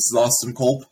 Hey 0.00 0.02
everyone, 0.02 0.28
this 0.28 0.46
is 0.46 0.52
Austin 0.52 0.54
Culp 0.54 0.84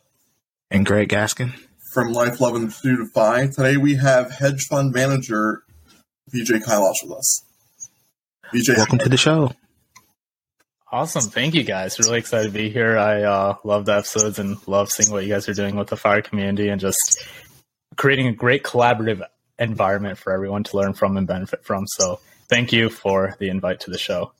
and 0.69 0.85
Greg 0.85 1.09
Gaskin 1.09 1.53
from 1.93 2.13
Life, 2.13 2.39
Love, 2.39 2.55
and 2.55 2.67
Pursuit 2.67 2.99
of 2.99 3.11
Fi. 3.11 3.47
Today 3.47 3.75
we 3.75 3.95
have 3.95 4.29
hedge 4.29 4.67
fund 4.67 4.93
manager 4.93 5.63
Vijay 6.31 6.61
Kailash 6.61 7.01
with 7.03 7.17
us. 7.17 7.43
Vijay, 8.53 8.77
welcome 8.77 8.99
to 8.99 9.09
the 9.09 9.17
show. 9.17 9.51
Awesome, 10.91 11.23
thank 11.23 11.55
you 11.55 11.63
guys. 11.63 11.97
Really 11.97 12.19
excited 12.19 12.49
to 12.49 12.53
be 12.53 12.69
here. 12.69 12.99
I 12.99 13.23
uh, 13.23 13.55
love 13.63 13.85
the 13.85 13.95
episodes 13.95 14.37
and 14.37 14.57
love 14.67 14.91
seeing 14.91 15.11
what 15.11 15.23
you 15.23 15.33
guys 15.33 15.49
are 15.49 15.55
doing 15.55 15.75
with 15.75 15.87
the 15.87 15.97
fire 15.97 16.21
community 16.21 16.69
and 16.69 16.79
just 16.79 17.25
creating 17.95 18.27
a 18.27 18.33
great 18.33 18.63
collaborative 18.63 19.23
environment 19.57 20.19
for 20.19 20.33
everyone 20.33 20.63
to 20.65 20.77
learn 20.77 20.93
from 20.93 21.17
and 21.17 21.25
benefit 21.25 21.65
from. 21.65 21.87
So, 21.87 22.19
thank 22.47 22.71
you 22.73 22.89
for 22.89 23.35
the 23.39 23.49
invite 23.49 23.79
to 23.81 23.91
the 23.91 23.97
show. 23.97 24.33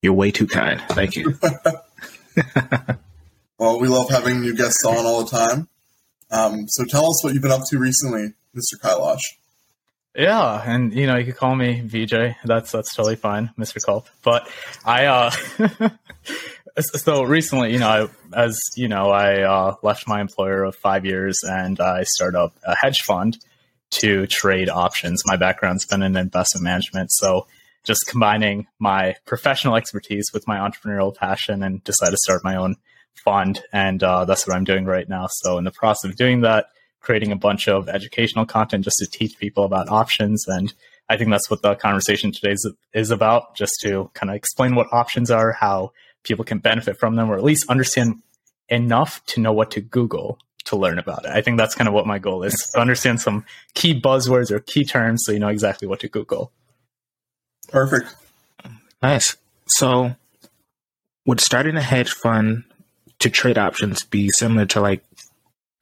You're 0.00 0.14
way 0.14 0.32
too 0.32 0.48
kind. 0.48 0.80
Thank 0.88 1.14
you. 1.14 1.38
well, 3.58 3.80
we 3.80 3.88
love 3.88 4.10
having 4.10 4.40
new 4.40 4.56
guests 4.56 4.84
on 4.84 5.04
all 5.06 5.24
the 5.24 5.30
time. 5.30 5.68
Um, 6.30 6.66
so 6.68 6.84
tell 6.84 7.06
us 7.06 7.22
what 7.22 7.34
you've 7.34 7.42
been 7.42 7.52
up 7.52 7.62
to 7.70 7.78
recently, 7.78 8.32
Mr. 8.56 8.80
Kailash. 8.80 9.20
Yeah, 10.14 10.62
and 10.66 10.92
you 10.92 11.06
know 11.06 11.16
you 11.16 11.24
can 11.24 11.32
call 11.32 11.56
me 11.56 11.80
VJ. 11.80 12.36
That's 12.44 12.70
that's 12.70 12.94
totally 12.94 13.16
fine, 13.16 13.50
Mr. 13.58 13.82
Culp. 13.82 14.08
But 14.22 14.46
I 14.84 15.06
uh 15.06 15.30
so 16.80 17.22
recently, 17.22 17.72
you 17.72 17.78
know, 17.78 18.10
I, 18.34 18.38
as 18.38 18.60
you 18.76 18.88
know, 18.88 19.10
I 19.10 19.42
uh, 19.42 19.76
left 19.82 20.06
my 20.06 20.20
employer 20.20 20.64
of 20.64 20.76
five 20.76 21.06
years 21.06 21.38
and 21.42 21.80
I 21.80 22.04
started 22.04 22.38
up 22.38 22.54
a 22.62 22.74
hedge 22.74 23.00
fund 23.02 23.38
to 23.92 24.26
trade 24.26 24.68
options. 24.68 25.22
My 25.26 25.36
background's 25.36 25.86
been 25.86 26.02
in 26.02 26.16
investment 26.16 26.64
management, 26.64 27.10
so 27.12 27.46
just 27.84 28.06
combining 28.06 28.66
my 28.78 29.16
professional 29.26 29.76
expertise 29.76 30.30
with 30.32 30.46
my 30.46 30.58
entrepreneurial 30.58 31.14
passion 31.14 31.62
and 31.62 31.82
decided 31.84 32.12
to 32.12 32.18
start 32.18 32.44
my 32.44 32.56
own 32.56 32.76
fund. 33.24 33.62
And 33.72 34.02
uh, 34.02 34.24
that's 34.24 34.46
what 34.46 34.56
I'm 34.56 34.64
doing 34.64 34.84
right 34.84 35.08
now. 35.08 35.26
So, 35.30 35.58
in 35.58 35.64
the 35.64 35.70
process 35.70 36.10
of 36.10 36.16
doing 36.16 36.42
that, 36.42 36.66
creating 37.00 37.32
a 37.32 37.36
bunch 37.36 37.68
of 37.68 37.88
educational 37.88 38.46
content 38.46 38.84
just 38.84 38.98
to 38.98 39.06
teach 39.06 39.38
people 39.38 39.64
about 39.64 39.88
options. 39.88 40.46
And 40.46 40.72
I 41.08 41.16
think 41.16 41.30
that's 41.30 41.50
what 41.50 41.62
the 41.62 41.74
conversation 41.74 42.32
today 42.32 42.52
is, 42.52 42.72
is 42.94 43.10
about, 43.10 43.56
just 43.56 43.72
to 43.82 44.10
kind 44.14 44.30
of 44.30 44.36
explain 44.36 44.74
what 44.74 44.86
options 44.92 45.30
are, 45.30 45.52
how 45.52 45.92
people 46.22 46.44
can 46.44 46.58
benefit 46.58 46.98
from 46.98 47.16
them, 47.16 47.30
or 47.30 47.36
at 47.36 47.44
least 47.44 47.68
understand 47.68 48.22
enough 48.68 49.24
to 49.26 49.40
know 49.40 49.52
what 49.52 49.72
to 49.72 49.80
Google 49.80 50.38
to 50.64 50.76
learn 50.76 50.98
about 50.98 51.24
it. 51.24 51.32
I 51.32 51.42
think 51.42 51.58
that's 51.58 51.74
kind 51.74 51.88
of 51.88 51.94
what 51.94 52.06
my 52.06 52.18
goal 52.18 52.44
is 52.44 52.54
to 52.72 52.80
understand 52.80 53.20
some 53.20 53.44
key 53.74 54.00
buzzwords 54.00 54.50
or 54.52 54.60
key 54.60 54.84
terms 54.84 55.22
so 55.24 55.32
you 55.32 55.40
know 55.40 55.48
exactly 55.48 55.88
what 55.88 56.00
to 56.00 56.08
Google. 56.08 56.52
Perfect. 57.72 58.14
Nice. 59.02 59.36
So, 59.66 60.14
would 61.26 61.40
starting 61.40 61.76
a 61.76 61.82
hedge 61.82 62.12
fund 62.12 62.64
to 63.20 63.30
trade 63.30 63.58
options 63.58 64.04
be 64.04 64.28
similar 64.28 64.66
to 64.66 64.80
like 64.80 65.02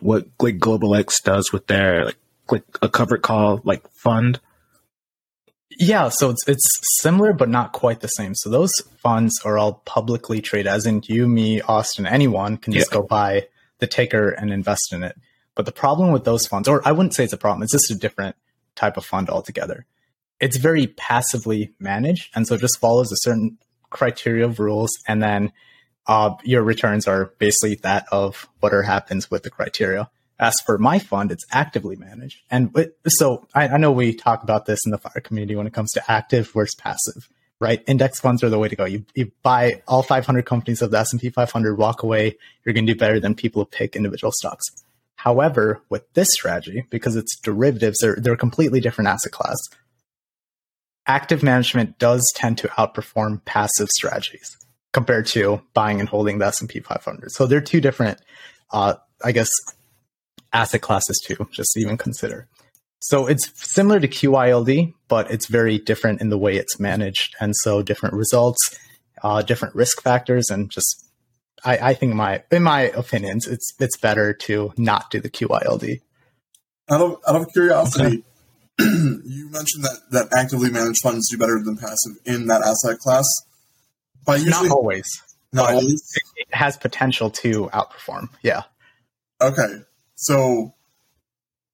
what 0.00 0.26
like 0.38 0.58
Global 0.58 0.94
X 0.94 1.20
does 1.20 1.52
with 1.52 1.66
their 1.66 2.04
like 2.06 2.16
like 2.50 2.64
a 2.80 2.88
covered 2.88 3.22
call 3.22 3.60
like 3.64 3.86
fund? 3.90 4.40
Yeah, 5.78 6.10
so 6.10 6.30
it's 6.30 6.46
it's 6.46 6.66
similar 7.00 7.32
but 7.32 7.48
not 7.48 7.72
quite 7.72 8.00
the 8.00 8.08
same. 8.08 8.34
So 8.34 8.50
those 8.50 8.72
funds 8.98 9.40
are 9.44 9.58
all 9.58 9.82
publicly 9.84 10.40
traded, 10.40 10.68
as 10.68 10.86
in 10.86 11.02
you, 11.06 11.28
me, 11.28 11.60
Austin, 11.60 12.06
anyone 12.06 12.56
can 12.56 12.72
just 12.72 12.90
yeah. 12.90 12.98
go 12.98 13.02
buy 13.02 13.48
the 13.78 13.86
ticker 13.86 14.30
and 14.30 14.52
invest 14.52 14.92
in 14.92 15.02
it. 15.02 15.16
But 15.56 15.66
the 15.66 15.72
problem 15.72 16.12
with 16.12 16.24
those 16.24 16.46
funds, 16.46 16.68
or 16.68 16.86
I 16.86 16.92
wouldn't 16.92 17.14
say 17.14 17.24
it's 17.24 17.32
a 17.32 17.38
problem, 17.38 17.62
it's 17.62 17.72
just 17.72 17.90
a 17.90 17.94
different 17.94 18.36
type 18.76 18.96
of 18.96 19.04
fund 19.04 19.28
altogether 19.28 19.86
it's 20.40 20.56
very 20.56 20.86
passively 20.86 21.72
managed. 21.78 22.30
And 22.34 22.46
so 22.46 22.54
it 22.54 22.60
just 22.60 22.78
follows 22.78 23.12
a 23.12 23.16
certain 23.16 23.58
criteria 23.90 24.46
of 24.46 24.58
rules. 24.58 24.90
And 25.06 25.22
then 25.22 25.52
uh, 26.06 26.34
your 26.42 26.62
returns 26.62 27.06
are 27.06 27.32
basically 27.38 27.76
that 27.82 28.06
of 28.10 28.48
whatever 28.60 28.82
happens 28.82 29.30
with 29.30 29.42
the 29.42 29.50
criteria. 29.50 30.10
As 30.38 30.58
for 30.64 30.78
my 30.78 30.98
fund, 30.98 31.30
it's 31.30 31.44
actively 31.50 31.96
managed. 31.96 32.38
And 32.50 32.74
so 33.06 33.46
I, 33.54 33.68
I 33.68 33.76
know 33.76 33.92
we 33.92 34.14
talk 34.14 34.42
about 34.42 34.64
this 34.64 34.80
in 34.86 34.90
the 34.90 34.98
fire 34.98 35.20
community 35.22 35.54
when 35.54 35.66
it 35.66 35.74
comes 35.74 35.90
to 35.92 36.10
active 36.10 36.50
versus 36.52 36.74
passive, 36.76 37.28
right? 37.60 37.84
Index 37.86 38.20
funds 38.20 38.42
are 38.42 38.48
the 38.48 38.58
way 38.58 38.68
to 38.68 38.76
go. 38.76 38.86
You, 38.86 39.04
you 39.14 39.32
buy 39.42 39.82
all 39.86 40.02
500 40.02 40.46
companies 40.46 40.80
of 40.80 40.92
the 40.92 40.98
S&P 40.98 41.28
500, 41.28 41.76
walk 41.76 42.02
away. 42.02 42.38
You're 42.64 42.72
going 42.72 42.86
to 42.86 42.94
do 42.94 42.98
better 42.98 43.20
than 43.20 43.34
people 43.34 43.62
who 43.62 43.66
pick 43.66 43.94
individual 43.94 44.32
stocks. 44.34 44.64
However, 45.16 45.82
with 45.90 46.10
this 46.14 46.30
strategy, 46.32 46.86
because 46.88 47.16
it's 47.16 47.38
derivatives, 47.40 47.98
they're, 48.00 48.16
they're 48.16 48.32
a 48.32 48.38
completely 48.38 48.80
different 48.80 49.08
asset 49.08 49.32
class 49.32 49.58
active 51.10 51.42
management 51.42 51.98
does 51.98 52.24
tend 52.36 52.56
to 52.58 52.68
outperform 52.68 53.44
passive 53.44 53.88
strategies 53.88 54.56
compared 54.92 55.26
to 55.26 55.60
buying 55.74 55.98
and 55.98 56.08
holding 56.08 56.38
the 56.38 56.46
S&P 56.46 56.78
500. 56.78 57.32
So 57.32 57.46
they're 57.46 57.60
two 57.60 57.80
different, 57.80 58.20
uh, 58.72 58.94
I 59.24 59.32
guess, 59.32 59.50
asset 60.52 60.82
classes 60.82 61.20
to 61.26 61.48
just 61.50 61.76
even 61.76 61.96
consider. 61.96 62.46
So 63.00 63.26
it's 63.26 63.50
similar 63.54 63.98
to 63.98 64.06
QYLD, 64.06 64.94
but 65.08 65.28
it's 65.32 65.46
very 65.46 65.78
different 65.78 66.20
in 66.20 66.28
the 66.28 66.38
way 66.38 66.54
it's 66.56 66.78
managed, 66.78 67.34
and 67.40 67.56
so 67.56 67.82
different 67.82 68.14
results, 68.14 68.78
uh, 69.22 69.42
different 69.42 69.74
risk 69.74 70.02
factors, 70.02 70.48
and 70.48 70.70
just 70.70 71.10
I, 71.64 71.90
I 71.90 71.94
think 71.94 72.14
my 72.14 72.44
in 72.52 72.62
my 72.62 72.82
opinions, 72.82 73.48
it's 73.48 73.72
it's 73.80 73.96
better 73.96 74.32
to 74.44 74.72
not 74.76 75.10
do 75.10 75.18
the 75.18 75.30
QYLD. 75.30 76.02
Out 76.90 77.00
of 77.00 77.16
out 77.26 77.36
of 77.40 77.52
curiosity, 77.52 78.22
you 78.78 79.48
mentioned 79.50 79.84
that, 79.84 79.98
that 80.10 80.28
actively 80.36 80.70
managed 80.70 81.00
funds 81.02 81.28
do 81.30 81.38
better 81.38 81.60
than 81.62 81.76
passive 81.76 82.18
in 82.24 82.46
that 82.46 82.62
asset 82.62 82.98
class. 82.98 83.26
But 84.24 84.40
usually, 84.40 84.68
not 84.68 84.76
always. 84.76 85.22
Not 85.52 85.70
always. 85.70 86.02
It, 86.14 86.46
it 86.48 86.54
has 86.54 86.76
potential 86.76 87.30
to 87.30 87.68
outperform. 87.72 88.28
Yeah. 88.42 88.62
Okay. 89.40 89.82
So, 90.16 90.74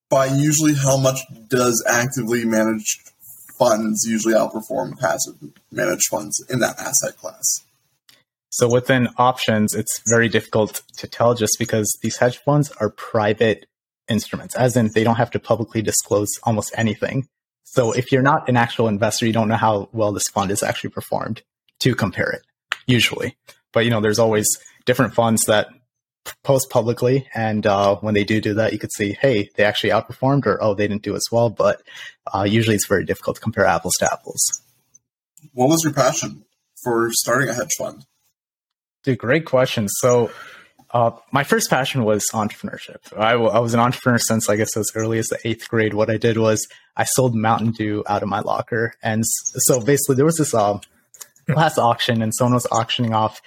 by 0.08 0.26
usually, 0.26 0.74
how 0.74 0.96
much 0.96 1.20
does 1.48 1.84
actively 1.88 2.44
managed 2.44 3.10
funds 3.58 4.04
usually 4.06 4.34
outperform 4.34 4.98
passive 4.98 5.34
managed 5.70 6.08
funds 6.10 6.44
in 6.48 6.60
that 6.60 6.78
asset 6.78 7.16
class? 7.18 7.64
So 8.56 8.70
within 8.70 9.08
options, 9.18 9.74
it's 9.74 10.00
very 10.06 10.28
difficult 10.28 10.80
to 10.96 11.06
tell 11.06 11.34
just 11.34 11.56
because 11.58 11.98
these 12.00 12.16
hedge 12.16 12.38
funds 12.38 12.72
are 12.80 12.88
private 12.88 13.66
instruments, 14.08 14.54
as 14.54 14.76
in 14.76 14.90
they 14.94 15.04
don't 15.04 15.16
have 15.16 15.30
to 15.32 15.38
publicly 15.38 15.82
disclose 15.82 16.28
almost 16.44 16.72
anything. 16.76 17.26
So 17.64 17.92
if 17.92 18.12
you're 18.12 18.22
not 18.22 18.48
an 18.48 18.56
actual 18.56 18.88
investor, 18.88 19.26
you 19.26 19.32
don't 19.32 19.48
know 19.48 19.56
how 19.56 19.88
well 19.92 20.12
this 20.12 20.28
fund 20.28 20.50
is 20.50 20.62
actually 20.62 20.90
performed 20.90 21.42
to 21.80 21.94
compare 21.94 22.30
it, 22.30 22.42
usually. 22.86 23.36
But 23.72 23.84
you 23.84 23.90
know, 23.90 24.00
there's 24.00 24.18
always 24.18 24.46
different 24.84 25.14
funds 25.14 25.44
that 25.44 25.68
post 26.42 26.70
publicly, 26.70 27.28
and 27.34 27.66
uh, 27.66 27.96
when 27.96 28.14
they 28.14 28.24
do 28.24 28.40
do 28.40 28.54
that, 28.54 28.72
you 28.72 28.78
could 28.78 28.92
see, 28.92 29.12
hey, 29.20 29.50
they 29.56 29.64
actually 29.64 29.90
outperformed, 29.90 30.46
or 30.46 30.62
oh, 30.62 30.74
they 30.74 30.88
didn't 30.88 31.02
do 31.02 31.14
as 31.14 31.26
well. 31.30 31.50
But 31.50 31.82
uh, 32.32 32.44
usually, 32.48 32.76
it's 32.76 32.86
very 32.86 33.04
difficult 33.04 33.36
to 33.36 33.42
compare 33.42 33.66
apples 33.66 33.94
to 33.98 34.10
apples. 34.10 34.62
What 35.52 35.68
was 35.68 35.84
your 35.84 35.92
passion 35.92 36.44
for 36.82 37.10
starting 37.12 37.48
a 37.48 37.54
hedge 37.54 37.74
fund? 37.78 38.06
Dude, 39.04 39.18
great 39.18 39.44
question. 39.44 39.88
So 39.88 40.30
uh, 40.90 41.10
my 41.32 41.44
first 41.44 41.68
passion 41.68 42.04
was 42.04 42.26
entrepreneurship. 42.32 42.96
I, 43.16 43.32
w- 43.32 43.50
I 43.50 43.58
was 43.58 43.74
an 43.74 43.80
entrepreneur 43.80 44.18
since 44.18 44.48
I 44.48 44.56
guess 44.56 44.76
as 44.76 44.92
early 44.94 45.18
as 45.18 45.26
the 45.28 45.38
eighth 45.44 45.68
grade. 45.68 45.94
What 45.94 46.10
I 46.10 46.16
did 46.16 46.38
was 46.38 46.66
I 46.96 47.04
sold 47.04 47.34
Mountain 47.34 47.72
Dew 47.72 48.04
out 48.06 48.22
of 48.22 48.28
my 48.28 48.40
locker, 48.40 48.94
and 49.02 49.24
so 49.26 49.80
basically 49.80 50.16
there 50.16 50.24
was 50.24 50.36
this 50.36 50.54
uh, 50.54 50.78
last 51.48 51.78
auction, 51.78 52.22
and 52.22 52.34
someone 52.34 52.54
was 52.54 52.66
auctioning 52.70 53.14
off 53.14 53.40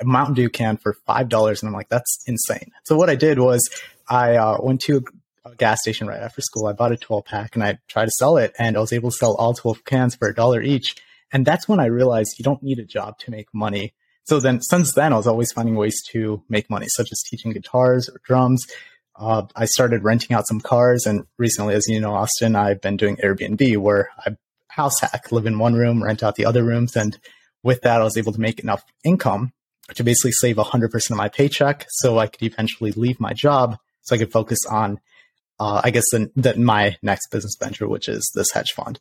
a 0.00 0.04
Mountain 0.04 0.34
Dew 0.34 0.48
can 0.48 0.76
for 0.76 0.94
five 1.06 1.28
dollars, 1.28 1.62
and 1.62 1.68
I'm 1.68 1.74
like, 1.74 1.88
that's 1.88 2.22
insane. 2.26 2.72
So 2.84 2.96
what 2.96 3.10
I 3.10 3.14
did 3.14 3.38
was 3.38 3.68
I 4.08 4.36
uh, 4.36 4.58
went 4.60 4.80
to 4.82 5.04
a 5.44 5.54
gas 5.54 5.80
station 5.80 6.06
right 6.06 6.20
after 6.20 6.40
school. 6.40 6.66
I 6.66 6.72
bought 6.72 6.92
a 6.92 6.96
12 6.96 7.24
pack, 7.24 7.54
and 7.54 7.62
I 7.62 7.78
tried 7.88 8.06
to 8.06 8.12
sell 8.12 8.36
it, 8.36 8.52
and 8.58 8.76
I 8.76 8.80
was 8.80 8.92
able 8.92 9.10
to 9.10 9.16
sell 9.16 9.34
all 9.36 9.54
12 9.54 9.84
cans 9.84 10.16
for 10.16 10.28
a 10.28 10.34
dollar 10.34 10.60
each. 10.60 10.96
And 11.32 11.46
that's 11.46 11.68
when 11.68 11.78
I 11.78 11.86
realized 11.86 12.38
you 12.38 12.42
don't 12.42 12.62
need 12.62 12.78
a 12.80 12.84
job 12.84 13.18
to 13.20 13.30
make 13.30 13.46
money 13.54 13.94
so 14.24 14.40
then, 14.40 14.60
since 14.60 14.92
then, 14.94 15.12
I 15.12 15.16
was 15.16 15.26
always 15.26 15.52
finding 15.52 15.74
ways 15.74 16.00
to 16.10 16.42
make 16.48 16.70
money, 16.70 16.86
such 16.88 17.10
as 17.12 17.22
teaching 17.22 17.52
guitars 17.52 18.08
or 18.08 18.20
drums. 18.24 18.66
Uh, 19.16 19.42
I 19.56 19.66
started 19.66 20.04
renting 20.04 20.36
out 20.36 20.46
some 20.46 20.60
cars, 20.60 21.06
and 21.06 21.26
recently, 21.36 21.74
as 21.74 21.86
you 21.88 22.00
know, 22.00 22.14
Austin, 22.14 22.56
I've 22.56 22.80
been 22.80 22.96
doing 22.96 23.16
Airbnb, 23.16 23.76
where 23.78 24.10
I 24.24 24.36
house 24.68 25.00
hack, 25.00 25.32
live 25.32 25.46
in 25.46 25.58
one 25.58 25.74
room, 25.74 26.02
rent 26.02 26.22
out 26.22 26.36
the 26.36 26.46
other 26.46 26.62
rooms, 26.62 26.96
and 26.96 27.18
with 27.62 27.82
that, 27.82 28.00
I 28.00 28.04
was 28.04 28.16
able 28.16 28.32
to 28.32 28.40
make 28.40 28.60
enough 28.60 28.82
income 29.04 29.52
to 29.94 30.04
basically 30.04 30.32
save 30.32 30.56
100% 30.56 31.10
of 31.10 31.16
my 31.16 31.28
paycheck, 31.28 31.86
so 31.88 32.18
I 32.18 32.28
could 32.28 32.42
eventually 32.42 32.92
leave 32.92 33.20
my 33.20 33.32
job, 33.32 33.76
so 34.02 34.14
I 34.14 34.18
could 34.18 34.32
focus 34.32 34.58
on, 34.70 35.00
uh, 35.58 35.80
I 35.82 35.90
guess, 35.90 36.08
the, 36.12 36.54
my 36.56 36.96
next 37.02 37.30
business 37.30 37.56
venture, 37.58 37.88
which 37.88 38.08
is 38.08 38.30
this 38.34 38.52
hedge 38.52 38.72
fund. 38.72 39.00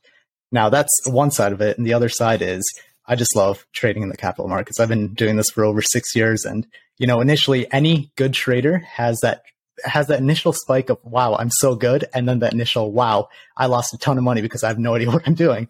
Now, 0.51 0.69
that's 0.69 0.91
one 1.05 1.31
side 1.31 1.53
of 1.53 1.61
it, 1.61 1.77
and 1.77 1.85
the 1.85 1.93
other 1.93 2.09
side 2.09 2.41
is 2.41 2.63
I 3.09 3.15
just 3.15 3.35
love 3.35 3.65
trading 3.73 4.03
in 4.03 4.09
the 4.09 4.15
capital 4.15 4.47
markets. 4.47 4.79
I've 4.79 4.87
been 4.87 5.13
doing 5.13 5.35
this 5.35 5.49
for 5.49 5.65
over 5.65 5.81
six 5.81 6.15
years. 6.15 6.45
And, 6.45 6.65
you 6.97 7.07
know, 7.07 7.19
initially 7.19 7.69
any 7.73 8.11
good 8.15 8.33
trader 8.33 8.77
has 8.77 9.19
that 9.21 9.41
has 9.83 10.07
that 10.07 10.19
initial 10.19 10.53
spike 10.53 10.89
of 10.89 10.99
wow, 11.03 11.35
I'm 11.35 11.49
so 11.49 11.73
good, 11.75 12.05
and 12.13 12.27
then 12.27 12.39
that 12.39 12.53
initial 12.53 12.91
wow, 12.91 13.29
I 13.57 13.65
lost 13.67 13.93
a 13.93 13.97
ton 13.97 14.17
of 14.17 14.23
money 14.23 14.41
because 14.41 14.63
I 14.63 14.67
have 14.67 14.79
no 14.79 14.95
idea 14.95 15.09
what 15.11 15.27
I'm 15.27 15.35
doing. 15.35 15.69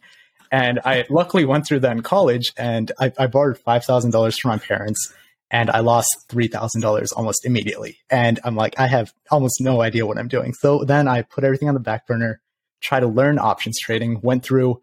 And 0.51 0.79
I 0.83 1.05
luckily 1.09 1.45
went 1.45 1.67
through 1.67 1.81
that 1.81 1.91
in 1.91 2.01
college, 2.01 2.51
and 2.57 2.91
I, 2.99 3.13
I 3.17 3.27
borrowed 3.27 3.57
five 3.59 3.85
thousand 3.85 4.11
dollars 4.11 4.37
from 4.39 4.49
my 4.49 4.57
parents, 4.57 5.13
and 5.51 5.69
I 5.69 5.79
lost 5.79 6.09
$3,000 6.29 7.07
almost 7.15 7.45
immediately. 7.45 7.97
And 8.09 8.39
I'm 8.43 8.55
like, 8.55 8.79
I 8.79 8.87
have 8.87 9.13
almost 9.31 9.61
no 9.61 9.81
idea 9.81 10.05
what 10.05 10.17
I'm 10.17 10.27
doing. 10.27 10.53
So 10.53 10.83
then 10.83 11.07
I 11.07 11.23
put 11.23 11.43
everything 11.43 11.67
on 11.67 11.73
the 11.73 11.79
back 11.79 12.05
burner, 12.05 12.39
try 12.81 12.99
to 12.99 13.07
learn 13.07 13.39
options 13.39 13.79
trading, 13.79 14.21
went 14.21 14.43
through 14.43 14.81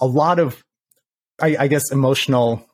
a 0.00 0.06
lot 0.06 0.38
of, 0.40 0.64
I, 1.40 1.56
I 1.60 1.66
guess, 1.68 1.90
emotional, 1.90 2.66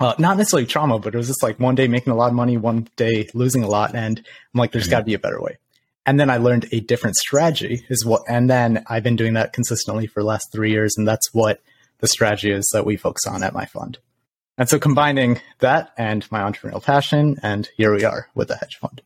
uh, 0.00 0.14
not 0.18 0.36
necessarily 0.36 0.66
trauma, 0.66 0.98
but 0.98 1.14
it 1.14 1.18
was 1.18 1.28
just 1.28 1.42
like 1.42 1.58
one 1.58 1.74
day 1.74 1.88
making 1.88 2.12
a 2.12 2.16
lot 2.16 2.28
of 2.28 2.34
money, 2.34 2.56
one 2.56 2.88
day 2.96 3.28
losing 3.34 3.62
a 3.62 3.68
lot. 3.68 3.94
And 3.94 4.18
I'm 4.18 4.58
like, 4.58 4.72
there's 4.72 4.84
mm-hmm. 4.84 4.90
got 4.92 4.98
to 5.00 5.04
be 5.04 5.14
a 5.14 5.18
better 5.18 5.40
way. 5.40 5.58
And 6.04 6.20
then 6.20 6.30
I 6.30 6.36
learned 6.36 6.68
a 6.70 6.80
different 6.80 7.16
strategy 7.16 7.84
is 7.88 8.04
what, 8.04 8.22
and 8.28 8.48
then 8.48 8.84
I've 8.86 9.02
been 9.02 9.16
doing 9.16 9.34
that 9.34 9.52
consistently 9.52 10.06
for 10.06 10.22
the 10.22 10.26
last 10.26 10.52
three 10.52 10.70
years. 10.70 10.94
And 10.96 11.06
that's 11.06 11.34
what 11.34 11.60
the 11.98 12.06
strategy 12.06 12.52
is 12.52 12.68
that 12.72 12.86
we 12.86 12.96
focus 12.96 13.26
on 13.26 13.42
at 13.42 13.54
my 13.54 13.64
fund. 13.64 13.98
And 14.58 14.68
so 14.68 14.78
combining 14.78 15.40
that 15.58 15.92
and 15.98 16.30
my 16.30 16.40
entrepreneurial 16.40 16.82
passion, 16.82 17.38
and 17.42 17.68
here 17.76 17.92
we 17.94 18.04
are 18.04 18.28
with 18.34 18.50
a 18.50 18.56
hedge 18.56 18.76
fund. 18.76 19.02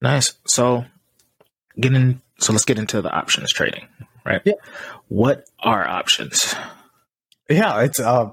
Nice. 0.00 0.34
So 0.46 0.84
getting 1.78 2.20
so 2.38 2.52
let's 2.52 2.64
get 2.64 2.78
into 2.78 3.02
the 3.02 3.10
options 3.10 3.52
trading, 3.52 3.88
right? 4.28 4.42
Yeah. 4.44 4.54
What 5.08 5.44
are 5.60 5.86
options? 5.86 6.54
Yeah, 7.48 7.80
it's 7.82 7.98
uh 7.98 8.30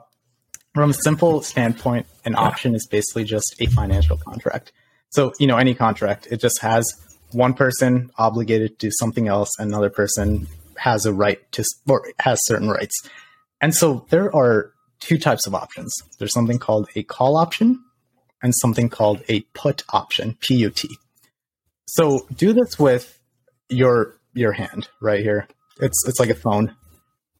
from 0.74 0.90
a 0.90 0.94
simple 0.94 1.42
standpoint, 1.42 2.06
an 2.26 2.34
yeah. 2.34 2.40
option 2.40 2.76
is 2.76 2.86
basically 2.86 3.24
just 3.24 3.56
a 3.60 3.66
financial 3.68 4.18
contract. 4.18 4.74
So, 5.12 5.32
you 5.40 5.48
know, 5.48 5.56
any 5.56 5.74
contract, 5.74 6.28
it 6.30 6.42
just 6.42 6.62
has 6.62 6.94
one 7.32 7.54
person 7.54 8.12
obligated 8.18 8.80
to 8.80 8.88
do 8.88 8.92
something 9.00 9.28
else, 9.28 9.50
another 9.58 9.90
person 9.90 10.48
has 10.78 11.06
a 11.06 11.14
right 11.14 11.40
to 11.54 11.64
or 11.88 12.06
has 12.20 12.40
certain 12.44 12.70
rights. 12.70 12.94
And 13.62 13.74
so 13.74 14.06
there 14.10 14.36
are 14.36 14.74
two 15.00 15.18
types 15.18 15.48
of 15.48 15.56
options. 15.56 15.94
There's 16.20 16.34
something 16.34 16.60
called 16.60 16.90
a 16.96 17.04
call 17.04 17.38
option 17.38 17.82
and 18.44 18.54
something 18.56 18.90
called 18.90 19.24
a 19.30 19.42
put 19.54 19.84
option, 19.90 20.38
PUT. 20.46 20.84
So 21.88 22.28
do 22.36 22.54
this 22.54 22.78
with 22.78 23.20
your 23.70 24.20
your 24.34 24.52
hand 24.52 24.90
right 25.02 25.22
here. 25.22 25.48
It's 25.80 26.08
it's 26.08 26.20
like 26.20 26.30
a 26.30 26.36
phone. 26.36 26.76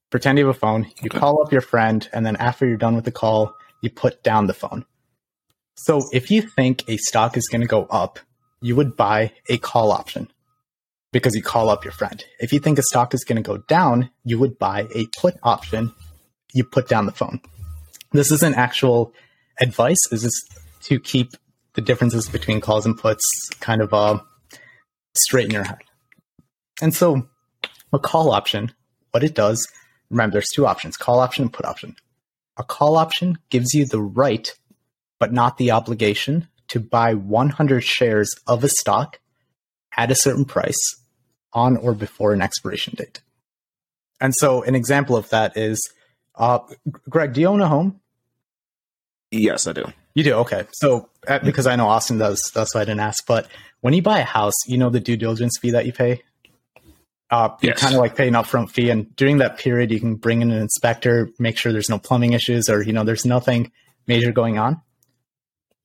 Pretend 0.10 0.38
you 0.38 0.48
have 0.48 0.56
a 0.56 0.60
phone. 0.60 0.84
You 1.02 1.10
okay. 1.10 1.20
call 1.20 1.42
up 1.42 1.52
your 1.52 1.62
friend, 1.62 2.08
and 2.14 2.26
then 2.26 2.36
after 2.38 2.66
you're 2.66 2.78
done 2.78 2.96
with 2.96 3.06
the 3.06 3.12
call, 3.12 3.56
you 3.82 3.90
put 3.90 4.24
down 4.24 4.48
the 4.48 4.54
phone. 4.54 4.86
So 5.76 6.02
if 6.14 6.32
you 6.32 6.42
think 6.42 6.88
a 6.88 6.98
stock 6.98 7.36
is 7.36 7.48
going 7.48 7.62
to 7.62 7.68
go 7.68 7.86
up, 7.86 8.20
you 8.62 8.76
would 8.76 8.96
buy 8.96 9.34
a 9.50 9.58
call 9.58 9.92
option 9.92 10.32
because 11.12 11.36
you 11.36 11.42
call 11.42 11.70
up 11.70 11.84
your 11.84 11.92
friend. 11.92 12.24
If 12.40 12.54
you 12.54 12.60
think 12.60 12.80
a 12.80 12.84
stock 12.84 13.14
is 13.14 13.24
going 13.24 13.38
to 13.38 13.42
go 13.42 13.58
down, 13.58 14.10
you 14.24 14.40
would 14.40 14.58
buy 14.58 14.88
a 14.94 15.08
put 15.18 15.36
option 15.44 15.94
you 16.56 16.64
put 16.64 16.88
down 16.88 17.06
the 17.06 17.12
phone. 17.12 17.42
This 18.14 18.32
isn't 18.32 18.56
actual 18.56 19.14
advice. 19.60 19.98
This 20.10 20.24
is 20.24 20.50
to 20.84 21.00
keep 21.00 21.32
the 21.74 21.82
differences 21.82 22.30
between 22.30 22.62
calls 22.62 22.86
and 22.86 22.98
puts 22.98 23.24
kind 23.60 23.82
of 23.82 23.94
uh, 23.94 24.20
straight 25.14 25.46
in 25.46 25.52
your 25.52 25.66
head. 25.66 25.80
And 26.82 26.94
so, 26.94 27.28
a 27.94 28.00
call 28.00 28.32
option, 28.32 28.72
what 29.12 29.24
it 29.24 29.36
does, 29.36 29.68
remember, 30.10 30.34
there's 30.34 30.50
two 30.54 30.66
options 30.66 30.98
call 30.98 31.20
option 31.20 31.44
and 31.44 31.54
put 31.54 31.66
option. 31.66 31.96
A 32.58 32.64
call 32.64 32.98
option 32.98 33.38
gives 33.50 33.74
you 33.74 33.86
the 33.86 34.02
right, 34.02 34.54
but 35.20 35.34
not 35.34 35.58
the 35.58 35.72
obligation, 35.72 36.48
to 36.70 36.80
buy 36.80 37.14
100 37.14 37.82
shares 37.82 38.32
of 38.48 38.64
a 38.64 38.70
stock 38.70 39.20
at 39.98 40.12
a 40.12 40.16
certain 40.16 40.46
price 40.46 40.80
on 41.54 41.78
or 41.78 41.94
before 41.94 42.34
an 42.34 42.42
expiration 42.42 42.96
date. 42.98 43.22
And 44.20 44.34
so, 44.38 44.64
an 44.64 44.76
example 44.76 45.16
of 45.16 45.30
that 45.30 45.58
is 45.58 45.80
uh, 46.36 46.60
Greg, 47.10 47.34
do 47.34 47.42
you 47.42 47.48
own 47.48 47.62
a 47.62 47.68
home? 47.68 48.00
Yes, 49.32 49.68
I 49.68 49.74
do. 49.74 49.86
You 50.14 50.24
do? 50.24 50.34
Okay. 50.36 50.66
So, 50.74 51.10
uh, 51.28 51.40
because 51.40 51.68
I 51.68 51.76
know 51.76 51.88
Austin 51.88 52.18
does, 52.18 52.42
that's 52.54 52.74
why 52.74 52.82
I 52.82 52.86
didn't 52.86 53.02
ask. 53.02 53.26
But 53.26 53.48
when 53.82 53.94
you 53.94 54.02
buy 54.02 54.20
a 54.20 54.26
house, 54.26 54.56
you 54.68 54.78
know 54.78 54.90
the 54.90 55.00
due 55.00 55.18
diligence 55.18 55.58
fee 55.62 55.72
that 55.72 55.86
you 55.86 55.94
pay? 55.94 56.24
Uh, 57.36 57.58
you 57.62 57.68
yes. 57.68 57.82
kind 57.82 57.94
of 57.94 58.00
like 58.00 58.16
pay 58.16 58.30
an 58.30 58.34
upfront 58.34 58.70
fee. 58.70 58.90
And 58.90 59.14
during 59.18 59.40
that 59.40 59.58
period, 59.58 59.92
you 59.92 60.00
can 60.00 60.16
bring 60.16 60.42
in 60.42 60.52
an 60.52 60.62
inspector, 60.62 61.30
make 61.38 61.58
sure 61.58 61.74
there's 61.74 61.90
no 61.90 62.00
plumbing 62.00 62.32
issues 62.32 62.70
or, 62.70 62.82
you 62.82 62.94
know, 62.94 63.04
there's 63.04 63.26
nothing 63.26 63.74
major 64.08 64.32
going 64.32 64.58
on. 64.58 64.76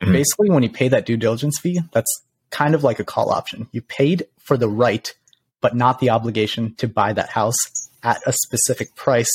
Mm-hmm. 0.00 0.12
Basically, 0.12 0.50
when 0.50 0.62
you 0.62 0.70
pay 0.70 0.86
that 0.86 1.06
due 1.06 1.16
diligence 1.16 1.58
fee, 1.58 1.80
that's 1.90 2.22
kind 2.50 2.76
of 2.76 2.84
like 2.84 3.00
a 3.00 3.04
call 3.04 3.30
option. 3.30 3.66
You 3.72 3.82
paid 3.82 4.26
for 4.38 4.56
the 4.56 4.68
right, 4.68 5.12
but 5.60 5.74
not 5.74 5.98
the 5.98 6.10
obligation 6.10 6.76
to 6.76 6.86
buy 6.86 7.12
that 7.14 7.30
house 7.30 7.58
at 8.04 8.20
a 8.26 8.32
specific 8.32 8.94
price 8.94 9.32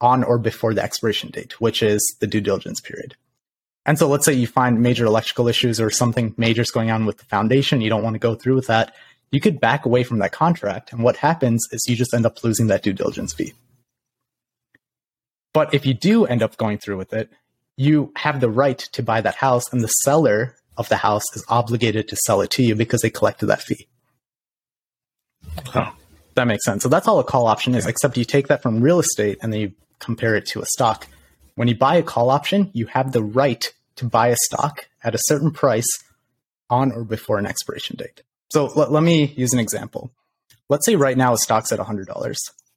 on 0.00 0.24
or 0.24 0.38
before 0.38 0.74
the 0.74 0.82
expiration 0.82 1.30
date, 1.30 1.60
which 1.60 1.80
is 1.80 2.16
the 2.18 2.26
due 2.26 2.40
diligence 2.40 2.80
period. 2.80 3.14
And 3.84 4.00
so 4.00 4.08
let's 4.08 4.24
say 4.24 4.32
you 4.32 4.48
find 4.48 4.82
major 4.82 5.04
electrical 5.04 5.46
issues 5.46 5.80
or 5.80 5.90
something 5.90 6.34
major 6.36 6.62
is 6.62 6.72
going 6.72 6.90
on 6.90 7.06
with 7.06 7.18
the 7.18 7.24
foundation, 7.26 7.82
you 7.82 7.88
don't 7.88 8.02
want 8.02 8.14
to 8.14 8.18
go 8.18 8.34
through 8.34 8.56
with 8.56 8.66
that, 8.66 8.96
you 9.30 9.40
could 9.40 9.60
back 9.60 9.84
away 9.84 10.02
from 10.02 10.18
that 10.18 10.32
contract. 10.32 10.92
And 10.92 11.02
what 11.02 11.16
happens 11.16 11.66
is 11.72 11.84
you 11.88 11.96
just 11.96 12.14
end 12.14 12.26
up 12.26 12.42
losing 12.44 12.68
that 12.68 12.82
due 12.82 12.92
diligence 12.92 13.34
fee. 13.34 13.52
But 15.52 15.74
if 15.74 15.86
you 15.86 15.94
do 15.94 16.26
end 16.26 16.42
up 16.42 16.56
going 16.56 16.78
through 16.78 16.98
with 16.98 17.12
it, 17.12 17.30
you 17.76 18.12
have 18.16 18.40
the 18.40 18.50
right 18.50 18.78
to 18.78 19.02
buy 19.02 19.20
that 19.20 19.36
house, 19.36 19.72
and 19.72 19.82
the 19.82 19.88
seller 19.88 20.56
of 20.76 20.88
the 20.88 20.96
house 20.96 21.24
is 21.34 21.44
obligated 21.48 22.08
to 22.08 22.16
sell 22.16 22.40
it 22.40 22.50
to 22.50 22.62
you 22.62 22.74
because 22.74 23.02
they 23.02 23.10
collected 23.10 23.46
that 23.46 23.62
fee. 23.62 23.86
Oh. 25.74 25.92
That 26.36 26.46
makes 26.46 26.66
sense. 26.66 26.82
So 26.82 26.90
that's 26.90 27.08
all 27.08 27.18
a 27.18 27.24
call 27.24 27.46
option 27.46 27.74
is, 27.74 27.86
except 27.86 28.18
you 28.18 28.24
take 28.24 28.48
that 28.48 28.62
from 28.62 28.82
real 28.82 29.00
estate 29.00 29.38
and 29.42 29.52
then 29.52 29.60
you 29.60 29.72
compare 29.98 30.34
it 30.34 30.44
to 30.48 30.60
a 30.60 30.66
stock. 30.66 31.06
When 31.54 31.66
you 31.66 31.74
buy 31.74 31.96
a 31.96 32.02
call 32.02 32.28
option, 32.28 32.70
you 32.74 32.84
have 32.86 33.12
the 33.12 33.22
right 33.22 33.72
to 33.96 34.04
buy 34.04 34.28
a 34.28 34.36
stock 34.44 34.86
at 35.02 35.14
a 35.14 35.18
certain 35.22 35.50
price 35.50 35.88
on 36.68 36.92
or 36.92 37.04
before 37.04 37.38
an 37.38 37.46
expiration 37.46 37.96
date. 37.96 38.22
So 38.50 38.66
let, 38.76 38.92
let 38.92 39.02
me 39.02 39.26
use 39.36 39.52
an 39.52 39.58
example. 39.58 40.12
Let's 40.68 40.86
say 40.86 40.96
right 40.96 41.16
now 41.16 41.32
a 41.32 41.38
stock's 41.38 41.72
at 41.72 41.78
$100 41.78 42.36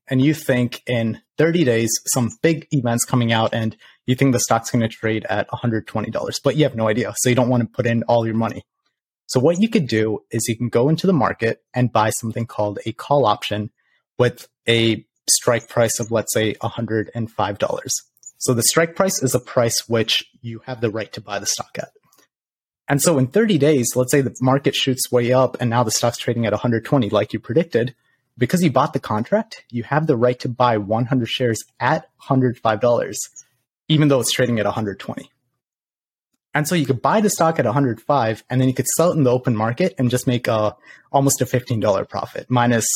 and 0.10 0.22
you 0.22 0.34
think 0.34 0.82
in 0.88 1.22
30 1.38 1.64
days, 1.64 1.92
some 2.08 2.32
big 2.42 2.68
events 2.72 3.06
coming 3.06 3.32
out 3.32 3.54
and 3.54 3.76
you 4.06 4.16
think 4.16 4.34
the 4.34 4.40
stock's 4.40 4.72
going 4.72 4.82
to 4.82 4.88
trade 4.88 5.26
at 5.30 5.48
$120, 5.50 6.42
but 6.44 6.56
you 6.56 6.64
have 6.64 6.76
no 6.76 6.88
idea. 6.88 7.14
So 7.18 7.30
you 7.30 7.36
don't 7.36 7.50
want 7.50 7.62
to 7.62 7.70
put 7.70 7.86
in 7.86 8.04
all 8.04 8.26
your 8.26 8.36
money. 8.36 8.64
So 9.28 9.40
what 9.40 9.62
you 9.62 9.70
could 9.70 9.88
do 9.88 10.24
is 10.32 10.48
you 10.48 10.58
can 10.58 10.70
go 10.70 10.90
into 10.90 11.06
the 11.06 11.14
market 11.14 11.62
and 11.74 11.94
buy 11.94 12.10
something 12.10 12.48
called 12.48 12.80
a 12.86 12.92
call 12.92 13.28
option 13.28 13.70
with 14.18 14.48
a 14.68 15.06
strike 15.30 15.70
price 15.70 16.00
of, 16.00 16.12
let's 16.12 16.34
say, 16.34 16.56
$105. 16.56 17.92
So 18.40 18.54
the 18.56 18.64
strike 18.64 18.96
price 18.96 19.22
is 19.22 19.36
a 19.36 19.40
price 19.40 19.88
which 19.88 20.26
you 20.42 20.62
have 20.66 20.82
the 20.82 20.90
right 20.90 21.12
to 21.14 21.22
buy 21.22 21.38
the 21.38 21.46
stock 21.46 21.78
at. 21.78 21.90
And 22.90 23.02
so 23.02 23.18
in 23.20 23.28
30 23.28 23.58
days, 23.60 23.96
let's 23.96 24.12
say 24.12 24.22
the 24.22 24.36
market 24.42 24.76
shoots 24.76 25.12
way 25.12 25.32
up 25.32 25.56
and 25.62 25.70
now 25.70 25.84
the 25.84 25.92
stock's 25.92 26.18
trading 26.18 26.46
at 26.46 26.52
120 26.52 27.10
like 27.12 27.32
you 27.32 27.40
predicted, 27.40 27.96
because 28.38 28.64
you 28.64 28.72
bought 28.72 28.94
the 28.94 29.00
contract, 29.00 29.64
you 29.70 29.84
have 29.84 30.08
the 30.08 30.18
right 30.18 30.40
to 30.40 30.50
buy 30.50 30.78
100 30.78 31.28
shares 31.28 31.64
at 31.80 32.10
$105 32.24 33.14
even 33.90 34.08
though 34.08 34.22
it's 34.22 34.32
trading 34.32 34.60
at 34.60 34.66
120. 34.66 35.30
And 36.54 36.68
so 36.68 36.76
you 36.76 36.86
could 36.86 37.02
buy 37.02 37.22
the 37.22 37.30
stock 37.30 37.60
at 37.60 37.66
105 37.66 38.44
and 38.50 38.62
then 38.62 38.68
you 38.68 38.74
could 38.74 38.88
sell 38.88 39.12
it 39.12 39.18
in 39.18 39.24
the 39.24 39.32
open 39.32 39.56
market 39.56 39.94
and 39.98 40.10
just 40.10 40.28
make 40.28 40.48
a 40.48 40.76
almost 41.12 41.42
a 41.42 41.46
$15 41.46 42.08
profit 42.08 42.48
minus 42.50 42.88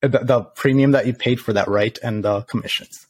the, 0.00 0.08
the 0.08 0.40
premium 0.42 0.92
that 0.92 1.06
you 1.06 1.14
paid 1.14 1.40
for 1.40 1.52
that 1.52 1.68
right 1.68 1.98
and 2.02 2.24
the 2.24 2.42
commissions. 2.42 3.06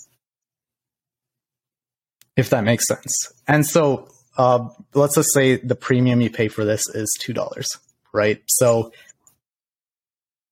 If 2.37 2.51
that 2.51 2.65
makes 2.65 2.87
sense. 2.87 3.33
And 3.49 3.67
so 3.67 4.09
uh, 4.37 4.69
let's 4.95 5.17
just 5.17 5.33
say 5.33 5.57
the 5.57 5.75
premium 5.75 6.21
you 6.21 6.31
pay 6.31 6.49
for 6.49 6.65
this 6.65 6.89
is 6.89 7.17
$2, 7.23 7.65
right? 8.13 8.43
So 8.47 8.93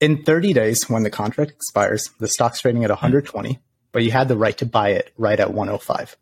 in 0.00 0.25
30 0.25 0.52
days, 0.52 0.88
when 0.88 1.02
the 1.02 1.11
contract 1.11 1.52
expires, 1.52 2.04
the 2.18 2.28
stock's 2.28 2.61
trading 2.61 2.85
at 2.85 2.90
120, 2.90 3.58
but 3.92 4.02
you 4.02 4.11
had 4.11 4.28
the 4.28 4.37
right 4.37 4.56
to 4.58 4.66
buy 4.66 4.90
it 4.90 5.12
right 5.16 5.38
at 5.38 5.52
105. 5.52 6.16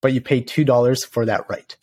But 0.00 0.12
you 0.12 0.20
paid 0.20 0.48
$2 0.48 1.08
for 1.08 1.26
that 1.26 1.48
right. 1.48 1.76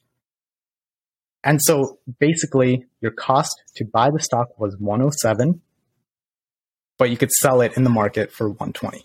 And 1.44 1.62
so 1.62 2.00
basically, 2.20 2.86
your 3.00 3.12
cost 3.12 3.56
to 3.76 3.86
buy 3.86 4.10
the 4.12 4.20
stock 4.20 4.60
was 4.60 4.76
107 4.78 5.62
but 7.00 7.10
you 7.10 7.18
could 7.18 7.32
sell 7.32 7.62
it 7.62 7.76
in 7.76 7.84
the 7.84 7.90
market 7.90 8.32
for 8.32 8.48
120 8.50 9.04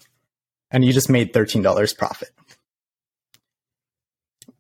and 0.71 0.85
you 0.85 0.93
just 0.93 1.09
made 1.09 1.33
$13 1.33 1.97
profit. 1.97 2.31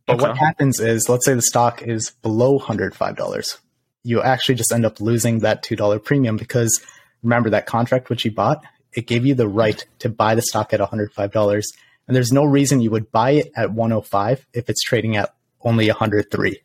But 0.06 0.16
okay. 0.16 0.28
what 0.28 0.38
happens 0.38 0.80
is, 0.80 1.08
let's 1.08 1.24
say 1.24 1.34
the 1.34 1.42
stock 1.42 1.82
is 1.82 2.10
below 2.22 2.58
$105. 2.58 3.58
You 4.02 4.22
actually 4.22 4.56
just 4.56 4.72
end 4.72 4.84
up 4.84 5.00
losing 5.00 5.38
that 5.40 5.64
$2 5.64 6.04
premium 6.04 6.36
because 6.36 6.82
remember 7.22 7.50
that 7.50 7.66
contract 7.66 8.10
which 8.10 8.24
you 8.24 8.30
bought, 8.30 8.62
it 8.92 9.06
gave 9.06 9.24
you 9.24 9.34
the 9.34 9.48
right 9.48 9.84
to 10.00 10.08
buy 10.08 10.34
the 10.34 10.42
stock 10.42 10.72
at 10.74 10.80
$105. 10.80 11.64
And 12.06 12.14
there's 12.14 12.32
no 12.32 12.44
reason 12.44 12.82
you 12.82 12.90
would 12.90 13.10
buy 13.10 13.30
it 13.30 13.50
at 13.56 13.72
105 13.72 14.46
if 14.52 14.68
it's 14.68 14.82
trading 14.82 15.16
at 15.16 15.34
only 15.62 15.88
103. 15.88 16.60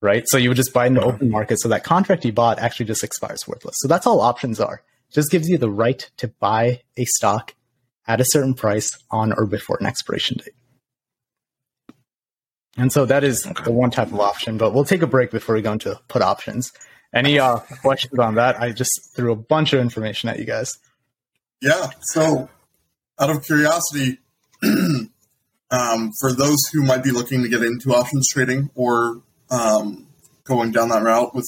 Right? 0.00 0.24
So 0.28 0.38
you 0.38 0.48
would 0.48 0.56
just 0.56 0.72
buy 0.72 0.84
it 0.84 0.88
in 0.88 0.94
the 0.94 1.02
open 1.02 1.28
market. 1.28 1.60
So 1.60 1.68
that 1.68 1.84
contract 1.84 2.24
you 2.24 2.32
bought 2.32 2.58
actually 2.58 2.86
just 2.86 3.04
expires 3.04 3.46
worthless. 3.46 3.76
So 3.78 3.88
that's 3.88 4.06
all 4.06 4.20
options 4.20 4.58
are 4.58 4.82
just 5.10 5.30
gives 5.30 5.48
you 5.48 5.58
the 5.58 5.70
right 5.70 6.10
to 6.18 6.28
buy 6.28 6.82
a 6.96 7.04
stock 7.04 7.54
at 8.06 8.20
a 8.20 8.24
certain 8.24 8.54
price 8.54 8.90
on 9.10 9.32
or 9.32 9.46
before 9.46 9.76
an 9.80 9.86
expiration 9.86 10.38
date. 10.38 10.54
And 12.78 12.92
so 12.92 13.04
that 13.06 13.24
is 13.24 13.42
the 13.64 13.72
one 13.72 13.90
type 13.90 14.12
of 14.12 14.20
option, 14.20 14.56
but 14.56 14.72
we'll 14.72 14.84
take 14.84 15.02
a 15.02 15.06
break 15.06 15.32
before 15.32 15.56
we 15.56 15.62
go 15.62 15.72
into 15.72 16.00
put 16.06 16.22
options. 16.22 16.72
Any 17.12 17.38
uh, 17.38 17.58
questions 17.82 18.18
on 18.20 18.36
that? 18.36 18.60
I 18.60 18.70
just 18.70 18.92
threw 19.16 19.32
a 19.32 19.36
bunch 19.36 19.72
of 19.72 19.80
information 19.80 20.28
at 20.28 20.38
you 20.38 20.44
guys. 20.44 20.78
Yeah. 21.60 21.90
So, 22.00 22.48
out 23.18 23.30
of 23.30 23.44
curiosity, 23.44 24.18
um, 24.62 26.12
for 26.20 26.32
those 26.32 26.58
who 26.72 26.84
might 26.84 27.02
be 27.02 27.10
looking 27.10 27.42
to 27.42 27.48
get 27.48 27.62
into 27.62 27.92
options 27.94 28.28
trading 28.28 28.70
or 28.76 29.22
um, 29.50 30.06
going 30.44 30.70
down 30.70 30.90
that 30.90 31.02
route 31.02 31.34
with 31.34 31.46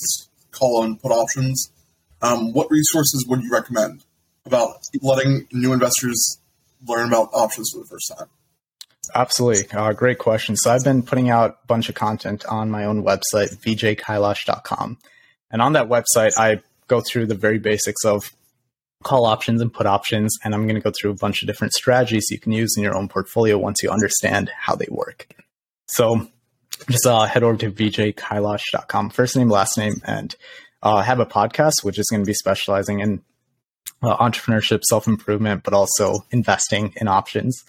call 0.51 0.83
and 0.83 1.01
put 1.01 1.13
options, 1.13 1.71
um, 2.23 2.53
what 2.53 2.69
resources 2.71 3.25
would 3.29 3.43
you 3.43 3.53
recommend 3.53 4.05
about 4.45 4.81
letting 5.01 5.47
new 5.53 5.73
investors 5.73 6.39
learn 6.89 7.07
about 7.09 7.29
options 7.33 7.71
for 7.73 7.79
the 7.79 7.87
first 7.87 8.13
time? 8.19 8.27
Absolutely. 9.15 9.71
Uh, 9.71 9.93
great 9.93 10.19
question. 10.19 10.57
So 10.57 10.73
I've 10.73 10.85
been 10.85 11.03
putting 11.03 11.31
out 11.31 11.59
a 11.63 11.67
bunch 11.67 11.89
of 11.89 11.95
content 11.95 12.45
on 12.47 12.71
my 12.71 12.85
own 12.85 13.03
website, 13.03 13.57
vijaykailash.com. 13.59 14.99
And 15.51 15.63
on 15.63 15.73
that 15.73 15.89
website, 15.89 16.39
I 16.39 16.63
go 16.87 17.01
through 17.01 17.27
the 17.27 17.35
very 17.35 17.59
basics 17.59 18.05
of 18.05 18.33
call 19.03 19.27
options 19.27 19.61
and 19.61 19.73
put 19.73 19.87
options. 19.87 20.37
And 20.45 20.55
I'm 20.55 20.65
going 20.65 20.77
to 20.77 20.81
go 20.81 20.93
through 20.93 21.13
a 21.13 21.17
bunch 21.17 21.43
of 21.43 21.47
different 21.47 21.73
strategies 21.73 22.31
you 22.31 22.39
can 22.39 22.53
use 22.53 22.75
in 22.77 22.83
your 22.83 22.97
own 22.97 23.09
portfolio 23.09 23.59
once 23.59 23.83
you 23.83 23.91
understand 23.91 24.51
how 24.57 24.75
they 24.75 24.89
work. 24.91 25.27
So 25.87 26.29
just 26.89 27.07
uh, 27.07 27.25
head 27.25 27.43
over 27.43 27.57
to 27.59 27.71
vijaykailash.com, 27.71 29.11
first 29.11 29.37
name, 29.37 29.49
last 29.49 29.77
name, 29.77 29.95
and 30.05 30.35
uh, 30.83 31.03
have 31.03 31.21
a 31.21 31.27
podcast, 31.27 31.83
which 31.83 31.99
is 31.99 32.07
going 32.11 32.23
to 32.23 32.27
be 32.27 32.35
specializing 32.35 33.01
in 33.01 33.23
uh, 34.03 34.17
entrepreneurship, 34.17 34.83
self 34.85 35.07
improvement, 35.07 35.63
but 35.63 35.75
also 35.75 36.25
investing 36.31 36.93
in 36.97 37.09
options. 37.09 37.65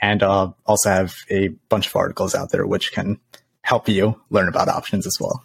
And 0.00 0.22
uh, 0.22 0.52
also 0.66 0.90
have 0.90 1.14
a 1.30 1.48
bunch 1.68 1.86
of 1.86 1.96
articles 1.96 2.34
out 2.34 2.50
there 2.50 2.66
which 2.66 2.92
can 2.92 3.18
help 3.62 3.88
you 3.88 4.20
learn 4.30 4.48
about 4.48 4.68
options 4.68 5.06
as 5.06 5.16
well. 5.20 5.44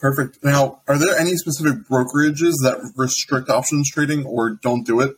Perfect. 0.00 0.42
Now, 0.42 0.80
are 0.88 0.98
there 0.98 1.16
any 1.18 1.36
specific 1.36 1.86
brokerages 1.88 2.54
that 2.62 2.92
restrict 2.96 3.50
options 3.50 3.90
trading 3.90 4.24
or 4.24 4.58
don't 4.62 4.86
do 4.86 5.00
it? 5.00 5.14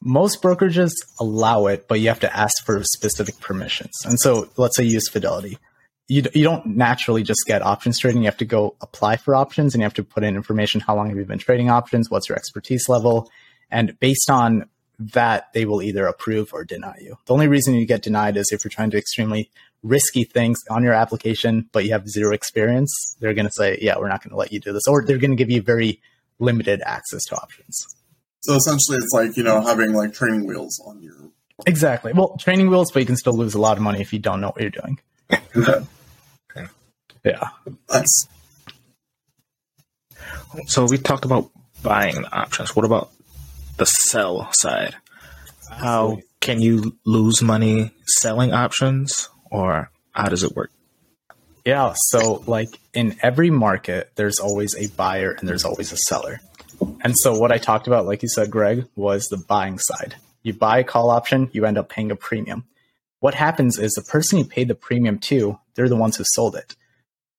Most 0.00 0.42
brokerages 0.42 0.92
allow 1.20 1.66
it, 1.66 1.86
but 1.86 2.00
you 2.00 2.08
have 2.08 2.20
to 2.20 2.34
ask 2.34 2.64
for 2.64 2.82
specific 2.82 3.38
permissions. 3.40 3.92
And 4.04 4.18
so, 4.18 4.48
let's 4.56 4.76
say 4.76 4.84
you 4.84 4.92
use 4.92 5.08
Fidelity. 5.08 5.58
You, 6.08 6.22
you 6.32 6.44
don't 6.44 6.64
naturally 6.64 7.22
just 7.22 7.40
get 7.46 7.60
options 7.60 7.98
trading. 7.98 8.22
You 8.22 8.28
have 8.28 8.38
to 8.38 8.46
go 8.46 8.74
apply 8.80 9.18
for 9.18 9.34
options 9.34 9.74
and 9.74 9.82
you 9.82 9.84
have 9.84 9.94
to 9.94 10.04
put 10.04 10.24
in 10.24 10.34
information. 10.34 10.80
How 10.80 10.96
long 10.96 11.10
have 11.10 11.18
you 11.18 11.24
been 11.26 11.38
trading 11.38 11.68
options? 11.68 12.10
What's 12.10 12.30
your 12.30 12.38
expertise 12.38 12.88
level? 12.88 13.30
And 13.70 13.98
based 14.00 14.30
on 14.30 14.70
that, 14.98 15.52
they 15.52 15.64
will 15.64 15.82
either 15.82 16.06
approve 16.06 16.52
or 16.52 16.64
deny 16.64 16.96
you. 17.00 17.18
The 17.26 17.32
only 17.32 17.48
reason 17.48 17.74
you 17.74 17.86
get 17.86 18.02
denied 18.02 18.36
is 18.36 18.50
if 18.52 18.64
you're 18.64 18.70
trying 18.70 18.90
to 18.90 18.98
extremely 18.98 19.50
risky 19.82 20.24
things 20.24 20.58
on 20.70 20.82
your 20.82 20.92
application, 20.92 21.68
but 21.72 21.84
you 21.84 21.92
have 21.92 22.08
zero 22.08 22.34
experience, 22.34 23.16
they're 23.20 23.34
going 23.34 23.46
to 23.46 23.52
say, 23.52 23.78
yeah, 23.80 23.96
we're 23.98 24.08
not 24.08 24.22
going 24.22 24.30
to 24.30 24.36
let 24.36 24.52
you 24.52 24.58
do 24.58 24.72
this. 24.72 24.88
Or 24.88 25.04
they're 25.04 25.18
going 25.18 25.30
to 25.30 25.36
give 25.36 25.50
you 25.50 25.62
very 25.62 26.00
limited 26.40 26.82
access 26.84 27.22
to 27.26 27.36
options. 27.36 27.86
So 28.42 28.54
essentially, 28.54 28.98
it's 28.98 29.12
like, 29.12 29.36
you 29.36 29.42
know, 29.42 29.60
having 29.60 29.92
like 29.92 30.12
training 30.12 30.46
wheels 30.46 30.80
on 30.86 31.02
your. 31.02 31.14
Exactly. 31.66 32.12
Well, 32.12 32.36
training 32.36 32.70
wheels, 32.70 32.92
but 32.92 33.00
you 33.00 33.06
can 33.06 33.16
still 33.16 33.34
lose 33.34 33.54
a 33.54 33.60
lot 33.60 33.76
of 33.76 33.82
money 33.82 34.00
if 34.00 34.12
you 34.12 34.18
don't 34.18 34.40
know 34.40 34.48
what 34.48 34.60
you're 34.60 34.70
doing. 34.70 34.98
Okay. 35.56 35.84
Yeah. 37.24 37.48
Nice. 37.92 38.28
So 40.66 40.86
we 40.86 40.98
talked 40.98 41.24
about 41.24 41.50
buying 41.82 42.24
options. 42.26 42.74
What 42.74 42.84
about 42.84 43.10
the 43.78 43.86
sell 43.86 44.48
side? 44.52 44.96
How 45.70 46.18
can 46.40 46.60
you 46.60 46.96
lose 47.04 47.42
money 47.42 47.92
selling 48.06 48.52
options? 48.52 49.28
or 49.50 49.90
how 50.12 50.28
does 50.28 50.42
it 50.42 50.54
work? 50.54 50.70
Yeah, 51.64 51.94
so 51.96 52.42
like 52.46 52.68
in 52.94 53.16
every 53.22 53.50
market, 53.50 54.12
there's 54.14 54.38
always 54.38 54.74
a 54.76 54.88
buyer 54.94 55.32
and 55.32 55.48
there's 55.48 55.64
always 55.64 55.92
a 55.92 55.96
seller. 55.96 56.40
And 57.02 57.14
so 57.18 57.38
what 57.38 57.52
I 57.52 57.58
talked 57.58 57.86
about, 57.86 58.06
like 58.06 58.22
you 58.22 58.28
said, 58.28 58.50
Greg, 58.50 58.86
was 58.96 59.26
the 59.26 59.36
buying 59.36 59.78
side. 59.78 60.16
You 60.42 60.54
buy 60.54 60.78
a 60.78 60.84
call 60.84 61.10
option, 61.10 61.50
you 61.52 61.66
end 61.66 61.76
up 61.76 61.88
paying 61.88 62.10
a 62.10 62.16
premium. 62.16 62.64
What 63.20 63.34
happens 63.34 63.78
is 63.78 63.92
the 63.92 64.02
person 64.02 64.38
you 64.38 64.44
paid 64.44 64.68
the 64.68 64.74
premium 64.74 65.18
to, 65.20 65.58
they're 65.74 65.88
the 65.88 65.96
ones 65.96 66.16
who 66.16 66.24
sold 66.26 66.54
it. 66.54 66.76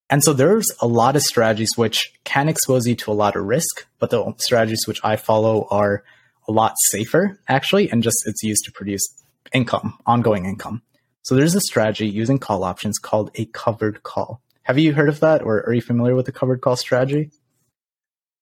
And 0.10 0.24
so 0.24 0.34
there's 0.34 0.68
a 0.82 0.88
lot 0.88 1.16
of 1.16 1.22
strategies 1.22 1.72
which 1.76 2.12
can 2.24 2.50
expose 2.50 2.86
you 2.86 2.96
to 2.96 3.12
a 3.12 3.14
lot 3.14 3.36
of 3.36 3.46
risk, 3.46 3.88
but 4.00 4.10
the 4.10 4.34
strategies 4.38 4.86
which 4.86 5.00
I 5.04 5.16
follow 5.16 5.68
are 5.72 6.04
a 6.50 6.52
lot 6.52 6.74
safer 6.90 7.40
actually, 7.48 7.90
and 7.90 8.04
just 8.04 8.18
it's 8.26 8.44
used 8.44 8.66
to 8.66 8.72
produce 8.72 9.08
income, 9.54 9.98
ongoing 10.06 10.46
income. 10.46 10.82
So 11.22 11.36
there's 11.36 11.56
a 11.56 11.62
strategy 11.62 12.10
using 12.10 12.40
call 12.40 12.64
options 12.64 12.98
called 12.98 13.32
a 13.36 13.46
covered 13.46 14.04
call. 14.04 14.42
Have 14.64 14.80
you 14.80 14.94
heard 14.94 15.10
of 15.10 15.20
that 15.22 15.44
or 15.44 15.60
are 15.66 15.74
you 15.74 15.82
familiar 15.82 16.16
with 16.16 16.26
the 16.26 16.32
covered 16.32 16.62
call 16.62 16.76
strategy? 16.76 17.32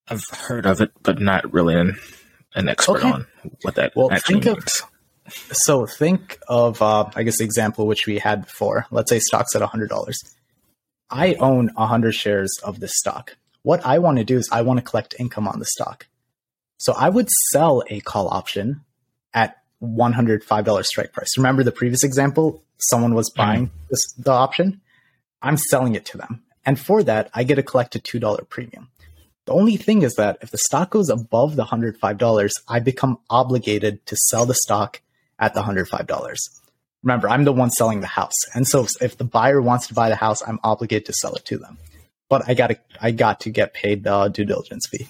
I've 0.08 0.24
heard 0.30 0.66
of 0.66 0.80
it, 0.80 0.90
but 1.02 1.20
not 1.20 1.52
really 1.52 1.74
an, 1.74 1.98
an 2.54 2.68
expert 2.68 2.98
okay. 2.98 3.10
on 3.10 3.26
what 3.62 3.74
that 3.74 3.92
well, 3.94 4.10
actually 4.10 4.40
means. 4.40 4.82
Of, 5.26 5.48
so 5.56 5.86
think 5.86 6.38
of, 6.48 6.80
uh, 6.80 7.10
I 7.14 7.22
guess, 7.22 7.38
the 7.38 7.44
example 7.44 7.86
which 7.86 8.06
we 8.06 8.18
had 8.18 8.46
before. 8.46 8.86
Let's 8.90 9.10
say 9.10 9.18
stock's 9.18 9.54
at 9.54 9.62
$100. 9.62 10.14
I 11.10 11.34
own 11.34 11.70
100 11.74 12.12
shares 12.12 12.50
of 12.64 12.80
this 12.80 12.92
stock. 12.94 13.36
What 13.62 13.84
I 13.84 13.98
want 13.98 14.18
to 14.18 14.24
do 14.24 14.38
is 14.38 14.48
I 14.50 14.62
want 14.62 14.78
to 14.78 14.84
collect 14.84 15.14
income 15.18 15.46
on 15.46 15.58
the 15.58 15.66
stock. 15.66 16.06
So 16.78 16.94
I 16.94 17.08
would 17.08 17.28
sell 17.50 17.82
a 17.88 18.00
call 18.00 18.28
option 18.28 18.84
at 19.34 19.58
$105 19.82 20.84
strike 20.84 21.12
price. 21.12 21.36
Remember 21.36 21.62
the 21.62 21.72
previous 21.72 22.02
example? 22.02 22.62
Someone 22.78 23.14
was 23.14 23.30
mm-hmm. 23.30 23.42
buying 23.42 23.66
mm-hmm. 23.66 23.86
this, 23.90 24.12
the 24.14 24.32
option. 24.32 24.80
I'm 25.42 25.56
selling 25.56 25.94
it 25.94 26.04
to 26.06 26.18
them. 26.18 26.42
And 26.64 26.78
for 26.78 27.02
that, 27.02 27.30
I 27.34 27.44
get 27.44 27.56
to 27.56 27.62
collect 27.62 27.96
a 27.96 27.98
$2 27.98 28.48
premium. 28.48 28.88
The 29.46 29.54
only 29.54 29.76
thing 29.76 30.02
is 30.02 30.14
that 30.16 30.38
if 30.42 30.50
the 30.50 30.58
stock 30.58 30.90
goes 30.90 31.08
above 31.08 31.56
the 31.56 31.64
$105, 31.64 32.50
I 32.68 32.80
become 32.80 33.18
obligated 33.30 34.04
to 34.06 34.16
sell 34.28 34.44
the 34.44 34.54
stock 34.54 35.00
at 35.38 35.54
the 35.54 35.62
$105. 35.62 36.38
Remember, 37.02 37.28
I'm 37.28 37.44
the 37.44 37.52
one 37.52 37.70
selling 37.70 38.00
the 38.00 38.06
house. 38.06 38.34
And 38.54 38.66
so 38.66 38.86
if 39.00 39.16
the 39.16 39.24
buyer 39.24 39.62
wants 39.62 39.86
to 39.86 39.94
buy 39.94 40.08
the 40.08 40.16
house, 40.16 40.42
I'm 40.46 40.58
obligated 40.62 41.06
to 41.06 41.12
sell 41.14 41.34
it 41.34 41.44
to 41.46 41.56
them. 41.56 41.78
But 42.28 42.48
I 42.48 42.54
got 42.54 42.66
to 42.66 42.78
I 43.00 43.12
got 43.12 43.40
to 43.40 43.50
get 43.50 43.72
paid 43.72 44.04
the 44.04 44.28
due 44.28 44.44
diligence 44.44 44.86
fee. 44.90 45.08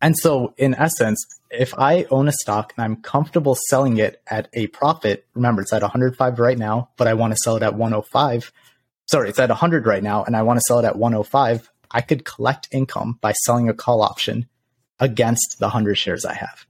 And 0.00 0.14
so, 0.16 0.54
in 0.58 0.74
essence, 0.74 1.24
if 1.50 1.74
I 1.78 2.04
own 2.10 2.28
a 2.28 2.32
stock 2.32 2.74
and 2.76 2.84
I'm 2.84 2.96
comfortable 2.96 3.56
selling 3.68 3.96
it 3.96 4.20
at 4.30 4.48
a 4.52 4.66
profit, 4.68 5.26
remember 5.34 5.62
it's 5.62 5.72
at 5.72 5.82
105 5.82 6.38
right 6.38 6.58
now, 6.58 6.90
but 6.96 7.08
I 7.08 7.14
want 7.14 7.32
to 7.32 7.38
sell 7.42 7.56
it 7.56 7.62
at 7.62 7.74
105. 7.74 8.52
Sorry, 9.06 9.28
it's 9.30 9.38
at 9.38 9.48
100 9.48 9.86
right 9.86 10.02
now, 10.02 10.24
and 10.24 10.36
I 10.36 10.42
want 10.42 10.58
to 10.58 10.64
sell 10.66 10.78
it 10.80 10.84
at 10.84 10.96
105. 10.96 11.70
I 11.90 12.00
could 12.02 12.24
collect 12.24 12.68
income 12.72 13.18
by 13.20 13.32
selling 13.32 13.68
a 13.68 13.74
call 13.74 14.02
option 14.02 14.48
against 15.00 15.56
the 15.58 15.66
100 15.66 15.94
shares 15.94 16.24
I 16.24 16.34
have. 16.34 16.66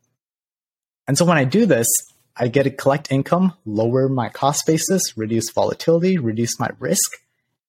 And 1.08 1.18
so, 1.18 1.24
when 1.24 1.38
I 1.38 1.44
do 1.44 1.66
this, 1.66 1.88
I 2.36 2.48
get 2.48 2.64
to 2.64 2.70
collect 2.70 3.10
income, 3.10 3.54
lower 3.64 4.08
my 4.08 4.28
cost 4.28 4.66
basis, 4.66 5.16
reduce 5.16 5.50
volatility, 5.50 6.18
reduce 6.18 6.60
my 6.60 6.70
risk. 6.78 7.10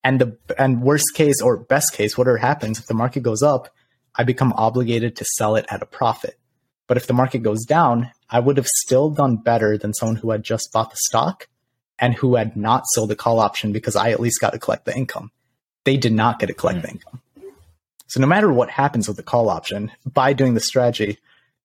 And 0.03 0.21
the 0.21 0.37
and 0.57 0.81
worst 0.81 1.15
case 1.15 1.41
or 1.41 1.57
best 1.57 1.93
case, 1.93 2.17
whatever 2.17 2.37
happens 2.37 2.79
if 2.79 2.85
the 2.85 2.93
market 2.93 3.23
goes 3.23 3.41
up, 3.41 3.69
I 4.17 4.23
become 4.23 4.53
obligated 4.53 5.15
to 5.17 5.25
sell 5.35 5.55
it 5.55 5.65
at 5.69 5.81
a 5.81 5.85
profit. 5.85 6.37
But 6.87 6.97
if 6.97 7.07
the 7.07 7.13
market 7.13 7.39
goes 7.39 7.65
down, 7.65 8.11
I 8.29 8.39
would 8.39 8.57
have 8.57 8.67
still 8.67 9.09
done 9.09 9.37
better 9.37 9.77
than 9.77 9.93
someone 9.93 10.15
who 10.15 10.31
had 10.31 10.43
just 10.43 10.71
bought 10.73 10.89
the 10.89 10.97
stock 10.97 11.47
and 11.99 12.13
who 12.15 12.35
had 12.35 12.55
not 12.55 12.83
sold 12.87 13.09
the 13.09 13.15
call 13.15 13.39
option 13.39 13.71
because 13.71 13.95
I 13.95 14.11
at 14.11 14.19
least 14.19 14.41
got 14.41 14.53
to 14.53 14.59
collect 14.59 14.85
the 14.85 14.95
income. 14.95 15.31
They 15.83 15.97
did 15.97 16.13
not 16.13 16.39
get 16.39 16.47
to 16.47 16.53
collect 16.53 16.79
mm. 16.79 16.81
the 16.83 16.89
income. 16.89 17.21
So 18.07 18.21
no 18.21 18.27
matter 18.27 18.51
what 18.51 18.69
happens 18.69 19.07
with 19.07 19.17
the 19.17 19.23
call 19.23 19.49
option, 19.49 19.91
by 20.05 20.33
doing 20.33 20.53
the 20.53 20.59
strategy, 20.61 21.17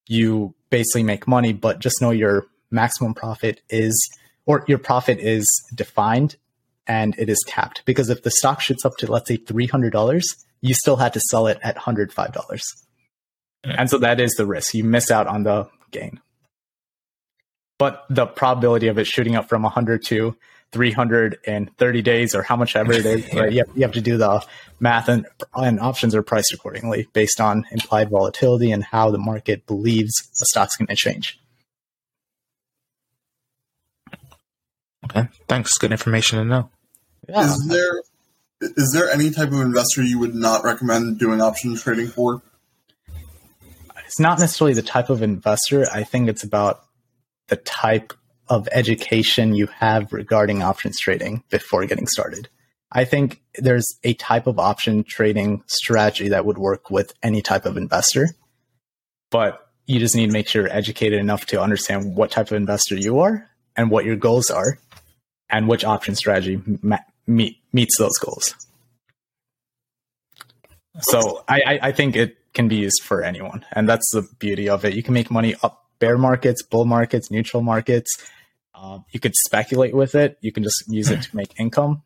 you 0.06 0.54
basically 0.71 1.04
make 1.04 1.28
money, 1.28 1.52
but 1.52 1.78
just 1.78 2.02
know 2.02 2.11
your 2.11 2.47
maximum 2.71 3.14
profit 3.14 3.61
is, 3.71 3.97
or 4.44 4.64
your 4.66 4.78
profit 4.78 5.21
is 5.21 5.47
defined 5.75 6.37
and 6.87 7.14
it 7.16 7.28
is 7.28 7.42
capped. 7.47 7.82
Because 7.85 8.11
if 8.11 8.23
the 8.23 8.30
stock 8.30 8.61
shoots 8.61 8.85
up 8.85 8.97
to, 8.99 9.11
let's 9.11 9.28
say, 9.28 9.38
$300, 9.38 10.23
you 10.62 10.75
still 10.75 10.97
had 10.97 11.12
to 11.12 11.21
sell 11.21 11.49
it 11.49 11.59
at 11.62 11.76
$105. 11.76 12.62
And 13.64 13.90
so 13.90 13.99
that 13.99 14.21
is 14.21 14.33
the 14.35 14.47
risk. 14.47 14.75
You 14.75 14.85
miss 14.85 15.11
out 15.11 15.26
on 15.26 15.42
the 15.42 15.69
gain. 15.90 16.21
But 17.78 18.04
the 18.09 18.26
probability 18.26 18.87
of 18.88 18.99
it 18.99 19.07
shooting 19.07 19.35
up 19.37 19.49
from 19.49 19.62
100 19.62 20.04
to 20.04 20.37
300 20.71 21.38
in 21.45 21.66
30 21.78 22.02
days 22.02 22.35
or 22.35 22.42
how 22.42 22.57
much 22.57 22.76
ever 22.76 22.92
it 22.92 23.04
is, 23.04 23.35
right? 23.35 23.52
you, 23.52 23.59
have, 23.59 23.76
you 23.76 23.83
have 23.83 23.92
to 23.92 24.00
do 24.00 24.16
the 24.16 24.45
math 24.81 25.09
and, 25.09 25.26
and 25.54 25.81
options 25.81 26.14
are 26.14 26.23
priced 26.23 26.52
accordingly 26.52 27.09
based 27.12 27.40
on 27.40 27.66
implied 27.71 28.09
volatility 28.09 28.71
and 28.73 28.85
how 28.85 29.11
the 29.11 29.19
market 29.19 29.66
believes 29.66 30.12
the 30.38 30.47
stock's 30.47 30.76
going 30.76 30.87
to 30.88 30.97
change. 30.97 31.38
Okay, 35.04 35.28
thanks. 35.49 35.76
Good 35.78 35.92
information 35.92 36.38
to 36.38 36.45
know. 36.45 36.71
Yeah. 37.28 37.45
Is 37.45 37.66
there 37.66 38.02
is 38.62 38.92
there 38.92 39.11
any 39.11 39.31
type 39.31 39.49
of 39.49 39.61
investor 39.61 40.02
you 40.02 40.19
would 40.19 40.35
not 40.35 40.64
recommend 40.64 41.19
doing 41.19 41.40
option 41.40 41.76
trading 41.76 42.07
for? 42.07 42.42
It's 44.07 44.21
not 44.21 44.38
necessarily 44.38 44.75
the 44.75 44.83
type 44.83 45.11
of 45.11 45.23
investor. 45.23 45.87
I 45.92 46.04
think 46.04 46.28
it's 46.28 46.45
about 46.45 46.85
the 47.49 47.57
type 47.57 48.12
of 48.49 48.69
education 48.73 49.54
you 49.54 49.66
have 49.66 50.12
regarding 50.12 50.62
options 50.62 51.00
trading 51.00 51.42
before 51.50 51.87
getting 51.87 52.07
started. 52.07 52.49
I 52.92 53.04
think 53.04 53.40
there's 53.57 53.87
a 54.04 54.14
type 54.14 54.47
of 54.47 54.59
option 54.59 55.02
trading 55.04 55.64
strategy 55.66 56.28
that 56.28 56.45
would 56.45 56.59
work 56.59 56.90
with 56.90 57.14
any 57.23 57.40
type 57.40 57.64
of 57.64 57.78
investor, 57.78 58.28
but 59.31 59.66
you 59.87 59.99
just 59.99 60.14
need 60.14 60.26
to 60.26 60.33
make 60.33 60.47
sure 60.47 60.62
you're 60.62 60.73
educated 60.73 61.19
enough 61.19 61.47
to 61.47 61.61
understand 61.61 62.14
what 62.14 62.31
type 62.31 62.49
of 62.49 62.52
investor 62.52 62.97
you 62.97 63.21
are 63.21 63.49
and 63.76 63.90
what 63.90 64.04
your 64.04 64.16
goals 64.16 64.50
are 64.50 64.78
and 65.49 65.69
which 65.69 65.85
option 65.85 66.14
strategy 66.14 66.61
ma- 66.83 66.99
meet, 67.26 67.62
meets 67.73 67.99
those 67.99 68.17
goals. 68.19 68.55
So 71.00 71.45
I, 71.49 71.61
I, 71.67 71.79
I 71.83 71.93
think 71.93 72.17
it 72.17 72.37
can 72.52 72.69
be 72.69 72.76
used 72.76 73.02
for 73.02 73.23
anyone, 73.23 73.64
and 73.73 73.88
that's 73.88 74.11
the 74.12 74.29
beauty 74.38 74.69
of 74.69 74.85
it. 74.85 74.95
You 74.95 75.02
can 75.02 75.14
make 75.14 75.31
money 75.31 75.55
up 75.62 75.87
bear 75.99 76.19
markets, 76.19 76.62
bull 76.62 76.85
markets, 76.85 77.31
neutral 77.31 77.62
markets. 77.62 78.11
Um, 78.75 79.05
you 79.11 79.21
could 79.21 79.35
speculate 79.47 79.95
with 79.95 80.14
it. 80.14 80.37
You 80.41 80.52
can 80.52 80.62
just 80.62 80.85
use 80.88 81.11
it 81.11 81.23
to 81.23 81.37
make 81.37 81.59
income. 81.59 82.02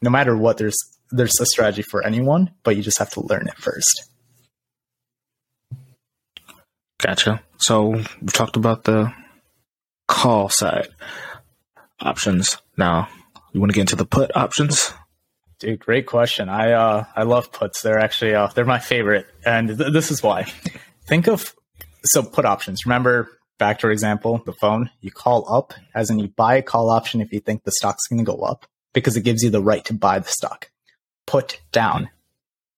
No 0.00 0.10
matter 0.10 0.36
what, 0.36 0.56
there's 0.56 0.78
there's 1.10 1.38
a 1.40 1.46
strategy 1.46 1.82
for 1.82 2.04
anyone, 2.04 2.52
but 2.62 2.76
you 2.76 2.82
just 2.82 2.98
have 2.98 3.10
to 3.10 3.20
learn 3.20 3.48
it 3.48 3.56
first. 3.56 4.08
Gotcha. 6.98 7.42
So 7.58 7.88
we 7.88 8.28
talked 8.28 8.56
about 8.56 8.84
the 8.84 9.12
call 10.06 10.48
side 10.48 10.88
options. 11.98 12.58
Now, 12.76 13.08
you 13.52 13.60
want 13.60 13.72
to 13.72 13.74
get 13.74 13.82
into 13.82 13.96
the 13.96 14.06
put 14.06 14.34
options? 14.36 14.92
Dude, 15.60 15.78
great 15.78 16.06
question. 16.06 16.48
I 16.48 16.72
uh, 16.72 17.04
I 17.14 17.24
love 17.24 17.52
puts. 17.52 17.82
They're 17.82 17.98
actually 17.98 18.34
uh, 18.34 18.46
they're 18.46 18.64
my 18.64 18.78
favorite, 18.78 19.26
and 19.44 19.68
th- 19.68 19.92
this 19.92 20.10
is 20.10 20.22
why. 20.22 20.44
Think 21.06 21.28
of 21.28 21.54
so 22.02 22.22
put 22.22 22.46
options. 22.46 22.86
Remember 22.86 23.28
back 23.58 23.78
to 23.80 23.86
our 23.86 23.92
example, 23.92 24.42
the 24.46 24.54
phone. 24.54 24.88
You 25.02 25.10
call 25.10 25.52
up, 25.52 25.74
as 25.94 26.08
in 26.08 26.18
you 26.18 26.28
buy 26.28 26.56
a 26.56 26.62
call 26.62 26.88
option 26.88 27.20
if 27.20 27.30
you 27.30 27.40
think 27.40 27.64
the 27.64 27.72
stock's 27.72 28.06
going 28.06 28.24
to 28.24 28.24
go 28.24 28.40
up, 28.40 28.66
because 28.94 29.18
it 29.18 29.20
gives 29.20 29.42
you 29.42 29.50
the 29.50 29.60
right 29.60 29.84
to 29.84 29.92
buy 29.92 30.18
the 30.18 30.28
stock. 30.28 30.70
Put 31.26 31.60
down. 31.72 32.08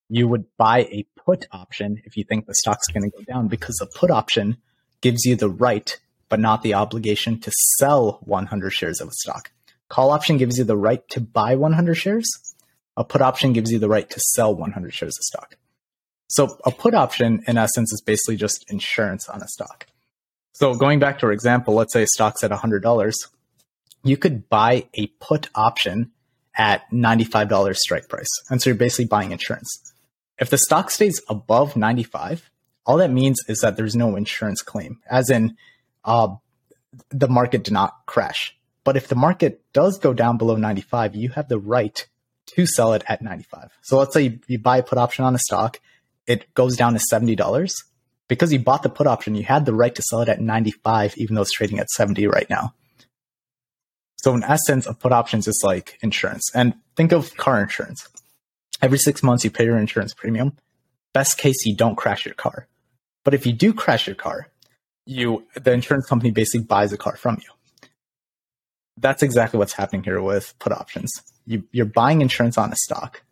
You 0.08 0.26
would 0.26 0.46
buy 0.56 0.80
a 0.80 1.06
put 1.16 1.46
option 1.52 2.02
if 2.04 2.16
you 2.16 2.24
think 2.24 2.46
the 2.46 2.54
stock's 2.54 2.88
going 2.88 3.08
to 3.08 3.16
go 3.16 3.22
down, 3.22 3.46
because 3.46 3.76
the 3.76 3.86
put 3.86 4.10
option 4.10 4.56
gives 5.02 5.24
you 5.24 5.36
the 5.36 5.48
right, 5.48 6.00
but 6.28 6.40
not 6.40 6.62
the 6.62 6.74
obligation 6.74 7.38
to 7.40 7.52
sell 7.78 8.18
100 8.24 8.70
shares 8.70 9.00
of 9.00 9.06
a 9.06 9.12
stock. 9.12 9.52
Call 9.88 10.10
option 10.10 10.36
gives 10.36 10.58
you 10.58 10.64
the 10.64 10.76
right 10.76 11.06
to 11.10 11.20
buy 11.20 11.54
100 11.54 11.94
shares 11.94 12.51
a 12.96 13.04
put 13.04 13.22
option 13.22 13.52
gives 13.52 13.70
you 13.70 13.78
the 13.78 13.88
right 13.88 14.08
to 14.08 14.20
sell 14.20 14.54
100 14.54 14.92
shares 14.92 15.16
of 15.18 15.24
stock. 15.24 15.56
So 16.28 16.58
a 16.64 16.70
put 16.70 16.94
option, 16.94 17.42
in 17.46 17.58
essence, 17.58 17.92
is 17.92 18.00
basically 18.00 18.36
just 18.36 18.70
insurance 18.70 19.28
on 19.28 19.42
a 19.42 19.48
stock. 19.48 19.86
So 20.52 20.74
going 20.74 20.98
back 20.98 21.18
to 21.18 21.26
our 21.26 21.32
example, 21.32 21.74
let's 21.74 21.92
say 21.92 22.06
stock's 22.06 22.44
at 22.44 22.50
$100. 22.50 23.14
You 24.04 24.16
could 24.16 24.48
buy 24.48 24.88
a 24.94 25.08
put 25.20 25.48
option 25.54 26.12
at 26.56 26.90
$95 26.90 27.76
strike 27.76 28.08
price. 28.08 28.28
And 28.50 28.60
so 28.60 28.70
you're 28.70 28.76
basically 28.76 29.06
buying 29.06 29.32
insurance. 29.32 29.70
If 30.38 30.50
the 30.50 30.58
stock 30.58 30.90
stays 30.90 31.20
above 31.28 31.76
95, 31.76 32.50
all 32.84 32.98
that 32.98 33.10
means 33.10 33.38
is 33.48 33.60
that 33.60 33.76
there's 33.76 33.94
no 33.94 34.16
insurance 34.16 34.60
claim, 34.60 35.00
as 35.10 35.30
in 35.30 35.56
uh, 36.04 36.28
the 37.10 37.28
market 37.28 37.64
did 37.64 37.72
not 37.72 37.94
crash. 38.06 38.56
But 38.84 38.96
if 38.96 39.08
the 39.08 39.14
market 39.14 39.62
does 39.72 39.98
go 39.98 40.12
down 40.12 40.38
below 40.38 40.56
95, 40.56 41.14
you 41.14 41.28
have 41.30 41.48
the 41.48 41.58
right 41.58 42.06
to 42.54 42.66
sell 42.66 42.92
it 42.92 43.02
at 43.06 43.22
95. 43.22 43.70
So 43.82 43.98
let's 43.98 44.14
say 44.14 44.22
you, 44.22 44.38
you 44.46 44.58
buy 44.58 44.78
a 44.78 44.82
put 44.82 44.98
option 44.98 45.24
on 45.24 45.34
a 45.34 45.38
stock, 45.38 45.80
it 46.26 46.52
goes 46.54 46.76
down 46.76 46.94
to 46.94 47.00
$70. 47.12 47.74
Because 48.28 48.52
you 48.52 48.60
bought 48.60 48.82
the 48.82 48.88
put 48.88 49.06
option, 49.06 49.34
you 49.34 49.42
had 49.42 49.66
the 49.66 49.74
right 49.74 49.94
to 49.94 50.02
sell 50.02 50.20
it 50.20 50.28
at 50.28 50.40
95, 50.40 51.18
even 51.18 51.34
though 51.34 51.42
it's 51.42 51.52
trading 51.52 51.78
at 51.78 51.90
70 51.90 52.26
right 52.28 52.48
now. 52.48 52.74
So 54.16 54.34
in 54.34 54.42
essence, 54.44 54.86
a 54.86 54.94
put 54.94 55.12
options 55.12 55.48
is 55.48 55.60
like 55.64 55.98
insurance. 56.02 56.50
And 56.54 56.74
think 56.96 57.12
of 57.12 57.36
car 57.36 57.60
insurance. 57.60 58.08
Every 58.80 58.98
six 58.98 59.22
months, 59.22 59.44
you 59.44 59.50
pay 59.50 59.64
your 59.64 59.78
insurance 59.78 60.14
premium. 60.14 60.56
Best 61.12 61.36
case, 61.36 61.66
you 61.66 61.76
don't 61.76 61.96
crash 61.96 62.24
your 62.24 62.34
car. 62.34 62.68
But 63.24 63.34
if 63.34 63.46
you 63.46 63.52
do 63.52 63.74
crash 63.74 64.06
your 64.06 64.16
car, 64.16 64.48
you 65.04 65.44
the 65.54 65.72
insurance 65.72 66.06
company 66.06 66.30
basically 66.30 66.64
buys 66.64 66.92
the 66.92 66.96
car 66.96 67.16
from 67.16 67.38
you 67.42 67.50
that's 68.96 69.22
exactly 69.22 69.58
what's 69.58 69.72
happening 69.72 70.02
here 70.02 70.20
with 70.20 70.54
put 70.58 70.72
options. 70.72 71.10
You, 71.46 71.64
you're 71.72 71.86
buying 71.86 72.20
insurance 72.20 72.56
on 72.56 72.72
a 72.72 72.76
stock. 72.76 73.22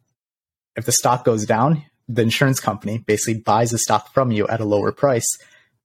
If 0.77 0.87
the 0.87 0.93
stock 0.93 1.25
goes 1.25 1.47
down, 1.47 1.85
the 2.09 2.23
insurance 2.23 2.61
company 2.61 2.99
basically 2.99 3.41
buys 3.41 3.71
the 3.71 3.79
stock 3.79 4.13
from 4.13 4.31
you 4.33 4.47
at 4.49 4.61
a 4.61 4.65
lower 4.65 4.93
price 4.93 5.27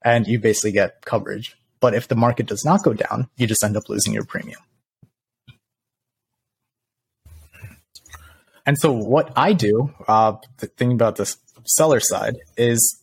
and 0.04 0.28
you 0.28 0.40
basically 0.40 0.72
get 0.72 1.04
coverage. 1.06 1.56
But 1.80 1.94
if 1.94 2.08
the 2.08 2.16
market 2.16 2.48
does 2.48 2.66
not 2.66 2.84
go 2.84 2.94
down, 2.94 3.30
you 3.36 3.48
just 3.48 3.64
end 3.64 3.78
up 3.78 3.90
losing 3.90 4.14
your 4.14 4.26
premium. 4.26 4.60
And 8.66 8.78
so, 8.80 8.92
what 8.92 9.32
I 9.36 9.54
do, 9.54 9.94
uh, 10.08 10.38
the 10.58 10.68
thing 10.68 10.92
about 10.92 11.18
the 11.18 11.36
seller 11.66 12.00
side 12.00 12.38
is 12.58 13.00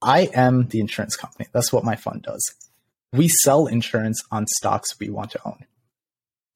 I 0.00 0.30
am 0.32 0.68
the 0.68 0.80
insurance 0.80 1.16
company. 1.16 1.48
That's 1.52 1.72
what 1.72 1.84
my 1.84 1.96
fund 1.96 2.22
does. 2.22 2.54
We 3.12 3.28
sell 3.28 3.66
insurance 3.66 4.22
on 4.30 4.46
stocks 4.46 4.98
we 5.00 5.10
want 5.10 5.32
to 5.32 5.40
own. 5.44 5.64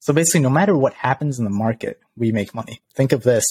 So 0.05 0.13
basically, 0.13 0.41
no 0.41 0.51
matter 0.51 0.77
what 0.77 0.93
happens 0.93 1.39
in 1.39 1.45
the 1.45 1.49
market, 1.49 1.99
we 2.15 2.31
make 2.31 2.53
money. 2.53 2.79
Think 2.93 3.11
of 3.11 3.23
this. 3.23 3.43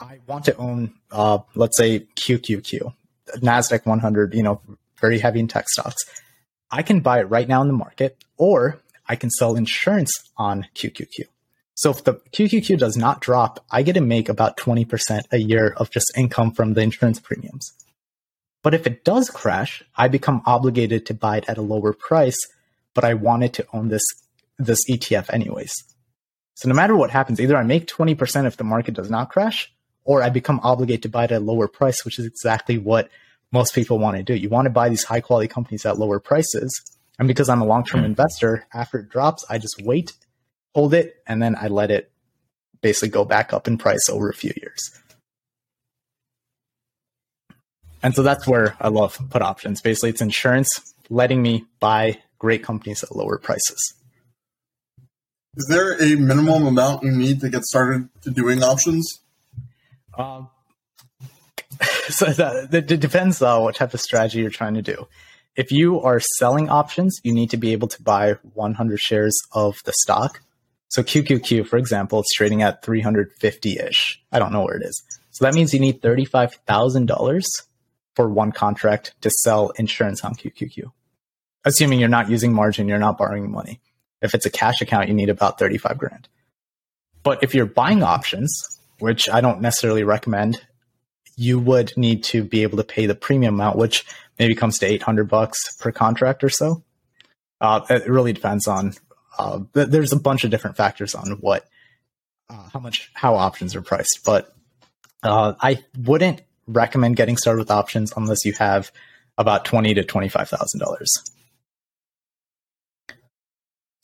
I 0.00 0.18
want 0.26 0.46
to 0.46 0.56
own, 0.56 0.94
uh, 1.10 1.40
let's 1.54 1.76
say 1.76 2.06
QQQ, 2.16 2.94
NASDAQ 3.40 3.84
100, 3.84 4.32
you 4.32 4.42
know, 4.42 4.62
very 4.98 5.18
heavy 5.18 5.40
in 5.40 5.46
tech 5.46 5.68
stocks. 5.68 6.02
I 6.70 6.80
can 6.80 7.00
buy 7.00 7.20
it 7.20 7.24
right 7.24 7.46
now 7.46 7.60
in 7.60 7.68
the 7.68 7.74
market, 7.74 8.16
or 8.38 8.80
I 9.06 9.16
can 9.16 9.28
sell 9.28 9.56
insurance 9.56 10.10
on 10.38 10.68
QQQ. 10.74 11.24
So 11.74 11.90
if 11.90 12.02
the 12.02 12.14
QQQ 12.32 12.78
does 12.78 12.96
not 12.96 13.20
drop, 13.20 13.62
I 13.70 13.82
get 13.82 13.92
to 13.92 14.00
make 14.00 14.30
about 14.30 14.56
20% 14.56 15.20
a 15.32 15.36
year 15.38 15.74
of 15.76 15.90
just 15.90 16.16
income 16.16 16.52
from 16.52 16.72
the 16.72 16.80
insurance 16.80 17.20
premiums. 17.20 17.70
But 18.62 18.72
if 18.72 18.86
it 18.86 19.04
does 19.04 19.28
crash, 19.28 19.84
I 19.98 20.08
become 20.08 20.40
obligated 20.46 21.04
to 21.04 21.14
buy 21.14 21.36
it 21.36 21.44
at 21.46 21.58
a 21.58 21.62
lower 21.62 21.92
price, 21.92 22.38
but 22.94 23.04
I 23.04 23.12
wanted 23.12 23.52
to 23.52 23.66
own 23.74 23.88
this 23.88 24.23
this 24.58 24.88
ETF 24.90 25.32
anyways. 25.32 25.72
So 26.54 26.68
no 26.68 26.74
matter 26.74 26.96
what 26.96 27.10
happens, 27.10 27.40
either 27.40 27.56
I 27.56 27.64
make 27.64 27.86
20% 27.86 28.46
if 28.46 28.56
the 28.56 28.64
market 28.64 28.94
does 28.94 29.10
not 29.10 29.30
crash, 29.30 29.72
or 30.04 30.22
I 30.22 30.28
become 30.28 30.60
obligated 30.62 31.02
to 31.04 31.08
buy 31.08 31.24
it 31.24 31.32
at 31.32 31.40
a 31.40 31.44
lower 31.44 31.66
price, 31.66 32.04
which 32.04 32.18
is 32.18 32.26
exactly 32.26 32.78
what 32.78 33.08
most 33.50 33.74
people 33.74 33.98
want 33.98 34.16
to 34.16 34.22
do. 34.22 34.34
You 34.34 34.48
want 34.48 34.66
to 34.66 34.70
buy 34.70 34.88
these 34.88 35.04
high 35.04 35.20
quality 35.20 35.48
companies 35.48 35.86
at 35.86 35.98
lower 35.98 36.20
prices. 36.20 36.70
And 37.18 37.28
because 37.28 37.48
I'm 37.48 37.62
a 37.62 37.66
long 37.66 37.84
term 37.84 38.02
mm. 38.02 38.06
investor, 38.06 38.66
after 38.72 38.98
it 38.98 39.08
drops, 39.08 39.44
I 39.48 39.58
just 39.58 39.80
wait, 39.82 40.12
hold 40.74 40.94
it, 40.94 41.22
and 41.26 41.42
then 41.42 41.56
I 41.56 41.68
let 41.68 41.90
it 41.90 42.10
basically 42.82 43.08
go 43.08 43.24
back 43.24 43.52
up 43.52 43.66
in 43.66 43.78
price 43.78 44.08
over 44.10 44.28
a 44.28 44.34
few 44.34 44.52
years. 44.60 45.00
And 48.02 48.14
so 48.14 48.22
that's 48.22 48.46
where 48.46 48.76
I 48.80 48.88
love 48.88 49.18
put 49.30 49.40
options. 49.40 49.80
Basically, 49.80 50.10
it's 50.10 50.20
insurance 50.20 50.94
letting 51.08 51.40
me 51.40 51.64
buy 51.80 52.18
great 52.38 52.62
companies 52.62 53.02
at 53.02 53.16
lower 53.16 53.38
prices. 53.38 53.94
Is 55.56 55.66
there 55.68 56.00
a 56.02 56.16
minimum 56.16 56.66
amount 56.66 57.04
you 57.04 57.12
need 57.12 57.40
to 57.40 57.48
get 57.48 57.64
started 57.64 58.08
to 58.22 58.30
doing 58.30 58.62
options? 58.62 59.20
Um, 60.16 60.50
so 62.08 62.26
that, 62.26 62.72
it 62.72 63.00
depends 63.00 63.38
though 63.38 63.62
what 63.62 63.76
type 63.76 63.94
of 63.94 64.00
strategy 64.00 64.40
you're 64.40 64.50
trying 64.50 64.74
to 64.74 64.82
do. 64.82 65.06
If 65.56 65.70
you 65.70 66.00
are 66.00 66.20
selling 66.38 66.68
options, 66.68 67.20
you 67.22 67.32
need 67.32 67.50
to 67.50 67.56
be 67.56 67.72
able 67.72 67.88
to 67.88 68.02
buy 68.02 68.34
100 68.54 68.98
shares 68.98 69.38
of 69.52 69.76
the 69.84 69.92
stock. 69.92 70.40
So 70.88 71.02
QQQ, 71.02 71.68
for 71.68 71.76
example, 71.76 72.20
it's 72.20 72.34
trading 72.34 72.62
at 72.62 72.82
350 72.84 73.78
ish. 73.78 74.20
I 74.32 74.40
don't 74.40 74.52
know 74.52 74.64
where 74.64 74.76
it 74.76 74.84
is. 74.84 75.02
So 75.30 75.44
that 75.44 75.54
means 75.54 75.72
you 75.72 75.80
need 75.80 76.02
$35,000 76.02 77.44
for 78.14 78.28
one 78.28 78.52
contract 78.52 79.14
to 79.22 79.30
sell 79.30 79.70
insurance 79.70 80.24
on 80.24 80.34
QQQ. 80.34 80.92
Assuming 81.64 82.00
you're 82.00 82.08
not 82.08 82.30
using 82.30 82.52
margin, 82.52 82.88
you're 82.88 82.98
not 82.98 83.18
borrowing 83.18 83.50
money. 83.50 83.80
If 84.22 84.34
it's 84.34 84.46
a 84.46 84.50
cash 84.50 84.80
account, 84.80 85.08
you 85.08 85.14
need 85.14 85.28
about 85.28 85.58
35 85.58 85.98
grand. 85.98 86.28
But 87.22 87.42
if 87.42 87.54
you're 87.54 87.66
buying 87.66 88.02
options, 88.02 88.78
which 88.98 89.28
I 89.28 89.40
don't 89.40 89.60
necessarily 89.60 90.04
recommend, 90.04 90.60
you 91.36 91.58
would 91.58 91.92
need 91.96 92.24
to 92.24 92.44
be 92.44 92.62
able 92.62 92.78
to 92.78 92.84
pay 92.84 93.06
the 93.06 93.14
premium 93.14 93.54
amount, 93.54 93.76
which 93.76 94.04
maybe 94.38 94.54
comes 94.54 94.78
to 94.78 94.86
800 94.86 95.28
bucks 95.28 95.76
per 95.76 95.90
contract 95.90 96.44
or 96.44 96.48
so. 96.48 96.82
Uh, 97.60 97.80
it 97.90 98.08
really 98.08 98.32
depends 98.32 98.68
on, 98.68 98.94
uh, 99.38 99.60
there's 99.72 100.12
a 100.12 100.18
bunch 100.20 100.44
of 100.44 100.50
different 100.50 100.76
factors 100.76 101.14
on 101.14 101.32
what, 101.40 101.66
uh, 102.50 102.68
how 102.72 102.78
much, 102.78 103.10
how 103.14 103.34
options 103.34 103.74
are 103.74 103.82
priced. 103.82 104.20
But 104.24 104.54
uh, 105.22 105.54
I 105.60 105.82
wouldn't 105.98 106.42
recommend 106.66 107.16
getting 107.16 107.36
started 107.36 107.58
with 107.58 107.70
options 107.70 108.12
unless 108.16 108.44
you 108.44 108.52
have 108.54 108.92
about 109.36 109.64
twenty 109.64 109.94
to 109.94 110.04
twenty-five 110.04 110.48
thousand 110.48 110.80
dollars. 110.80 111.10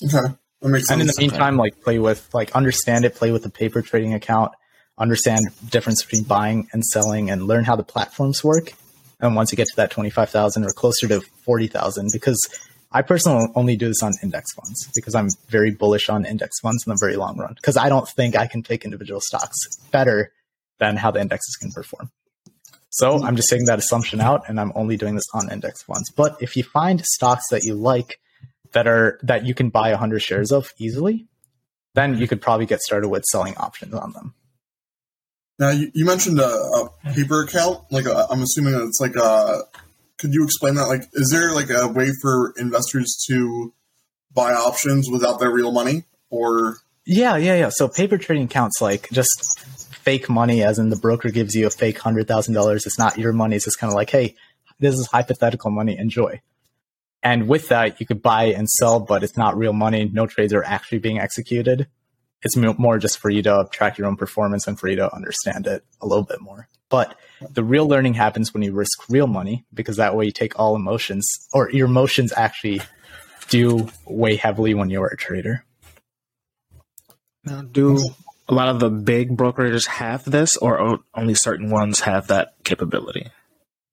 Okay. 0.04 0.34
That 0.60 0.68
makes 0.68 0.88
sense. 0.88 0.90
And 0.90 1.00
in 1.02 1.06
the 1.06 1.14
meantime, 1.18 1.56
like 1.56 1.80
play 1.80 1.98
with, 1.98 2.28
like 2.34 2.54
understand 2.54 3.04
it, 3.04 3.14
play 3.14 3.32
with 3.32 3.42
the 3.42 3.50
paper 3.50 3.82
trading 3.82 4.14
account, 4.14 4.52
understand 4.98 5.46
difference 5.68 6.04
between 6.04 6.24
buying 6.24 6.68
and 6.72 6.84
selling, 6.84 7.30
and 7.30 7.42
learn 7.42 7.64
how 7.64 7.76
the 7.76 7.82
platforms 7.82 8.44
work. 8.44 8.72
And 9.20 9.36
once 9.36 9.52
you 9.52 9.56
get 9.56 9.68
to 9.68 9.76
that 9.76 9.90
twenty 9.90 10.10
five 10.10 10.30
thousand 10.30 10.64
or 10.64 10.72
closer 10.72 11.08
to 11.08 11.20
forty 11.44 11.66
thousand, 11.66 12.10
because 12.12 12.38
I 12.92 13.02
personally 13.02 13.46
only 13.54 13.76
do 13.76 13.88
this 13.88 14.02
on 14.02 14.14
index 14.22 14.52
funds 14.54 14.88
because 14.94 15.14
I'm 15.14 15.28
very 15.48 15.70
bullish 15.70 16.08
on 16.08 16.24
index 16.24 16.58
funds 16.60 16.84
in 16.86 16.90
the 16.90 16.98
very 16.98 17.16
long 17.16 17.38
run 17.38 17.54
because 17.54 17.76
I 17.76 17.88
don't 17.88 18.08
think 18.08 18.36
I 18.36 18.46
can 18.46 18.62
pick 18.62 18.84
individual 18.84 19.20
stocks 19.20 19.58
better 19.92 20.32
than 20.78 20.96
how 20.96 21.10
the 21.10 21.20
indexes 21.20 21.56
can 21.56 21.70
perform. 21.70 22.10
So 22.88 23.22
I'm 23.22 23.36
just 23.36 23.48
taking 23.48 23.66
that 23.66 23.78
assumption 23.78 24.20
out 24.20 24.48
and 24.48 24.58
I'm 24.58 24.72
only 24.74 24.96
doing 24.96 25.14
this 25.14 25.26
on 25.32 25.52
index 25.52 25.84
funds. 25.84 26.10
But 26.10 26.36
if 26.42 26.56
you 26.56 26.64
find 26.64 27.04
stocks 27.04 27.48
that 27.50 27.62
you 27.62 27.74
like 27.74 28.18
that 28.72 28.86
are 28.86 29.18
that 29.22 29.44
you 29.46 29.54
can 29.54 29.70
buy 29.70 29.90
100 29.90 30.20
shares 30.20 30.52
of 30.52 30.72
easily, 30.78 31.26
then 31.94 32.18
you 32.18 32.28
could 32.28 32.40
probably 32.40 32.66
get 32.66 32.80
started 32.80 33.08
with 33.08 33.24
selling 33.24 33.56
options 33.56 33.94
on 33.94 34.12
them. 34.12 34.34
Now 35.58 35.70
you, 35.70 35.90
you 35.94 36.06
mentioned 36.06 36.40
a, 36.40 36.48
a, 36.48 36.90
paper 37.12 37.42
account. 37.42 37.84
Like 37.90 38.06
uh, 38.06 38.26
i 38.30 38.34
am 38.34 38.42
assuming 38.42 38.72
that 38.72 38.82
it's 38.84 39.00
like 39.00 39.14
a. 39.16 39.62
Could 40.18 40.32
you 40.32 40.44
explain 40.44 40.74
that? 40.74 40.86
Like, 40.88 41.02
is 41.12 41.30
there 41.32 41.52
like 41.52 41.70
a 41.70 41.88
way 41.88 42.10
for 42.20 42.52
investors 42.58 43.22
to 43.28 43.72
buy 44.32 44.52
options 44.52 45.08
without 45.10 45.40
their 45.40 45.50
real 45.50 45.72
money, 45.72 46.04
or? 46.30 46.78
Yeah, 47.06 47.36
yeah, 47.36 47.56
yeah. 47.56 47.70
So 47.70 47.88
paper 47.88 48.18
trading 48.18 48.48
counts 48.48 48.80
like 48.80 49.08
just 49.10 49.60
fake 49.60 50.28
money, 50.28 50.62
as 50.62 50.78
in 50.78 50.88
the 50.88 50.96
broker 50.96 51.30
gives 51.30 51.54
you 51.54 51.66
a 51.66 51.70
fake 51.70 51.98
hundred 51.98 52.26
thousand 52.26 52.54
dollars. 52.54 52.86
It's 52.86 52.98
not 52.98 53.18
your 53.18 53.32
money. 53.32 53.56
It's 53.56 53.66
just 53.66 53.78
kind 53.78 53.90
of 53.90 53.94
like, 53.94 54.10
hey, 54.10 54.34
this 54.78 54.94
is 54.94 55.06
hypothetical 55.06 55.70
money. 55.70 55.96
Enjoy. 55.98 56.40
And 57.22 57.48
with 57.48 57.68
that, 57.68 58.00
you 58.00 58.06
could 58.06 58.22
buy 58.22 58.44
and 58.44 58.68
sell, 58.68 59.00
but 59.00 59.22
it's 59.22 59.36
not 59.36 59.56
real 59.56 59.72
money. 59.72 60.10
No 60.10 60.26
trades 60.26 60.52
are 60.54 60.64
actually 60.64 60.98
being 60.98 61.18
executed 61.18 61.86
it's 62.42 62.56
more 62.56 62.98
just 62.98 63.18
for 63.18 63.30
you 63.30 63.42
to 63.42 63.68
track 63.70 63.98
your 63.98 64.06
own 64.06 64.16
performance 64.16 64.66
and 64.66 64.78
for 64.78 64.88
you 64.88 64.96
to 64.96 65.14
understand 65.14 65.66
it 65.66 65.84
a 66.00 66.06
little 66.06 66.24
bit 66.24 66.40
more. 66.40 66.68
But 66.88 67.14
the 67.40 67.62
real 67.62 67.86
learning 67.86 68.14
happens 68.14 68.52
when 68.52 68.62
you 68.62 68.72
risk 68.72 69.08
real 69.08 69.26
money 69.26 69.64
because 69.72 69.96
that 69.96 70.16
way 70.16 70.24
you 70.26 70.32
take 70.32 70.58
all 70.58 70.74
emotions 70.74 71.26
or 71.52 71.70
your 71.70 71.86
emotions 71.86 72.32
actually 72.36 72.80
do 73.48 73.88
weigh 74.06 74.36
heavily 74.36 74.74
when 74.74 74.90
you're 74.90 75.06
a 75.06 75.16
trader. 75.16 75.64
Now, 77.44 77.62
do 77.62 77.98
a 78.48 78.54
lot 78.54 78.68
of 78.68 78.80
the 78.80 78.90
big 78.90 79.36
brokerages 79.36 79.86
have 79.86 80.24
this 80.24 80.56
or 80.56 81.00
only 81.14 81.34
certain 81.34 81.70
ones 81.70 82.00
have 82.00 82.28
that 82.28 82.54
capability? 82.64 83.28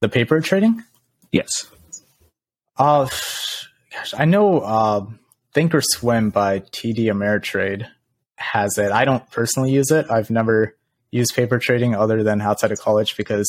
The 0.01 0.09
paper 0.09 0.41
trading? 0.41 0.83
Yes. 1.31 1.69
Uh, 2.77 3.05
gosh, 3.91 4.13
I 4.17 4.25
know 4.25 4.59
uh, 4.59 5.05
Thinkorswim 5.55 6.31
by 6.31 6.59
TD 6.59 7.05
Ameritrade 7.05 7.87
has 8.35 8.77
it. 8.77 8.91
I 8.91 9.05
don't 9.05 9.29
personally 9.31 9.71
use 9.71 9.89
it. 9.91 10.05
I've 10.09 10.29
never 10.29 10.75
used 11.11 11.35
paper 11.35 11.57
trading 11.57 11.95
other 11.95 12.23
than 12.23 12.41
outside 12.41 12.71
of 12.71 12.79
college 12.79 13.17
because 13.17 13.47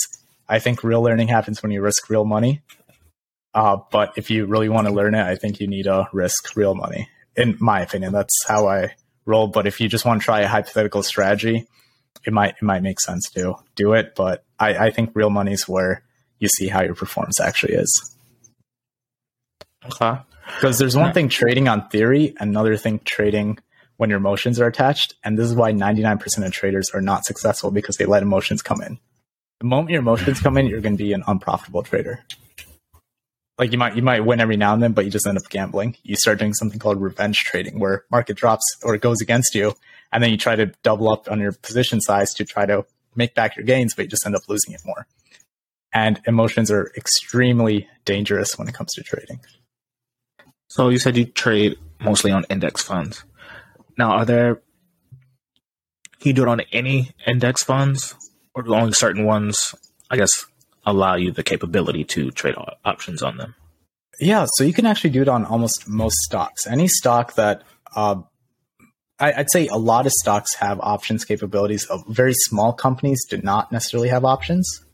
I 0.48 0.58
think 0.58 0.82
real 0.82 1.02
learning 1.02 1.28
happens 1.28 1.62
when 1.62 1.72
you 1.72 1.82
risk 1.82 2.08
real 2.08 2.24
money. 2.24 2.62
Uh, 3.54 3.78
but 3.90 4.12
if 4.16 4.30
you 4.30 4.46
really 4.46 4.68
want 4.68 4.86
to 4.86 4.92
learn 4.92 5.14
it, 5.14 5.22
I 5.22 5.36
think 5.36 5.60
you 5.60 5.66
need 5.66 5.84
to 5.84 6.08
risk 6.12 6.56
real 6.56 6.74
money. 6.74 7.08
In 7.36 7.56
my 7.60 7.80
opinion, 7.80 8.12
that's 8.12 8.34
how 8.46 8.66
I 8.68 8.94
roll. 9.26 9.48
But 9.48 9.66
if 9.66 9.80
you 9.80 9.88
just 9.88 10.04
want 10.04 10.20
to 10.22 10.24
try 10.24 10.40
a 10.40 10.48
hypothetical 10.48 11.02
strategy, 11.02 11.66
it 12.24 12.32
might 12.32 12.50
it 12.50 12.62
might 12.62 12.82
make 12.82 13.00
sense 13.00 13.28
to 13.30 13.54
do 13.74 13.92
it. 13.92 14.14
But 14.14 14.44
I, 14.58 14.86
I 14.86 14.90
think 14.90 15.10
real 15.14 15.30
money 15.30 15.52
is 15.52 15.68
where 15.68 16.02
you 16.38 16.48
see 16.48 16.68
how 16.68 16.82
your 16.82 16.94
performance 16.94 17.40
actually 17.40 17.74
is. 17.74 18.16
Okay. 19.84 20.20
Because 20.56 20.78
there's 20.78 20.96
one 20.96 21.12
thing 21.12 21.28
trading 21.28 21.68
on 21.68 21.88
theory, 21.88 22.34
another 22.40 22.76
thing 22.76 23.00
trading 23.04 23.58
when 23.98 24.10
your 24.10 24.16
emotions 24.16 24.58
are 24.60 24.66
attached. 24.66 25.14
And 25.22 25.38
this 25.38 25.48
is 25.48 25.54
why 25.54 25.72
99% 25.72 26.46
of 26.46 26.52
traders 26.52 26.90
are 26.90 27.02
not 27.02 27.24
successful 27.24 27.70
because 27.70 27.96
they 27.96 28.06
let 28.06 28.22
emotions 28.22 28.62
come 28.62 28.80
in. 28.80 28.98
The 29.60 29.66
moment 29.66 29.90
your 29.90 30.00
emotions 30.00 30.40
come 30.40 30.56
in, 30.56 30.66
you're 30.66 30.80
going 30.80 30.96
to 30.96 31.02
be 31.02 31.12
an 31.12 31.24
unprofitable 31.26 31.82
trader. 31.82 32.24
Like 33.58 33.72
you 33.72 33.78
might 33.78 33.96
you 33.96 34.02
might 34.02 34.24
win 34.24 34.38
every 34.38 34.56
now 34.56 34.72
and 34.72 34.80
then, 34.80 34.92
but 34.92 35.04
you 35.04 35.10
just 35.10 35.26
end 35.26 35.36
up 35.36 35.48
gambling. 35.48 35.96
You 36.04 36.14
start 36.14 36.38
doing 36.38 36.54
something 36.54 36.78
called 36.78 37.02
revenge 37.02 37.42
trading, 37.42 37.80
where 37.80 38.04
market 38.08 38.36
drops 38.36 38.62
or 38.84 38.94
it 38.94 39.00
goes 39.00 39.20
against 39.20 39.56
you, 39.56 39.74
and 40.12 40.22
then 40.22 40.30
you 40.30 40.36
try 40.36 40.54
to 40.54 40.66
double 40.84 41.10
up 41.10 41.28
on 41.28 41.40
your 41.40 41.50
position 41.52 42.00
size 42.00 42.32
to 42.34 42.44
try 42.44 42.66
to 42.66 42.86
make 43.16 43.34
back 43.34 43.56
your 43.56 43.66
gains, 43.66 43.94
but 43.96 44.02
you 44.04 44.08
just 44.08 44.24
end 44.24 44.36
up 44.36 44.42
losing 44.48 44.74
it 44.74 44.80
more. 44.84 45.08
And 45.92 46.20
emotions 46.24 46.70
are 46.70 46.92
extremely 46.96 47.88
dangerous 48.04 48.56
when 48.56 48.68
it 48.68 48.74
comes 48.74 48.92
to 48.92 49.02
trading. 49.02 49.40
So 50.68 50.88
you 50.88 50.98
said 50.98 51.16
you 51.16 51.24
trade 51.24 51.76
mostly 52.00 52.30
on 52.30 52.44
index 52.48 52.82
funds. 52.82 53.24
Now, 53.96 54.12
are 54.12 54.24
there? 54.24 54.56
Can 56.20 56.28
you 56.30 56.32
do 56.32 56.42
it 56.42 56.48
on 56.48 56.60
any 56.72 57.10
index 57.26 57.62
funds, 57.62 58.14
or 58.54 58.62
do 58.62 58.74
only 58.74 58.92
certain 58.92 59.24
ones? 59.24 59.74
I 60.10 60.16
guess 60.16 60.46
allow 60.86 61.16
you 61.16 61.32
the 61.32 61.42
capability 61.42 62.04
to 62.04 62.30
trade 62.30 62.54
options 62.84 63.22
on 63.22 63.36
them. 63.36 63.54
Yeah, 64.20 64.46
so 64.54 64.64
you 64.64 64.72
can 64.72 64.86
actually 64.86 65.10
do 65.10 65.22
it 65.22 65.28
on 65.28 65.44
almost 65.44 65.86
most 65.88 66.16
stocks. 66.18 66.66
Any 66.66 66.88
stock 66.88 67.34
that 67.34 67.62
uh, 67.94 68.22
I, 69.20 69.32
would 69.36 69.50
say 69.50 69.68
a 69.68 69.76
lot 69.76 70.06
of 70.06 70.12
stocks 70.12 70.54
have 70.56 70.80
options 70.80 71.24
capabilities. 71.24 71.84
Of 71.86 72.04
very 72.08 72.34
small 72.34 72.72
companies 72.72 73.24
do 73.28 73.38
not 73.38 73.70
necessarily 73.70 74.08
have 74.08 74.24
options, 74.24 74.84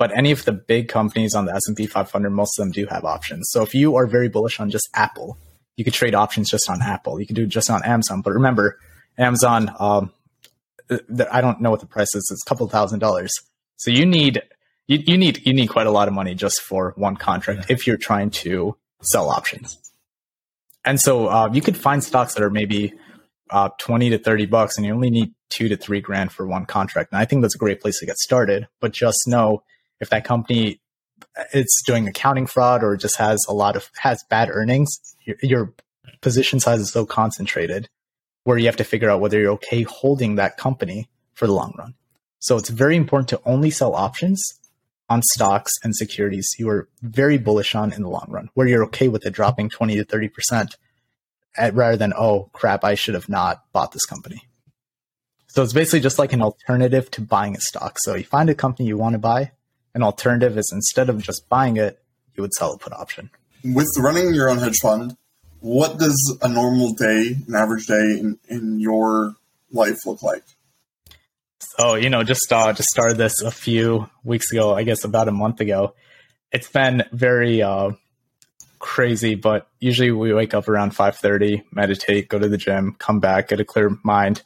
but 0.00 0.16
any 0.16 0.30
of 0.30 0.46
the 0.46 0.52
big 0.52 0.88
companies 0.88 1.34
on 1.34 1.44
the 1.44 1.54
S 1.54 1.60
and 1.68 1.76
P 1.76 1.86
500, 1.86 2.30
most 2.30 2.58
of 2.58 2.64
them 2.64 2.72
do 2.72 2.86
have 2.86 3.04
options. 3.04 3.50
So 3.50 3.60
if 3.60 3.74
you 3.74 3.96
are 3.96 4.06
very 4.06 4.30
bullish 4.30 4.58
on 4.58 4.70
just 4.70 4.88
Apple, 4.94 5.36
you 5.76 5.84
could 5.84 5.92
trade 5.92 6.14
options 6.14 6.48
just 6.48 6.70
on 6.70 6.80
Apple. 6.80 7.20
You 7.20 7.26
could 7.26 7.36
do 7.36 7.42
it 7.42 7.50
just 7.50 7.68
on 7.68 7.84
Amazon. 7.84 8.22
But 8.22 8.32
remember, 8.32 8.78
Amazon, 9.18 9.70
um, 9.78 10.10
I 11.30 11.42
don't 11.42 11.60
know 11.60 11.70
what 11.70 11.80
the 11.80 11.86
price 11.86 12.14
is. 12.14 12.26
It's 12.32 12.42
a 12.42 12.48
couple 12.48 12.66
thousand 12.66 13.00
dollars. 13.00 13.30
So 13.76 13.90
you 13.90 14.06
need 14.06 14.40
you, 14.86 15.00
you 15.06 15.18
need 15.18 15.46
you 15.46 15.52
need 15.52 15.66
quite 15.66 15.86
a 15.86 15.90
lot 15.90 16.08
of 16.08 16.14
money 16.14 16.34
just 16.34 16.62
for 16.62 16.94
one 16.96 17.16
contract 17.16 17.66
yeah. 17.68 17.74
if 17.74 17.86
you're 17.86 17.98
trying 17.98 18.30
to 18.30 18.78
sell 19.02 19.28
options. 19.28 19.78
And 20.82 20.98
so 20.98 21.28
uh, 21.28 21.50
you 21.52 21.60
could 21.60 21.76
find 21.76 22.02
stocks 22.02 22.32
that 22.32 22.42
are 22.42 22.48
maybe 22.48 22.94
uh, 23.50 23.68
20 23.78 24.08
to 24.08 24.18
30 24.18 24.46
bucks 24.46 24.78
and 24.78 24.86
you 24.86 24.94
only 24.94 25.10
need 25.10 25.34
two 25.50 25.68
to 25.68 25.76
three 25.76 26.00
grand 26.00 26.32
for 26.32 26.46
one 26.46 26.64
contract. 26.64 27.12
And 27.12 27.20
I 27.20 27.26
think 27.26 27.42
that's 27.42 27.54
a 27.54 27.58
great 27.58 27.82
place 27.82 28.00
to 28.00 28.06
get 28.06 28.16
started. 28.16 28.66
But 28.80 28.92
just 28.92 29.18
know 29.26 29.62
if 30.00 30.10
that 30.10 30.24
company 30.24 30.80
it's 31.52 31.82
doing 31.86 32.08
accounting 32.08 32.46
fraud 32.46 32.82
or 32.82 32.96
just 32.96 33.16
has 33.16 33.38
a 33.48 33.52
lot 33.52 33.76
of 33.76 33.90
has 33.98 34.24
bad 34.28 34.48
earnings, 34.50 34.88
your, 35.24 35.36
your 35.42 35.74
position 36.20 36.60
size 36.60 36.80
is 36.80 36.90
so 36.90 37.06
concentrated 37.06 37.88
where 38.44 38.58
you 38.58 38.66
have 38.66 38.76
to 38.76 38.84
figure 38.84 39.10
out 39.10 39.20
whether 39.20 39.38
you're 39.38 39.52
okay 39.52 39.82
holding 39.82 40.36
that 40.36 40.56
company 40.56 41.08
for 41.34 41.46
the 41.46 41.52
long 41.52 41.74
run. 41.78 41.94
So 42.38 42.56
it's 42.56 42.70
very 42.70 42.96
important 42.96 43.28
to 43.28 43.40
only 43.44 43.70
sell 43.70 43.94
options 43.94 44.42
on 45.08 45.22
stocks 45.22 45.72
and 45.82 45.94
securities 45.94 46.48
you 46.58 46.68
are 46.70 46.88
very 47.02 47.36
bullish 47.36 47.74
on 47.74 47.92
in 47.92 48.02
the 48.02 48.08
long 48.08 48.26
run, 48.28 48.48
where 48.54 48.66
you're 48.66 48.84
okay 48.84 49.08
with 49.08 49.26
it 49.26 49.32
dropping 49.32 49.68
20 49.68 49.96
to 49.96 50.04
30% 50.04 50.76
at, 51.56 51.74
rather 51.74 51.96
than, 51.96 52.12
oh 52.16 52.48
crap, 52.52 52.84
I 52.84 52.94
should 52.94 53.14
have 53.14 53.28
not 53.28 53.64
bought 53.72 53.92
this 53.92 54.06
company. 54.06 54.42
So 55.48 55.64
it's 55.64 55.72
basically 55.72 56.00
just 56.00 56.18
like 56.18 56.32
an 56.32 56.42
alternative 56.42 57.10
to 57.12 57.20
buying 57.20 57.56
a 57.56 57.60
stock. 57.60 57.98
So 57.98 58.14
you 58.14 58.22
find 58.22 58.48
a 58.48 58.54
company 58.54 58.88
you 58.88 58.96
want 58.96 59.14
to 59.14 59.18
buy, 59.18 59.50
an 59.94 60.02
alternative 60.02 60.56
is 60.56 60.70
instead 60.72 61.08
of 61.08 61.22
just 61.22 61.48
buying 61.48 61.76
it, 61.76 62.00
you 62.34 62.42
would 62.42 62.52
sell 62.54 62.72
a 62.72 62.78
put 62.78 62.92
option. 62.92 63.30
With 63.64 63.88
running 63.98 64.34
your 64.34 64.48
own 64.48 64.58
hedge 64.58 64.78
fund, 64.80 65.16
what 65.60 65.98
does 65.98 66.38
a 66.40 66.48
normal 66.48 66.94
day, 66.94 67.36
an 67.46 67.54
average 67.54 67.86
day 67.86 68.18
in, 68.18 68.38
in 68.48 68.80
your 68.80 69.34
life 69.70 70.06
look 70.06 70.22
like? 70.22 70.44
So, 71.78 71.94
you 71.94 72.08
know, 72.08 72.22
just 72.22 72.50
uh, 72.52 72.72
just 72.72 72.88
started 72.88 73.18
this 73.18 73.42
a 73.42 73.50
few 73.50 74.08
weeks 74.24 74.50
ago, 74.50 74.74
I 74.74 74.82
guess 74.82 75.04
about 75.04 75.28
a 75.28 75.32
month 75.32 75.60
ago. 75.60 75.94
It's 76.52 76.68
been 76.68 77.04
very 77.12 77.62
uh, 77.62 77.92
crazy, 78.78 79.34
but 79.34 79.68
usually 79.78 80.10
we 80.10 80.32
wake 80.32 80.54
up 80.54 80.68
around 80.68 80.96
5:30, 80.96 81.64
meditate, 81.70 82.28
go 82.28 82.38
to 82.38 82.48
the 82.48 82.56
gym, 82.56 82.96
come 82.98 83.20
back, 83.20 83.48
get 83.48 83.60
a 83.60 83.64
clear 83.64 83.96
mind, 84.02 84.42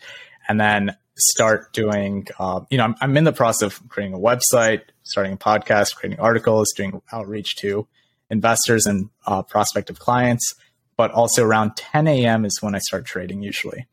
and 0.48 0.60
then 0.60 0.96
start 1.16 1.72
doing, 1.72 2.26
uh, 2.38 2.60
you 2.70 2.78
know, 2.78 2.84
I'm, 2.84 2.94
I'm, 3.00 3.16
in 3.16 3.24
the 3.24 3.32
process 3.32 3.78
of 3.78 3.88
creating 3.88 4.14
a 4.14 4.18
website, 4.18 4.82
starting 5.04 5.34
a 5.34 5.36
podcast, 5.36 5.94
creating 5.94 6.20
articles, 6.20 6.72
doing 6.76 7.00
outreach 7.12 7.56
to 7.56 7.86
investors 8.30 8.86
and 8.86 9.10
uh, 9.26 9.42
prospective 9.42 9.98
clients. 9.98 10.54
But 10.96 11.10
also 11.10 11.44
around 11.44 11.76
10 11.76 12.06
a.m. 12.06 12.44
is 12.44 12.58
when 12.60 12.74
I 12.74 12.78
start 12.78 13.04
trading 13.04 13.42
usually. 13.42 13.86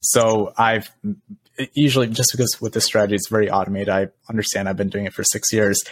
So 0.00 0.52
I've 0.56 0.90
usually 1.72 2.08
just 2.08 2.30
because 2.32 2.60
with 2.60 2.74
this 2.74 2.84
strategy 2.84 3.14
it's 3.14 3.28
very 3.28 3.50
automated. 3.50 3.88
I 3.88 4.08
understand 4.28 4.68
I've 4.68 4.76
been 4.76 4.88
doing 4.88 5.06
it 5.06 5.14
for 5.14 5.24
six 5.24 5.52
years. 5.52 5.82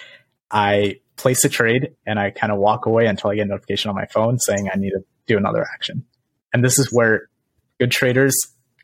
I 0.51 1.01
place 1.17 1.45
a 1.45 1.49
trade 1.49 1.95
and 2.07 2.19
I 2.19 2.31
kind 2.31 2.53
of 2.53 2.59
walk 2.59 2.87
away 2.87 3.07
until 3.07 3.31
I 3.31 3.37
get 3.37 3.43
a 3.43 3.49
notification 3.49 3.89
on 3.89 3.97
my 3.97 4.07
phone 4.07 4.39
saying 4.39 4.69
I 4.73 4.77
need 4.77 4.91
to 4.91 5.05
do 5.27 5.37
another 5.37 5.67
action. 5.73 6.05
And 6.53 6.65
this 6.65 6.79
is 6.79 6.93
where 6.93 7.29
good 7.81 7.91
traders 7.91 8.35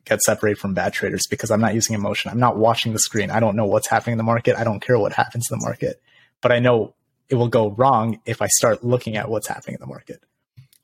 get 0.08 0.20
separated 0.22 0.58
from 0.58 0.74
bad 0.74 0.92
traders 0.92 1.26
because 1.28 1.50
I'm 1.50 1.60
not 1.60 1.74
using 1.74 1.94
emotion. 1.94 2.30
I'm 2.30 2.40
not 2.40 2.56
watching 2.56 2.92
the 2.92 2.98
screen. 2.98 3.30
I 3.30 3.40
don't 3.40 3.56
know 3.56 3.66
what's 3.66 3.88
happening 3.88 4.12
in 4.12 4.18
the 4.18 4.24
market. 4.24 4.56
I 4.56 4.64
don't 4.64 4.80
care 4.80 4.98
what 4.98 5.12
happens 5.12 5.46
in 5.50 5.58
the 5.58 5.64
market, 5.64 6.00
but 6.40 6.52
I 6.52 6.58
know 6.58 6.94
it 7.28 7.34
will 7.34 7.48
go 7.48 7.70
wrong 7.70 8.20
if 8.24 8.40
I 8.40 8.46
start 8.46 8.84
looking 8.84 9.16
at 9.16 9.28
what's 9.28 9.48
happening 9.48 9.74
in 9.74 9.80
the 9.80 9.86
market. 9.86 10.22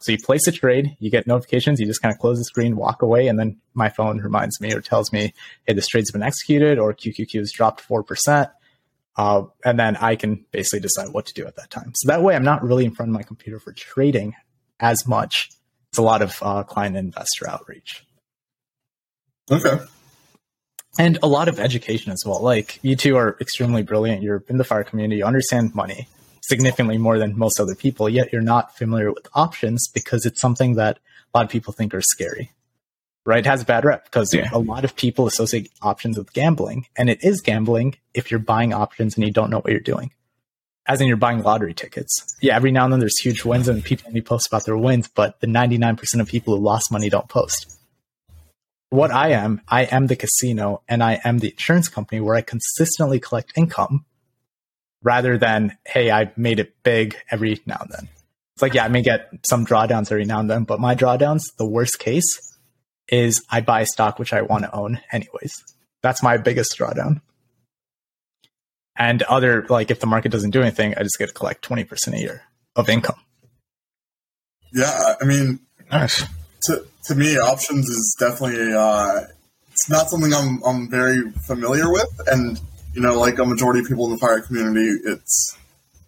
So 0.01 0.13
you 0.13 0.19
place 0.19 0.47
a 0.47 0.53
trade, 0.53 0.97
you 1.01 1.11
get 1.11 1.27
notifications, 1.27 1.81
you 1.81 1.87
just 1.87 2.03
kind 2.03 2.13
of 2.13 2.19
close 2.19 2.37
the 2.37 2.45
screen, 2.45 2.77
walk 2.77 3.01
away, 3.01 3.27
and 3.27 3.39
then 3.39 3.59
my 3.73 3.89
phone 3.89 4.19
reminds 4.19 4.61
me 4.61 4.75
or 4.75 4.83
tells 4.83 5.11
me, 5.13 5.33
hey, 5.67 5.73
this 5.73 5.87
trade's 5.87 6.11
been 6.11 6.23
executed 6.23 6.79
or 6.79 6.93
QQQ 6.93 7.39
has 7.39 7.53
dropped 7.53 7.89
4%. 7.89 8.51
Uh, 9.17 9.45
and 9.65 9.79
then 9.79 9.97
I 9.97 10.17
can 10.17 10.45
basically 10.51 10.81
decide 10.81 11.09
what 11.09 11.25
to 11.27 11.33
do 11.33 11.47
at 11.47 11.57
that 11.57 11.71
time. 11.71 11.93
So 11.95 12.09
that 12.09 12.23
way 12.23 12.35
I'm 12.35 12.45
not 12.45 12.63
really 12.63 12.85
in 12.85 12.95
front 12.95 13.11
of 13.11 13.15
my 13.15 13.23
computer 13.23 13.59
for 13.59 13.73
trading 13.73 14.35
as 14.79 15.07
much. 15.07 15.51
It's 15.89 15.99
a 15.99 16.03
lot 16.03 16.21
of 16.21 16.37
uh, 16.43 16.65
client 16.65 16.97
investor 16.97 17.49
outreach. 17.49 18.05
Okay. 19.51 19.79
And 20.99 21.19
a 21.23 21.27
lot 21.27 21.49
of 21.49 21.59
education 21.59 22.13
as 22.13 22.23
well. 22.25 22.41
Like 22.41 22.79
you 22.83 22.95
two 22.97 23.17
are 23.17 23.37
extremely 23.41 23.83
brilliant. 23.83 24.23
You're 24.23 24.45
in 24.49 24.59
the 24.59 24.65
fire 24.65 24.85
community, 24.85 25.19
you 25.19 25.25
understand 25.25 25.75
money 25.75 26.09
significantly 26.43 26.99
more 26.99 27.19
than 27.19 27.37
most 27.39 27.59
other 27.59 27.75
people, 27.75 28.09
yet 28.09 28.33
you're 28.33 28.43
not 28.43 28.77
familiar 28.77 29.11
with 29.11 29.27
options 29.35 29.89
because 29.89 30.27
it's 30.27 30.41
something 30.41 30.75
that 30.75 30.99
a 31.35 31.39
lot 31.39 31.45
of 31.45 31.51
people 31.51 31.73
think 31.73 31.95
are 31.95 32.03
scary. 32.03 32.53
Right? 33.27 33.39
It 33.39 33.47
has 33.47 33.63
a 33.63 33.65
bad 33.65 33.85
rep 33.87 34.05
because 34.05 34.33
Yeah. 34.35 34.51
a 34.53 34.59
lot 34.59 34.85
of 34.85 34.95
people 34.95 35.27
associate 35.27 35.71
options 35.81 36.19
with 36.19 36.33
gambling, 36.35 36.87
and 36.97 37.09
it 37.09 37.25
is 37.25 37.41
gambling 37.41 37.97
if 38.13 38.31
you're 38.31 38.39
buying 38.41 38.75
options 38.75 39.17
and 39.17 39.27
you 39.27 39.33
don't 39.33 39.49
know 39.49 39.61
what 39.61 39.71
you're 39.71 39.81
doing. 39.81 40.11
As 40.87 41.01
in, 41.01 41.07
you're 41.09 41.17
buying 41.17 41.43
lottery 41.43 41.73
tickets. 41.73 42.15
Yeah, 42.43 42.55
every 42.57 42.71
now 42.71 42.85
and 42.85 42.93
then 42.93 43.01
there's 43.01 43.19
huge 43.19 43.43
wins 43.43 43.67
and 43.67 43.83
people 43.83 44.09
only 44.09 44.21
post 44.21 44.47
about 44.47 44.67
their 44.67 44.77
wins, 44.77 45.09
but 45.09 45.41
the 45.41 45.47
99% 45.47 46.21
of 46.21 46.29
people 46.29 46.55
who 46.55 46.63
lost 46.63 46.93
money 46.93 47.09
don't 47.09 47.29
post. 47.29 47.75
What 48.91 49.11
I 49.11 49.31
am, 49.31 49.61
I 49.69 49.85
am 49.85 50.07
the 50.07 50.17
casino 50.17 50.83
and 50.89 51.03
I 51.03 51.21
am 51.25 51.39
the 51.39 51.51
insurance 51.51 51.89
company 51.89 52.21
where 52.21 52.37
I 52.37 52.43
consistently 52.43 53.19
collect 53.19 53.53
income 53.57 54.05
rather 55.03 55.37
than, 55.37 55.77
hey, 55.87 56.11
I 56.11 56.33
made 56.37 56.61
it 56.61 56.83
big 56.83 57.17
every 57.31 57.61
now 57.67 57.79
and 57.81 57.91
then. 57.91 58.09
It's 58.55 58.63
like, 58.63 58.75
yeah, 58.75 58.85
I 58.85 58.89
may 58.89 59.03
get 59.03 59.31
some 59.45 59.67
drawdowns 59.67 60.13
every 60.13 60.25
now 60.25 60.39
and 60.39 60.49
then, 60.49 60.65
but 60.65 60.79
my 60.79 60.95
drawdowns, 60.95 61.43
the 61.59 61.67
worst 61.67 61.99
case 61.99 62.57
is 63.09 63.45
I 63.51 63.61
buy 63.61 63.85
stock 63.85 64.19
which 64.19 64.33
I 64.33 64.43
want 64.43 64.65
to 64.65 64.75
own 64.75 65.01
anyways. 65.11 65.53
That's 66.03 66.23
my 66.23 66.37
biggest 66.37 66.79
drawdown. 66.79 67.21
And 68.97 69.23
other, 69.25 69.67
like, 69.69 69.91
if 69.91 69.99
the 69.99 70.07
market 70.07 70.31
doesn't 70.31 70.51
do 70.51 70.63
anything, 70.63 70.95
I 70.97 71.03
just 71.03 71.19
get 71.19 71.27
to 71.27 71.35
collect 71.35 71.69
20% 71.69 72.15
a 72.15 72.19
year 72.21 72.43
of 72.77 72.89
income. 72.89 73.19
Yeah, 74.73 75.15
I 75.21 75.25
mean, 75.25 75.59
Nice. 75.91 76.25
To 76.67 76.87
to 77.05 77.15
me, 77.15 77.37
options 77.37 77.89
is 77.89 78.17
definitely 78.19 78.73
uh, 78.73 79.21
it's 79.71 79.89
not 79.89 80.09
something 80.09 80.33
I'm 80.33 80.63
I'm 80.65 80.91
very 80.91 81.31
familiar 81.47 81.91
with, 81.91 82.21
and 82.27 82.61
you 82.95 83.01
know, 83.01 83.19
like 83.19 83.39
a 83.39 83.45
majority 83.45 83.81
of 83.81 83.87
people 83.87 84.07
in 84.07 84.13
the 84.13 84.19
fire 84.19 84.41
community, 84.41 84.89
it's 85.05 85.57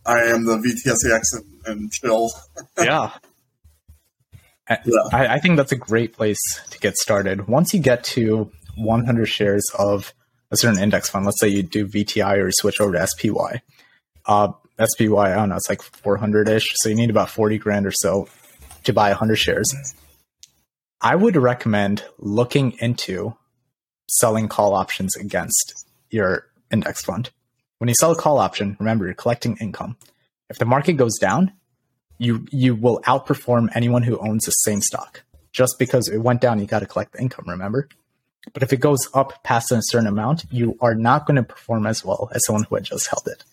I 0.07 0.21
am 0.25 0.45
the 0.45 0.57
VTSAX 0.57 1.23
and, 1.33 1.45
and 1.66 1.92
chill. 1.92 2.31
yeah. 2.79 3.11
I, 4.69 4.79
Yeah. 4.85 5.03
I 5.12 5.38
think 5.38 5.57
that's 5.57 5.73
a 5.73 5.77
great 5.77 6.12
place 6.12 6.38
to 6.71 6.79
get 6.79 6.97
started. 6.97 7.49
Once 7.49 7.73
you 7.73 7.81
get 7.81 8.05
to 8.05 8.51
100 8.77 9.27
shares 9.27 9.64
of 9.79 10.12
a 10.51 10.57
certain 10.57 10.81
index 10.81 11.09
fund, 11.09 11.25
let's 11.25 11.40
say 11.40 11.49
you 11.49 11.62
do 11.62 11.87
VTI 11.87 12.38
or 12.38 12.47
you 12.47 12.53
switch 12.53 12.81
over 12.81 12.92
to 12.92 13.07
SPY. 13.07 13.62
Uh, 14.27 14.53
SPY, 14.85 15.33
I 15.33 15.35
don't 15.35 15.49
know, 15.51 15.57
it's 15.57 15.69
like 15.69 15.83
400 15.83 16.49
ish. 16.49 16.69
So 16.77 16.88
you 16.88 16.95
need 16.95 17.11
about 17.11 17.31
40 17.31 17.59
grand 17.59 17.87
or 17.87 17.92
so 17.92 18.29
to 18.85 18.92
buy 18.92 19.09
100 19.11 19.37
shares. 19.37 19.73
I 21.07 21.14
would 21.14 21.37
recommend 21.37 22.03
looking 22.19 22.73
into 22.81 23.37
selling 24.09 24.49
call 24.49 24.75
options 24.75 25.14
against 25.14 25.87
your 26.11 26.49
index 26.73 27.05
fund. 27.05 27.31
When 27.79 27.87
you 27.87 27.95
sell 27.95 28.11
a 28.11 28.16
call 28.16 28.38
option, 28.38 28.77
remember 28.81 29.05
you're 29.05 29.14
collecting 29.14 29.57
income. 29.59 29.99
If 30.51 30.59
the 30.59 30.64
market 30.64 30.95
goes 30.95 31.16
down, 31.21 31.53
you 32.19 32.45
you 32.51 32.75
will 32.75 33.01
outperform 33.03 33.69
anyone 33.77 34.03
who 34.03 34.19
owns 34.19 34.47
the 34.47 34.51
same 34.51 34.81
stock. 34.81 35.23
Just 35.53 35.79
because 35.79 36.09
it 36.09 36.19
went 36.19 36.40
down, 36.40 36.59
you 36.59 36.66
got 36.66 36.81
to 36.81 36.87
collect 36.87 37.12
the 37.12 37.21
income, 37.21 37.45
remember? 37.47 37.88
But 38.53 38.64
if 38.64 38.73
it 38.73 38.81
goes 38.81 39.09
up 39.14 39.45
past 39.45 39.71
a 39.71 39.81
certain 39.83 40.09
amount, 40.09 40.47
you 40.51 40.77
are 40.81 40.97
not 40.97 41.25
going 41.25 41.37
to 41.37 41.45
perform 41.45 41.87
as 41.87 42.05
well 42.05 42.31
as 42.35 42.45
someone 42.45 42.64
who 42.64 42.75
had 42.75 42.83
just 42.83 43.07
held 43.07 43.29
it. 43.29 43.45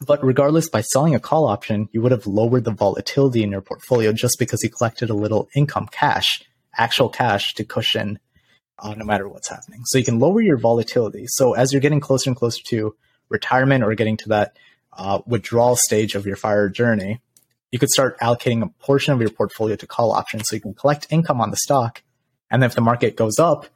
But 0.00 0.24
regardless, 0.24 0.68
by 0.68 0.80
selling 0.80 1.14
a 1.14 1.20
call 1.20 1.46
option, 1.46 1.88
you 1.92 2.02
would 2.02 2.12
have 2.12 2.26
lowered 2.26 2.64
the 2.64 2.72
volatility 2.72 3.42
in 3.42 3.52
your 3.52 3.60
portfolio 3.60 4.12
just 4.12 4.38
because 4.38 4.62
you 4.62 4.70
collected 4.70 5.08
a 5.08 5.14
little 5.14 5.48
income 5.54 5.88
cash, 5.90 6.42
actual 6.76 7.08
cash 7.08 7.54
to 7.54 7.64
cushion 7.64 8.18
uh, 8.78 8.94
no 8.94 9.04
matter 9.04 9.28
what's 9.28 9.48
happening. 9.48 9.82
So 9.86 9.98
you 9.98 10.04
can 10.04 10.18
lower 10.18 10.40
your 10.40 10.56
volatility. 10.56 11.24
So 11.28 11.54
as 11.54 11.72
you're 11.72 11.80
getting 11.80 12.00
closer 12.00 12.30
and 12.30 12.36
closer 12.36 12.62
to 12.64 12.94
retirement 13.28 13.84
or 13.84 13.94
getting 13.94 14.16
to 14.18 14.28
that 14.30 14.56
uh, 14.92 15.20
withdrawal 15.26 15.76
stage 15.76 16.14
of 16.14 16.26
your 16.26 16.36
fire 16.36 16.68
journey, 16.68 17.20
you 17.70 17.78
could 17.78 17.90
start 17.90 18.18
allocating 18.20 18.62
a 18.62 18.68
portion 18.84 19.14
of 19.14 19.20
your 19.20 19.30
portfolio 19.30 19.76
to 19.76 19.86
call 19.86 20.12
options 20.12 20.48
so 20.48 20.56
you 20.56 20.62
can 20.62 20.74
collect 20.74 21.06
income 21.10 21.40
on 21.40 21.50
the 21.50 21.56
stock. 21.56 22.02
And 22.50 22.62
then 22.62 22.68
if 22.68 22.74
the 22.74 22.80
market 22.80 23.16
goes 23.16 23.38
up, 23.38 23.66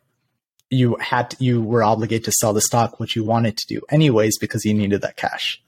you 0.70 0.96
had 1.00 1.34
you 1.38 1.62
were 1.62 1.82
obligated 1.82 2.24
to 2.24 2.32
sell 2.32 2.52
the 2.52 2.60
stock, 2.60 3.00
which 3.00 3.16
you 3.16 3.24
wanted 3.24 3.56
to 3.56 3.66
do 3.66 3.80
anyways 3.90 4.38
because 4.38 4.64
you 4.64 4.74
needed 4.74 5.00
that 5.00 5.16
cash. 5.16 5.62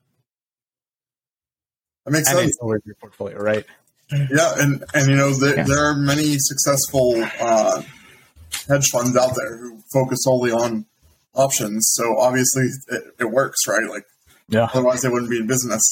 That 2.10 2.18
makes 2.18 2.28
And 2.30 2.38
sense. 2.38 2.58
lowered 2.60 2.82
your 2.84 2.94
portfolio, 2.96 3.38
right? 3.38 3.64
Yeah, 4.12 4.54
and 4.58 4.84
and 4.94 5.08
you 5.08 5.16
know 5.16 5.32
there, 5.38 5.56
Yeah. 5.56 5.64
there 5.64 5.84
are 5.84 5.94
many 5.94 6.36
successful 6.38 7.24
uh, 7.40 7.82
hedge 8.68 8.88
funds 8.90 9.16
out 9.16 9.34
there 9.36 9.56
who 9.56 9.80
focus 9.92 10.18
solely 10.22 10.50
on 10.50 10.86
options. 11.34 11.88
So 11.94 12.18
obviously 12.18 12.64
it, 12.88 13.02
it 13.20 13.24
works, 13.30 13.66
right? 13.68 13.88
Like 13.88 14.02
Yeah. 14.48 14.64
otherwise 14.74 15.02
they 15.02 15.08
wouldn't 15.08 15.30
be 15.30 15.36
in 15.38 15.46
business. 15.46 15.82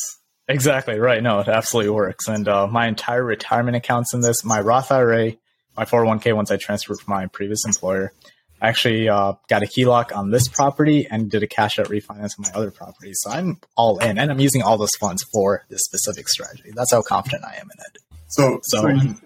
Exactly 0.48 0.98
right. 0.98 1.22
No, 1.22 1.38
it 1.40 1.48
absolutely 1.48 1.90
works. 1.90 2.26
And 2.26 2.48
uh, 2.48 2.66
my 2.66 2.88
entire 2.88 3.22
retirement 3.22 3.76
accounts 3.76 4.12
in 4.14 4.20
this, 4.20 4.44
my 4.44 4.60
Roth 4.60 4.90
IRA, 4.90 5.32
my 5.76 5.84
401k 5.84 6.34
once 6.34 6.50
I 6.50 6.56
transferred 6.56 6.98
from 7.00 7.14
my 7.14 7.26
previous 7.26 7.64
employer, 7.66 8.12
I 8.60 8.68
actually 8.68 9.08
uh, 9.08 9.34
got 9.48 9.62
a 9.62 9.66
HELOC 9.66 10.14
on 10.16 10.30
this 10.30 10.48
property 10.48 11.06
and 11.10 11.30
did 11.30 11.42
a 11.42 11.46
cash 11.46 11.78
out 11.78 11.86
refinance 11.86 12.30
on 12.38 12.42
my 12.44 12.50
other 12.54 12.70
property. 12.70 13.12
So 13.14 13.30
I'm 13.30 13.58
all 13.76 13.98
in, 13.98 14.18
and 14.18 14.30
I'm 14.30 14.40
using 14.40 14.62
all 14.62 14.76
those 14.76 14.94
funds 15.00 15.24
for 15.32 15.64
this 15.68 15.82
specific 15.84 16.28
strategy. 16.28 16.70
That's 16.74 16.92
how 16.92 17.02
confident 17.02 17.44
I 17.44 17.54
am 17.56 17.68
in 17.72 17.78
it. 17.94 17.98
So 18.28 18.58
So- 18.64 18.80
so 18.82 18.88
you- 18.88 19.16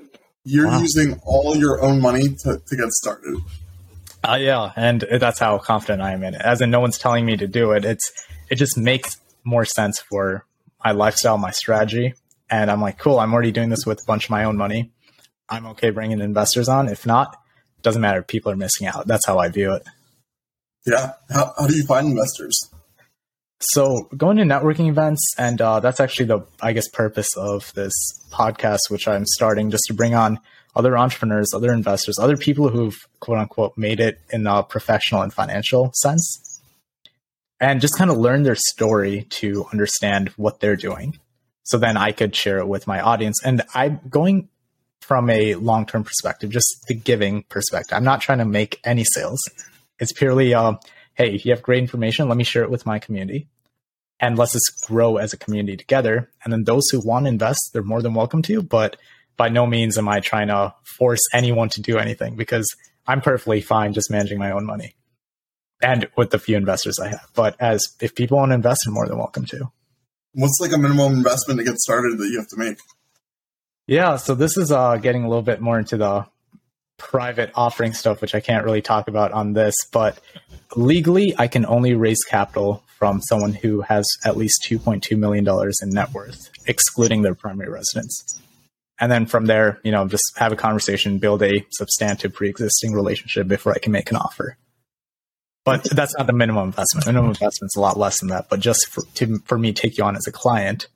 you're 0.45 0.67
Wow. 0.69 0.81
using 0.81 1.21
all 1.25 1.57
your 1.57 1.81
own 1.83 2.01
money 2.01 2.29
to, 2.43 2.61
to 2.67 2.77
get 2.77 2.91
started. 2.91 3.37
Uh, 4.25 4.37
yeah, 4.41 4.73
and 4.77 5.05
that's 5.19 5.39
how 5.39 5.59
confident 5.59 6.03
I 6.03 6.13
am 6.13 6.23
in 6.23 6.35
it. 6.35 6.41
As 6.43 6.61
in, 6.61 6.71
no 6.71 6.81
one's 6.81 6.99
telling 6.99 7.25
me 7.27 7.37
to 7.37 7.47
do 7.49 7.73
it. 7.73 7.85
It's 7.85 8.11
it 8.51 8.57
just 8.57 8.77
makes 8.77 9.17
more 9.45 9.65
sense 9.65 9.99
for 10.01 10.45
my 10.85 10.91
lifestyle, 10.93 11.39
my 11.39 11.51
strategy, 11.53 12.15
and 12.51 12.71
I'm 12.71 12.81
like, 12.83 12.99
cool. 12.99 13.19
I'm 13.19 13.33
already 13.33 13.51
doing 13.53 13.71
this 13.71 13.87
with 13.87 14.01
a 14.01 14.05
bunch 14.07 14.25
of 14.25 14.31
my 14.31 14.45
own 14.45 14.57
money. 14.57 14.93
I'm 15.49 15.67
okay 15.69 15.91
bringing 15.91 16.21
investors 16.21 16.69
on. 16.69 16.89
If 16.89 17.07
not, 17.07 17.37
doesn't 17.83 18.03
matter. 18.03 18.23
People 18.23 18.53
are 18.53 18.57
missing 18.57 18.87
out. 18.87 19.07
That's 19.07 19.27
how 19.27 19.39
I 19.39 19.49
view 19.49 19.75
it. 19.75 19.83
Yeah. 20.87 21.13
How, 21.31 21.53
how 21.59 21.67
do 21.67 21.77
you 21.77 21.85
find 21.85 22.09
investors? 22.09 22.59
So 23.61 24.09
going 24.17 24.39
to 24.39 24.43
networking 24.43 24.89
events, 24.89 25.35
and 25.39 25.61
uh, 25.61 25.79
that's 25.79 26.01
actually 26.01 26.27
the 26.27 26.41
I 26.61 26.73
guess 26.73 26.89
purpose 26.89 27.29
of 27.37 27.73
this 27.75 27.93
podcast, 28.33 28.91
which 28.91 29.07
I'm 29.07 29.25
starting 29.25 29.71
just 29.71 29.85
to 29.87 29.95
bring 29.95 30.15
on 30.15 30.41
other 30.75 30.99
entrepreneurs, 30.99 31.53
other 31.55 31.73
investors, 31.73 32.19
other 32.19 32.37
people 32.37 32.71
who've 32.71 33.07
quote 33.21 33.39
unquote 33.39 33.79
made 33.79 34.01
it 34.01 34.19
in 34.31 34.49
a 34.49 34.65
professional 34.65 35.23
and 35.23 35.33
financial 35.33 35.93
sense, 35.95 36.61
and 37.61 37.81
just 37.81 37.97
kind 37.97 38.11
of 38.11 38.17
learn 38.17 38.43
their 38.43 38.57
story 38.57 39.27
to 39.31 39.67
understand 39.71 40.31
what 40.31 40.59
they're 40.59 40.75
doing. 40.75 41.19
So 41.63 41.79
then 41.79 41.97
I 41.97 42.11
could 42.11 42.35
share 42.35 42.59
it 42.59 42.67
with 42.67 42.89
my 42.89 43.01
audience, 43.01 43.41
and 43.45 43.63
I'm 43.75 44.01
going 44.09 44.49
from 45.03 45.29
a 45.31 45.55
long 45.57 45.87
term 45.87 46.05
perspective, 46.05 46.51
just 46.51 46.85
the 46.89 46.95
giving 46.95 47.43
perspective. 47.45 47.97
I'm 47.97 48.05
not 48.05 48.21
trying 48.21 48.39
to 48.39 48.45
make 48.45 48.81
any 48.85 49.05
sales. 49.05 49.41
It's 49.99 50.13
purely, 50.13 50.55
uh, 50.55 50.75
hey, 51.15 51.41
you 51.43 51.53
have 51.53 51.63
great 51.63 51.83
information. 51.83 52.29
Let 52.29 52.39
me 52.39 52.45
share 52.45 52.63
it 52.63 52.71
with 52.71 52.87
my 52.87 52.99
community 52.99 53.49
and 54.21 54.39
let's 54.39 54.53
just 54.53 54.85
grow 54.87 55.17
as 55.17 55.33
a 55.33 55.37
community 55.37 55.77
together. 55.77 56.31
And 56.45 56.53
then 56.53 56.65
those 56.65 56.89
who 56.91 57.01
want 57.01 57.27
to 57.27 57.31
invest, 57.31 57.71
they're 57.73 57.83
more 57.83 58.03
than 58.03 58.15
welcome 58.15 58.43
to. 58.43 58.63
But 58.63 58.97
by 59.37 59.49
no 59.49 59.67
means 59.67 59.99
am 59.99 60.09
I 60.09 60.21
trying 60.21 60.49
to 60.49 60.75
force 60.99 61.23
anyone 61.35 61.69
to 61.71 61.83
do 61.83 61.99
anything 61.99 62.37
because 62.37 62.67
I'm 63.07 63.21
perfectly 63.21 63.61
fine 63.61 63.93
just 63.93 64.11
managing 64.11 64.39
my 64.39 64.53
own 64.53 64.65
money 64.65 64.95
and 65.83 66.09
with 66.17 66.31
the 66.31 66.39
few 66.39 66.57
investors 66.57 66.99
I 67.01 67.09
have. 67.09 67.29
But 67.35 67.57
as 67.61 67.83
if 68.01 68.15
people 68.15 68.39
want 68.39 68.51
to 68.51 68.55
invest, 68.55 68.83
they're 68.87 68.95
more 68.95 69.09
than 69.09 69.19
welcome 69.19 69.45
to. 69.47 69.71
What's 70.35 70.59
like 70.61 70.73
a 70.73 70.79
minimum 70.79 71.15
investment 71.15 71.59
to 71.59 71.65
get 71.65 71.79
started 71.79 72.19
that 72.19 72.29
you 72.29 72.39
have 72.39 72.49
to 72.49 72.57
make? 72.57 72.79
Yeah, 73.87 74.17
so 74.17 74.35
this 74.35 74.57
is 74.57 74.71
uh, 74.71 74.97
getting 74.97 75.25
a 75.25 75.29
little 75.29 75.43
bit 75.43 75.61
more 75.61 75.79
into 75.79 75.97
the 75.97 76.27
private 76.99 77.51
offering 77.55 77.93
stuff, 77.93 78.21
which 78.21 78.35
I 78.35 78.41
can't 78.41 78.65
really 78.65 78.83
talk 78.83 79.09
about 79.09 79.33
on 79.33 79.55
this. 79.55 79.75
But 79.93 80.21
legally, 80.77 81.35
I 81.37 81.49
can 81.49 81.67
only 81.67 81.95
raise 81.95 82.23
capital 82.25 82.85
from 82.99 83.21
someone 83.21 83.53
who 83.53 83.81
has 83.81 84.07
at 84.25 84.37
least 84.37 84.65
$2.2 84.69 85.19
million 85.19 85.47
in 85.83 85.91
net 85.91 86.13
worth, 86.13 86.51
excluding 86.67 87.23
their 87.23 87.35
primary 87.35 87.71
residence. 87.71 88.41
And 89.01 89.11
then 89.11 89.27
from 89.27 89.47
there, 89.47 89.81
you 89.83 89.91
know, 89.91 90.07
just 90.07 90.23
have 90.37 90.53
a 90.53 90.57
conversation, 90.57 91.19
build 91.19 91.43
a 91.43 91.67
substantive 91.71 92.35
pre 92.35 92.49
existing 92.49 92.93
relationship 92.93 93.49
before 93.49 93.73
I 93.73 93.79
can 93.79 93.91
make 93.91 94.11
an 94.13 94.17
offer. 94.17 94.57
But 95.65 95.85
that's 95.91 96.17
not 96.17 96.29
the 96.29 96.33
minimum 96.33 96.67
investment. 96.67 97.07
Minimum 97.07 97.31
investment's 97.31 97.77
a 97.77 97.81
lot 97.81 97.99
less 97.99 98.21
than 98.21 98.29
that. 98.29 98.49
But 98.49 98.61
just 98.61 98.89
for, 98.89 99.03
to, 99.15 99.39
for 99.45 99.59
me 99.59 99.73
to 99.73 99.83
take 99.83 99.99
you 99.99 100.05
on 100.05 100.17
as 100.17 100.27
a 100.29 100.33
client, 100.33 100.87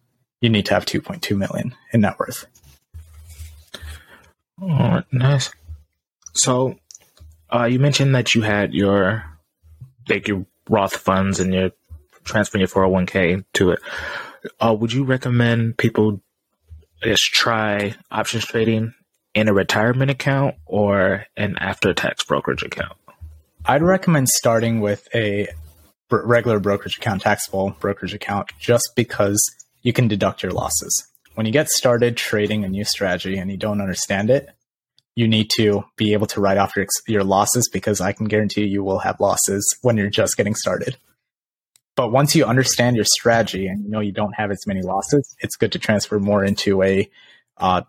you 0.41 0.49
need 0.49 0.67
to 0.67 0.75
have 0.75 0.87
2.2 0.87 1.37
million 1.37 1.75
in 1.93 2.03
net 2.03 2.19
worth. 2.19 2.47
All 4.61 4.69
right, 4.69 5.05
nice. 5.13 5.51
So, 6.35 6.77
uh, 7.53 7.65
you 7.65 7.79
mentioned 7.79 8.15
that 8.15 8.35
you 8.35 8.43
had 8.43 8.75
your 8.75 9.25
like 10.09 10.29
your 10.29 10.47
Roth 10.69 10.97
funds 10.97 11.41
and 11.41 11.53
you're 11.53 11.73
transferring 12.25 12.61
your 12.61 12.69
401k 12.69 13.45
to 13.55 13.71
it. 13.71 13.81
Uh, 14.61 14.77
would 14.79 14.93
you 14.93 15.05
recommend 15.05 15.77
people 15.77 16.21
is 17.03 17.21
try 17.21 17.95
options 18.11 18.45
trading 18.45 18.95
in 19.35 19.49
a 19.49 19.53
retirement 19.53 20.11
account 20.11 20.57
or 20.65 21.27
an 21.37 21.57
after 21.59 21.93
tax 21.93 22.25
brokerage 22.25 22.63
account? 22.63 22.97
I'd 23.65 23.83
recommend 23.83 24.29
starting 24.29 24.81
with 24.81 25.07
a 25.15 25.49
regular 26.11 26.61
brokerage 26.61 26.97
account, 26.97 27.23
taxable 27.23 27.77
brokerage 27.81 28.15
account, 28.15 28.51
just 28.59 28.91
because 28.95 29.41
you 29.83 29.93
can 29.93 30.09
deduct 30.09 30.43
your 30.43 30.53
losses. 30.53 31.07
When 31.37 31.45
you 31.45 31.53
get 31.53 31.69
started 31.69 32.17
trading 32.17 32.65
a 32.65 32.69
new 32.69 32.85
strategy 32.85 33.37
and 33.37 33.51
you 33.51 33.59
don't 33.59 33.83
understand 33.83 34.31
it, 34.31 34.49
you 35.17 35.29
need 35.29 35.51
to 35.57 35.85
be 35.97 36.15
able 36.15 36.27
to 36.29 36.41
write 36.41 36.57
off 36.57 36.75
your, 36.75 36.87
your 37.07 37.25
losses 37.25 37.69
because 37.71 38.01
I 38.01 38.13
can 38.13 38.25
guarantee 38.25 38.65
you 38.65 38.83
will 38.83 39.01
have 39.01 39.21
losses 39.21 39.77
when 39.83 39.99
you're 39.99 40.09
just 40.09 40.39
getting 40.39 40.55
started. 40.55 40.97
But 41.95 42.11
once 42.11 42.35
you 42.35 42.47
understand 42.47 42.97
your 42.97 43.05
strategy 43.05 43.67
and 43.67 43.85
you 43.85 43.91
know 43.91 44.01
you 44.01 44.13
don't 44.13 44.33
have 44.33 44.51
as 44.51 44.67
many 44.67 44.81
losses, 44.81 45.37
it's 45.41 45.57
good 45.57 45.73
to 45.73 45.79
transfer 45.79 46.19
more 46.19 46.43
into 46.43 46.83
a 46.83 47.11
uh, 47.59 47.83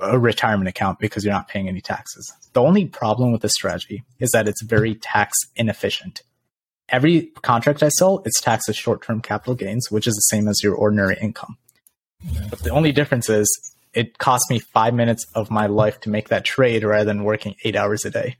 a 0.00 0.18
retirement 0.18 0.68
account 0.68 0.98
because 0.98 1.22
you're 1.22 1.34
not 1.34 1.48
paying 1.48 1.68
any 1.68 1.82
taxes. 1.82 2.32
The 2.54 2.62
only 2.62 2.86
problem 2.86 3.30
with 3.30 3.42
this 3.42 3.52
strategy 3.52 4.04
is 4.18 4.30
that 4.30 4.48
it's 4.48 4.62
very 4.62 4.94
tax 4.94 5.36
inefficient. 5.54 6.22
Every 6.88 7.26
contract 7.42 7.82
I 7.82 7.90
sell, 7.90 8.22
it's 8.24 8.40
taxed 8.40 8.70
as 8.70 8.76
short 8.76 9.02
term 9.02 9.20
capital 9.20 9.54
gains, 9.54 9.90
which 9.90 10.06
is 10.06 10.14
the 10.14 10.34
same 10.34 10.48
as 10.48 10.62
your 10.62 10.74
ordinary 10.74 11.18
income. 11.20 11.58
But 12.50 12.60
the 12.60 12.70
only 12.70 12.92
difference 12.92 13.28
is 13.28 13.48
it 13.92 14.18
cost 14.18 14.50
me 14.50 14.58
five 14.58 14.94
minutes 14.94 15.26
of 15.34 15.50
my 15.50 15.66
life 15.66 16.00
to 16.00 16.10
make 16.10 16.28
that 16.28 16.44
trade 16.44 16.84
rather 16.84 17.04
than 17.04 17.24
working 17.24 17.56
eight 17.64 17.76
hours 17.76 18.04
a 18.04 18.10
day. 18.10 18.36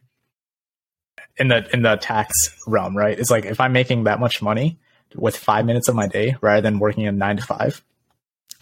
In 1.38 1.48
the 1.48 1.68
in 1.72 1.82
the 1.82 1.96
tax 1.96 2.32
realm, 2.66 2.96
right? 2.96 3.18
It's 3.18 3.30
like 3.30 3.44
if 3.44 3.60
I'm 3.60 3.72
making 3.72 4.04
that 4.04 4.20
much 4.20 4.40
money 4.40 4.78
with 5.14 5.36
five 5.36 5.66
minutes 5.66 5.88
of 5.88 5.94
my 5.94 6.06
day 6.06 6.36
rather 6.40 6.62
than 6.62 6.78
working 6.78 7.06
a 7.06 7.12
nine 7.12 7.36
to 7.36 7.42
five, 7.42 7.82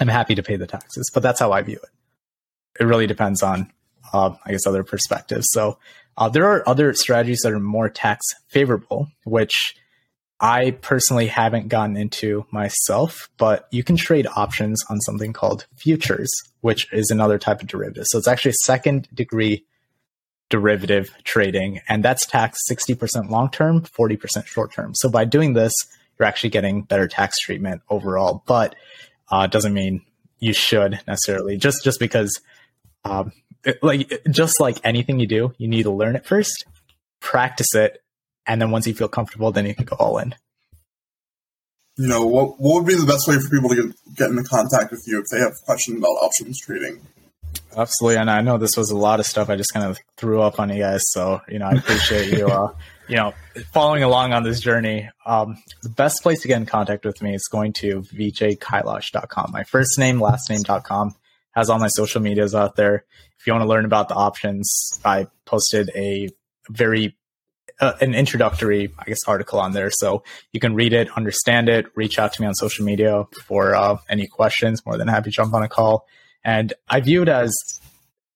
I'm 0.00 0.08
happy 0.08 0.34
to 0.34 0.42
pay 0.42 0.56
the 0.56 0.66
taxes. 0.66 1.10
But 1.14 1.22
that's 1.22 1.38
how 1.38 1.52
I 1.52 1.62
view 1.62 1.78
it 1.82 1.90
it 2.80 2.84
really 2.84 3.06
depends 3.06 3.42
on, 3.42 3.72
uh, 4.12 4.34
I 4.44 4.52
guess, 4.52 4.66
other 4.66 4.84
perspectives. 4.84 5.46
So 5.50 5.78
uh, 6.16 6.28
there 6.28 6.46
are 6.46 6.68
other 6.68 6.92
strategies 6.94 7.40
that 7.42 7.52
are 7.52 7.60
more 7.60 7.88
tax 7.88 8.24
favorable, 8.48 9.08
which 9.24 9.76
I 10.44 10.72
personally 10.72 11.26
haven't 11.26 11.68
gotten 11.68 11.96
into 11.96 12.44
myself, 12.50 13.30
but 13.38 13.66
you 13.70 13.82
can 13.82 13.96
trade 13.96 14.26
options 14.36 14.84
on 14.90 15.00
something 15.00 15.32
called 15.32 15.66
futures, 15.74 16.30
which 16.60 16.86
is 16.92 17.10
another 17.10 17.38
type 17.38 17.62
of 17.62 17.66
derivative. 17.66 18.04
So 18.08 18.18
it's 18.18 18.28
actually 18.28 18.52
second 18.62 19.08
degree 19.14 19.64
derivative 20.50 21.08
trading, 21.24 21.80
and 21.88 22.04
that's 22.04 22.26
taxed 22.26 22.60
60% 22.70 23.30
long 23.30 23.50
term, 23.50 23.84
40% 23.84 24.44
short 24.44 24.70
term. 24.70 24.94
So 24.94 25.08
by 25.08 25.24
doing 25.24 25.54
this, 25.54 25.72
you're 26.18 26.28
actually 26.28 26.50
getting 26.50 26.82
better 26.82 27.08
tax 27.08 27.38
treatment 27.38 27.80
overall, 27.88 28.42
but 28.46 28.74
uh, 29.30 29.46
doesn't 29.46 29.72
mean 29.72 30.02
you 30.40 30.52
should 30.52 31.00
necessarily 31.06 31.56
just 31.56 31.82
just 31.82 31.98
because 31.98 32.38
um, 33.06 33.32
it, 33.64 33.82
like 33.82 34.20
just 34.30 34.60
like 34.60 34.76
anything 34.84 35.20
you 35.20 35.26
do, 35.26 35.54
you 35.56 35.68
need 35.68 35.84
to 35.84 35.90
learn 35.90 36.16
it 36.16 36.26
first, 36.26 36.66
practice 37.20 37.74
it, 37.74 38.03
and 38.46 38.60
then 38.60 38.70
once 38.70 38.86
you 38.86 38.94
feel 38.94 39.08
comfortable, 39.08 39.52
then 39.52 39.66
you 39.66 39.74
can 39.74 39.84
go 39.84 39.96
all 39.96 40.18
in. 40.18 40.34
You 41.96 42.08
know, 42.08 42.24
what 42.24 42.60
what 42.60 42.74
would 42.74 42.86
be 42.86 42.94
the 42.94 43.06
best 43.06 43.28
way 43.28 43.38
for 43.38 43.48
people 43.48 43.68
to 43.68 43.76
get 43.76 44.16
get 44.16 44.30
into 44.30 44.42
contact 44.42 44.90
with 44.90 45.04
you 45.06 45.20
if 45.20 45.26
they 45.30 45.38
have 45.38 45.52
questions 45.64 45.98
about 45.98 46.08
options 46.22 46.58
trading? 46.60 47.00
Absolutely, 47.76 48.18
and 48.20 48.30
I 48.30 48.40
know 48.40 48.58
this 48.58 48.76
was 48.76 48.90
a 48.90 48.96
lot 48.96 49.20
of 49.20 49.26
stuff 49.26 49.48
I 49.48 49.56
just 49.56 49.72
kind 49.72 49.86
of 49.86 49.98
threw 50.16 50.42
up 50.42 50.58
on 50.58 50.70
you 50.70 50.82
guys, 50.82 51.02
so 51.10 51.40
you 51.48 51.60
know 51.60 51.66
I 51.66 51.72
appreciate 51.72 52.36
you, 52.36 52.48
uh, 52.48 52.72
you 53.08 53.16
know, 53.16 53.32
following 53.72 54.02
along 54.02 54.32
on 54.32 54.42
this 54.42 54.60
journey. 54.60 55.08
Um, 55.24 55.62
the 55.82 55.88
best 55.88 56.22
place 56.22 56.42
to 56.42 56.48
get 56.48 56.56
in 56.56 56.66
contact 56.66 57.04
with 57.04 57.22
me 57.22 57.34
is 57.34 57.46
going 57.50 57.72
to 57.74 58.00
vijaykailash.com. 58.00 59.50
My 59.52 59.62
first 59.62 59.96
name, 59.96 60.20
last 60.20 60.50
name.com 60.50 61.14
has 61.52 61.70
all 61.70 61.78
my 61.78 61.88
social 61.88 62.20
medias 62.20 62.56
out 62.56 62.74
there. 62.74 63.04
If 63.38 63.46
you 63.46 63.52
want 63.52 63.62
to 63.62 63.68
learn 63.68 63.84
about 63.84 64.08
the 64.08 64.14
options, 64.14 64.68
I 65.04 65.28
posted 65.44 65.90
a 65.94 66.28
very 66.68 67.16
uh, 67.80 67.92
an 68.00 68.14
introductory, 68.14 68.92
I 68.98 69.04
guess, 69.04 69.20
article 69.26 69.58
on 69.60 69.72
there, 69.72 69.90
so 69.90 70.22
you 70.52 70.60
can 70.60 70.74
read 70.74 70.92
it, 70.92 71.08
understand 71.16 71.68
it. 71.68 71.86
Reach 71.94 72.18
out 72.18 72.32
to 72.34 72.40
me 72.40 72.46
on 72.46 72.54
social 72.54 72.84
media 72.84 73.24
for 73.46 73.74
uh, 73.74 73.98
any 74.08 74.26
questions. 74.26 74.84
More 74.86 74.96
than 74.96 75.08
happy 75.08 75.30
to 75.30 75.36
jump 75.36 75.54
on 75.54 75.62
a 75.62 75.68
call. 75.68 76.06
And 76.44 76.72
I 76.88 77.00
view 77.00 77.22
it 77.22 77.28
as 77.28 77.54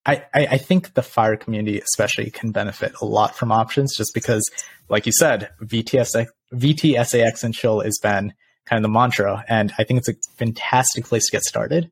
I, 0.07 0.24
I, 0.33 0.57
think 0.57 0.94
the 0.94 1.03
fire 1.03 1.37
community 1.37 1.79
especially 1.81 2.31
can 2.31 2.51
benefit 2.51 2.92
a 3.03 3.05
lot 3.05 3.37
from 3.37 3.53
options 3.53 3.94
just 3.94 4.12
because, 4.14 4.42
like 4.88 5.05
you 5.05 5.12
said, 5.12 5.51
VTSX, 5.62 6.29
VTSAX 6.55 7.44
and 7.44 7.55
chill 7.55 7.81
has 7.81 7.98
been 8.03 8.33
kind 8.64 8.79
of 8.79 8.83
the 8.83 8.88
mantra. 8.88 9.44
And 9.48 9.70
I 9.79 9.85
think 9.85 9.98
it's 9.98 10.09
a 10.09 10.14
fantastic 10.38 11.05
place 11.05 11.27
to 11.27 11.33
get 11.33 11.42
started 11.42 11.90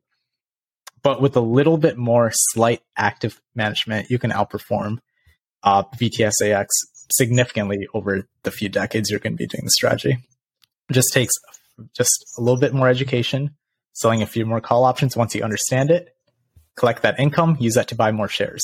but 1.07 1.21
with 1.21 1.37
a 1.37 1.41
little 1.41 1.77
bit 1.77 1.97
more 1.97 2.31
slight 2.33 2.81
active 2.97 3.41
management, 3.55 4.09
you 4.09 4.19
can 4.19 4.31
outperform 4.31 4.97
uh, 5.63 5.83
VTSAX 5.83 6.67
significantly 7.11 7.87
over 7.93 8.27
the 8.43 8.51
few 8.51 8.69
decades 8.69 9.09
you're 9.09 9.19
going 9.19 9.33
to 9.33 9.37
be 9.37 9.47
doing 9.47 9.63
the 9.63 9.71
strategy. 9.71 10.17
It 10.89 10.93
just 10.93 11.13
takes 11.13 11.33
just 11.95 12.25
a 12.37 12.41
little 12.41 12.59
bit 12.59 12.73
more 12.73 12.87
education, 12.87 13.55
selling 13.93 14.21
a 14.21 14.27
few 14.27 14.45
more 14.45 14.61
call 14.61 14.83
options 14.83 15.15
once 15.15 15.35
you 15.35 15.43
understand 15.43 15.91
it, 15.91 16.15
collect 16.75 17.01
that 17.03 17.19
income, 17.19 17.57
use 17.59 17.75
that 17.75 17.87
to 17.89 17.95
buy 17.95 18.11
more 18.11 18.27
shares. 18.27 18.63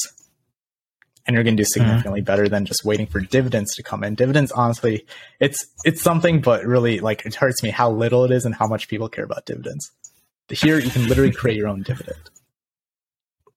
And 1.26 1.34
you're 1.34 1.44
going 1.44 1.56
to 1.56 1.64
do 1.64 1.66
mm-hmm. 1.66 1.82
significantly 1.82 2.20
mm-hmm. 2.20 2.26
better 2.26 2.50
than 2.50 2.66
just 2.66 2.84
waiting 2.84 3.08
for 3.08 3.22
dividends 3.22 3.76
to 3.76 3.84
come 3.84 4.04
in. 4.04 4.16
Dividends, 4.16 4.52
honestly, 4.52 5.06
it's 5.40 5.66
it's 5.86 6.02
something, 6.02 6.42
but 6.42 6.66
really, 6.66 7.00
like 7.00 7.26
it 7.26 7.36
hurts 7.36 7.64
me 7.64 7.70
how 7.70 7.90
little 7.90 8.26
it 8.26 8.32
is 8.32 8.44
and 8.44 8.54
how 8.54 8.68
much 8.68 8.90
people 8.90 9.08
care 9.08 9.24
about 9.24 9.46
dividends. 9.46 9.90
Here, 10.50 10.78
you 10.78 10.90
can 10.90 11.08
literally 11.08 11.32
create 11.32 11.58
your 11.58 11.70
own 11.70 11.82
dividend. 11.82 12.20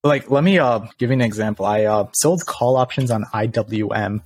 Like, 0.04 0.30
let 0.30 0.44
me 0.44 0.58
uh, 0.58 0.80
give 0.98 1.10
you 1.10 1.14
an 1.14 1.20
example. 1.20 1.66
I 1.66 1.84
uh, 1.84 2.06
sold 2.14 2.46
call 2.46 2.76
options 2.76 3.10
on 3.10 3.24
IWM, 3.24 4.22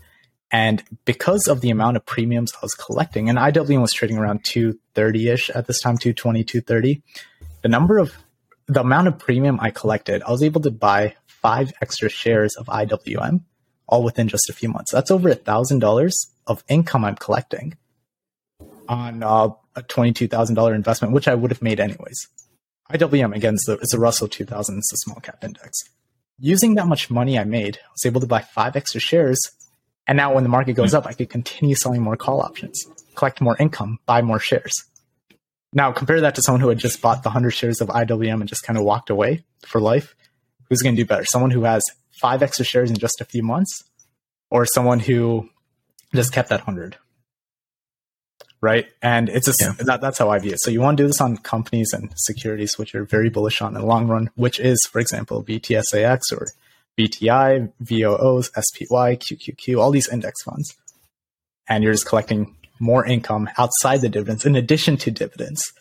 and 0.52 0.82
because 1.04 1.46
of 1.46 1.60
the 1.60 1.70
amount 1.70 1.96
of 1.96 2.06
premiums 2.06 2.52
I 2.54 2.58
was 2.62 2.74
collecting, 2.74 3.28
and 3.28 3.38
IWM 3.38 3.80
was 3.80 3.92
trading 3.92 4.18
around 4.18 4.44
230 4.44 5.28
ish 5.28 5.50
at 5.50 5.66
this 5.66 5.80
time, 5.80 5.96
220, 5.96 6.44
230, 6.44 7.02
the 7.62 7.68
number 7.68 7.98
of 7.98 8.12
the 8.66 8.80
amount 8.80 9.08
of 9.08 9.18
premium 9.18 9.58
I 9.60 9.70
collected, 9.70 10.22
I 10.22 10.30
was 10.30 10.42
able 10.42 10.60
to 10.62 10.70
buy 10.70 11.14
five 11.26 11.72
extra 11.80 12.08
shares 12.08 12.54
of 12.56 12.66
IWM 12.66 13.42
all 13.88 14.04
within 14.04 14.28
just 14.28 14.48
a 14.48 14.52
few 14.52 14.68
months. 14.68 14.92
That's 14.92 15.10
over 15.10 15.28
a 15.28 15.34
thousand 15.34 15.80
dollars 15.80 16.30
of 16.46 16.62
income 16.68 17.04
I'm 17.04 17.16
collecting 17.16 17.76
on 18.88 19.22
uh, 19.22 19.50
a 19.74 19.82
twenty-two 19.82 20.28
thousand 20.28 20.54
dollar 20.54 20.74
investment, 20.74 21.12
which 21.12 21.28
I 21.28 21.34
would 21.34 21.50
have 21.50 21.62
made 21.62 21.80
anyways. 21.80 22.28
IWM 22.92 23.34
again 23.36 23.54
is 23.54 23.62
the, 23.62 23.76
the 23.76 23.98
Russell 23.98 24.26
2000, 24.26 24.78
it's 24.78 24.92
a 24.92 24.96
small 24.98 25.20
cap 25.20 25.44
index. 25.44 25.78
Using 26.38 26.74
that 26.74 26.88
much 26.88 27.10
money 27.10 27.38
I 27.38 27.44
made, 27.44 27.76
I 27.76 27.90
was 27.92 28.06
able 28.06 28.20
to 28.20 28.26
buy 28.26 28.40
five 28.40 28.74
extra 28.74 29.00
shares. 29.00 29.38
And 30.10 30.16
now 30.16 30.34
when 30.34 30.42
the 30.42 30.50
market 30.50 30.72
goes 30.72 30.90
hmm. 30.90 30.96
up, 30.96 31.06
I 31.06 31.12
could 31.12 31.30
continue 31.30 31.76
selling 31.76 32.02
more 32.02 32.16
call 32.16 32.40
options, 32.40 32.84
collect 33.14 33.40
more 33.40 33.56
income, 33.60 34.00
buy 34.06 34.22
more 34.22 34.40
shares. 34.40 34.72
Now 35.72 35.92
compare 35.92 36.20
that 36.22 36.34
to 36.34 36.42
someone 36.42 36.60
who 36.60 36.68
had 36.68 36.78
just 36.78 37.00
bought 37.00 37.22
the 37.22 37.28
100 37.28 37.52
shares 37.52 37.80
of 37.80 37.86
IWM 37.86 38.40
and 38.40 38.48
just 38.48 38.64
kind 38.64 38.76
of 38.76 38.84
walked 38.84 39.08
away 39.08 39.44
for 39.64 39.80
life. 39.80 40.16
Who's 40.68 40.82
going 40.82 40.96
to 40.96 41.00
do 41.00 41.06
better? 41.06 41.24
Someone 41.24 41.52
who 41.52 41.62
has 41.62 41.84
five 42.20 42.42
extra 42.42 42.64
shares 42.64 42.90
in 42.90 42.96
just 42.96 43.20
a 43.20 43.24
few 43.24 43.44
months 43.44 43.84
or 44.50 44.66
someone 44.66 44.98
who 44.98 45.48
just 46.12 46.32
kept 46.32 46.48
that 46.48 46.66
100? 46.66 46.96
right? 48.62 48.88
And 49.00 49.30
it's 49.30 49.48
a, 49.48 49.54
yeah. 49.58 49.72
that, 49.86 50.02
that's 50.02 50.18
how 50.18 50.28
I 50.28 50.38
view 50.38 50.52
it. 50.52 50.60
So 50.60 50.70
you 50.70 50.82
want 50.82 50.98
to 50.98 51.04
do 51.04 51.06
this 51.06 51.20
on 51.20 51.38
companies 51.38 51.94
and 51.94 52.12
securities 52.16 52.76
which 52.76 52.94
are 52.94 53.04
very 53.04 53.30
bullish 53.30 53.62
on 53.62 53.74
in 53.74 53.80
the 53.80 53.86
long 53.86 54.06
run, 54.06 54.28
which 54.34 54.60
is, 54.60 54.86
for 54.90 54.98
example, 54.98 55.42
VTSAX 55.42 56.20
or 56.32 56.48
VTI, 56.98 57.72
VOOs, 57.80 58.50
SPY, 58.54 59.16
QQQ, 59.16 59.80
all 59.80 59.90
these 59.90 60.08
index 60.08 60.42
funds. 60.42 60.76
And 61.68 61.84
you're 61.84 61.92
just 61.92 62.06
collecting 62.06 62.56
more 62.78 63.06
income 63.06 63.48
outside 63.58 64.00
the 64.00 64.08
dividends 64.08 64.44
in 64.44 64.56
addition 64.56 64.96
to 64.98 65.10
dividends. 65.10 65.72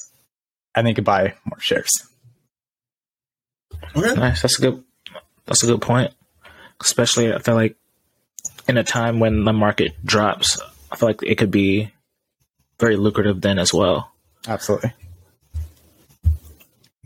And 0.76 0.86
then 0.86 0.92
you 0.92 0.96
can 0.96 1.04
buy 1.04 1.34
more 1.46 1.60
shares. 1.60 1.90
Okay. 3.96 4.14
Nice. 4.14 4.42
That's 4.42 4.60
a 4.60 4.62
good 4.62 4.84
that's 5.46 5.64
a 5.64 5.68
good 5.68 5.82
point. 5.82 6.14
Especially 6.80 7.34
I 7.34 7.40
feel 7.40 7.56
like 7.56 7.76
in 8.68 8.78
a 8.78 8.84
time 8.84 9.20
when 9.20 9.46
the 9.46 9.54
market 9.54 9.94
drops, 10.06 10.62
I 10.92 10.96
feel 10.96 11.10
like 11.10 11.24
it 11.24 11.36
could 11.36 11.52
be 11.52 11.92
very 12.80 12.96
lucrative 12.96 13.42
then 13.42 13.58
as 13.58 13.74
well. 13.74 14.12
Absolutely. 14.48 14.94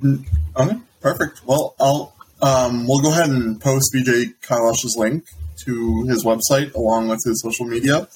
Mm, 0.01 0.25
okay, 0.55 0.77
perfect. 1.01 1.45
Well, 1.45 1.75
I'll 1.79 2.12
um, 2.43 2.87
we'll 2.87 2.99
go 2.99 3.11
ahead 3.11 3.29
and 3.29 3.59
post 3.61 3.93
Vijay 3.93 4.33
Kailash's 4.41 4.95
link 4.97 5.25
to 5.65 6.03
his 6.03 6.25
website 6.25 6.73
along 6.75 7.07
with 7.07 7.23
his 7.23 7.41
social 7.41 7.65
media 7.65 8.07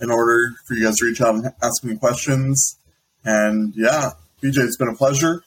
in 0.00 0.10
order 0.10 0.54
for 0.66 0.74
you 0.74 0.84
guys 0.84 0.96
to 0.96 1.04
reach 1.04 1.20
out 1.20 1.34
and 1.34 1.52
ask 1.62 1.84
me 1.84 1.96
questions. 1.96 2.78
And 3.24 3.74
yeah, 3.76 4.12
BJ, 4.42 4.58
it's 4.58 4.78
been 4.78 4.88
a 4.88 4.94
pleasure. 4.94 5.42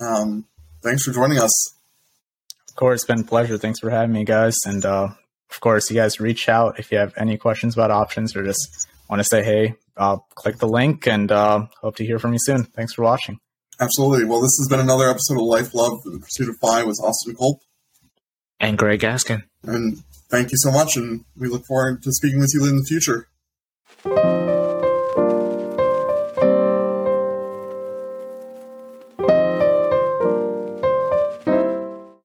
Um, 0.00 0.46
thanks 0.82 1.02
for 1.02 1.12
joining 1.12 1.38
us. 1.38 1.74
Of 2.68 2.76
course, 2.76 3.00
it's 3.00 3.06
been 3.06 3.20
a 3.20 3.24
pleasure. 3.24 3.58
Thanks 3.58 3.80
for 3.80 3.90
having 3.90 4.12
me, 4.12 4.24
guys. 4.24 4.56
And 4.64 4.84
uh, 4.84 5.08
of 5.50 5.60
course, 5.60 5.90
you 5.90 5.96
guys 5.96 6.20
reach 6.20 6.48
out 6.48 6.78
if 6.78 6.92
you 6.92 6.98
have 6.98 7.12
any 7.16 7.36
questions 7.36 7.74
about 7.74 7.90
options 7.90 8.36
or 8.36 8.44
just 8.44 8.86
want 9.10 9.20
to 9.20 9.24
say 9.24 9.42
hey, 9.42 9.74
uh, 9.96 10.18
click 10.36 10.58
the 10.58 10.68
link 10.68 11.08
and 11.08 11.32
uh, 11.32 11.66
hope 11.80 11.96
to 11.96 12.04
hear 12.04 12.18
from 12.18 12.32
you 12.32 12.38
soon. 12.40 12.64
Thanks 12.64 12.94
for 12.94 13.02
watching. 13.02 13.40
Absolutely. 13.80 14.24
Well, 14.24 14.40
this 14.40 14.56
has 14.60 14.68
been 14.70 14.80
another 14.80 15.08
episode 15.08 15.34
of 15.34 15.44
Life, 15.44 15.74
Love, 15.74 15.98
and 16.04 16.14
the 16.14 16.20
Pursuit 16.20 16.48
of 16.48 16.56
Fi 16.58 16.84
with 16.84 17.00
Austin 17.02 17.34
Culp. 17.34 17.60
And 18.62 18.78
Greg 18.78 19.00
Gaskin. 19.00 19.42
And 19.64 19.98
thank 20.30 20.52
you 20.52 20.56
so 20.58 20.70
much, 20.70 20.96
and 20.96 21.24
we 21.36 21.48
look 21.48 21.66
forward 21.66 22.02
to 22.04 22.12
speaking 22.12 22.38
with 22.38 22.52
you 22.54 22.64
in 22.64 22.76
the 22.76 22.84
future. 22.84 23.28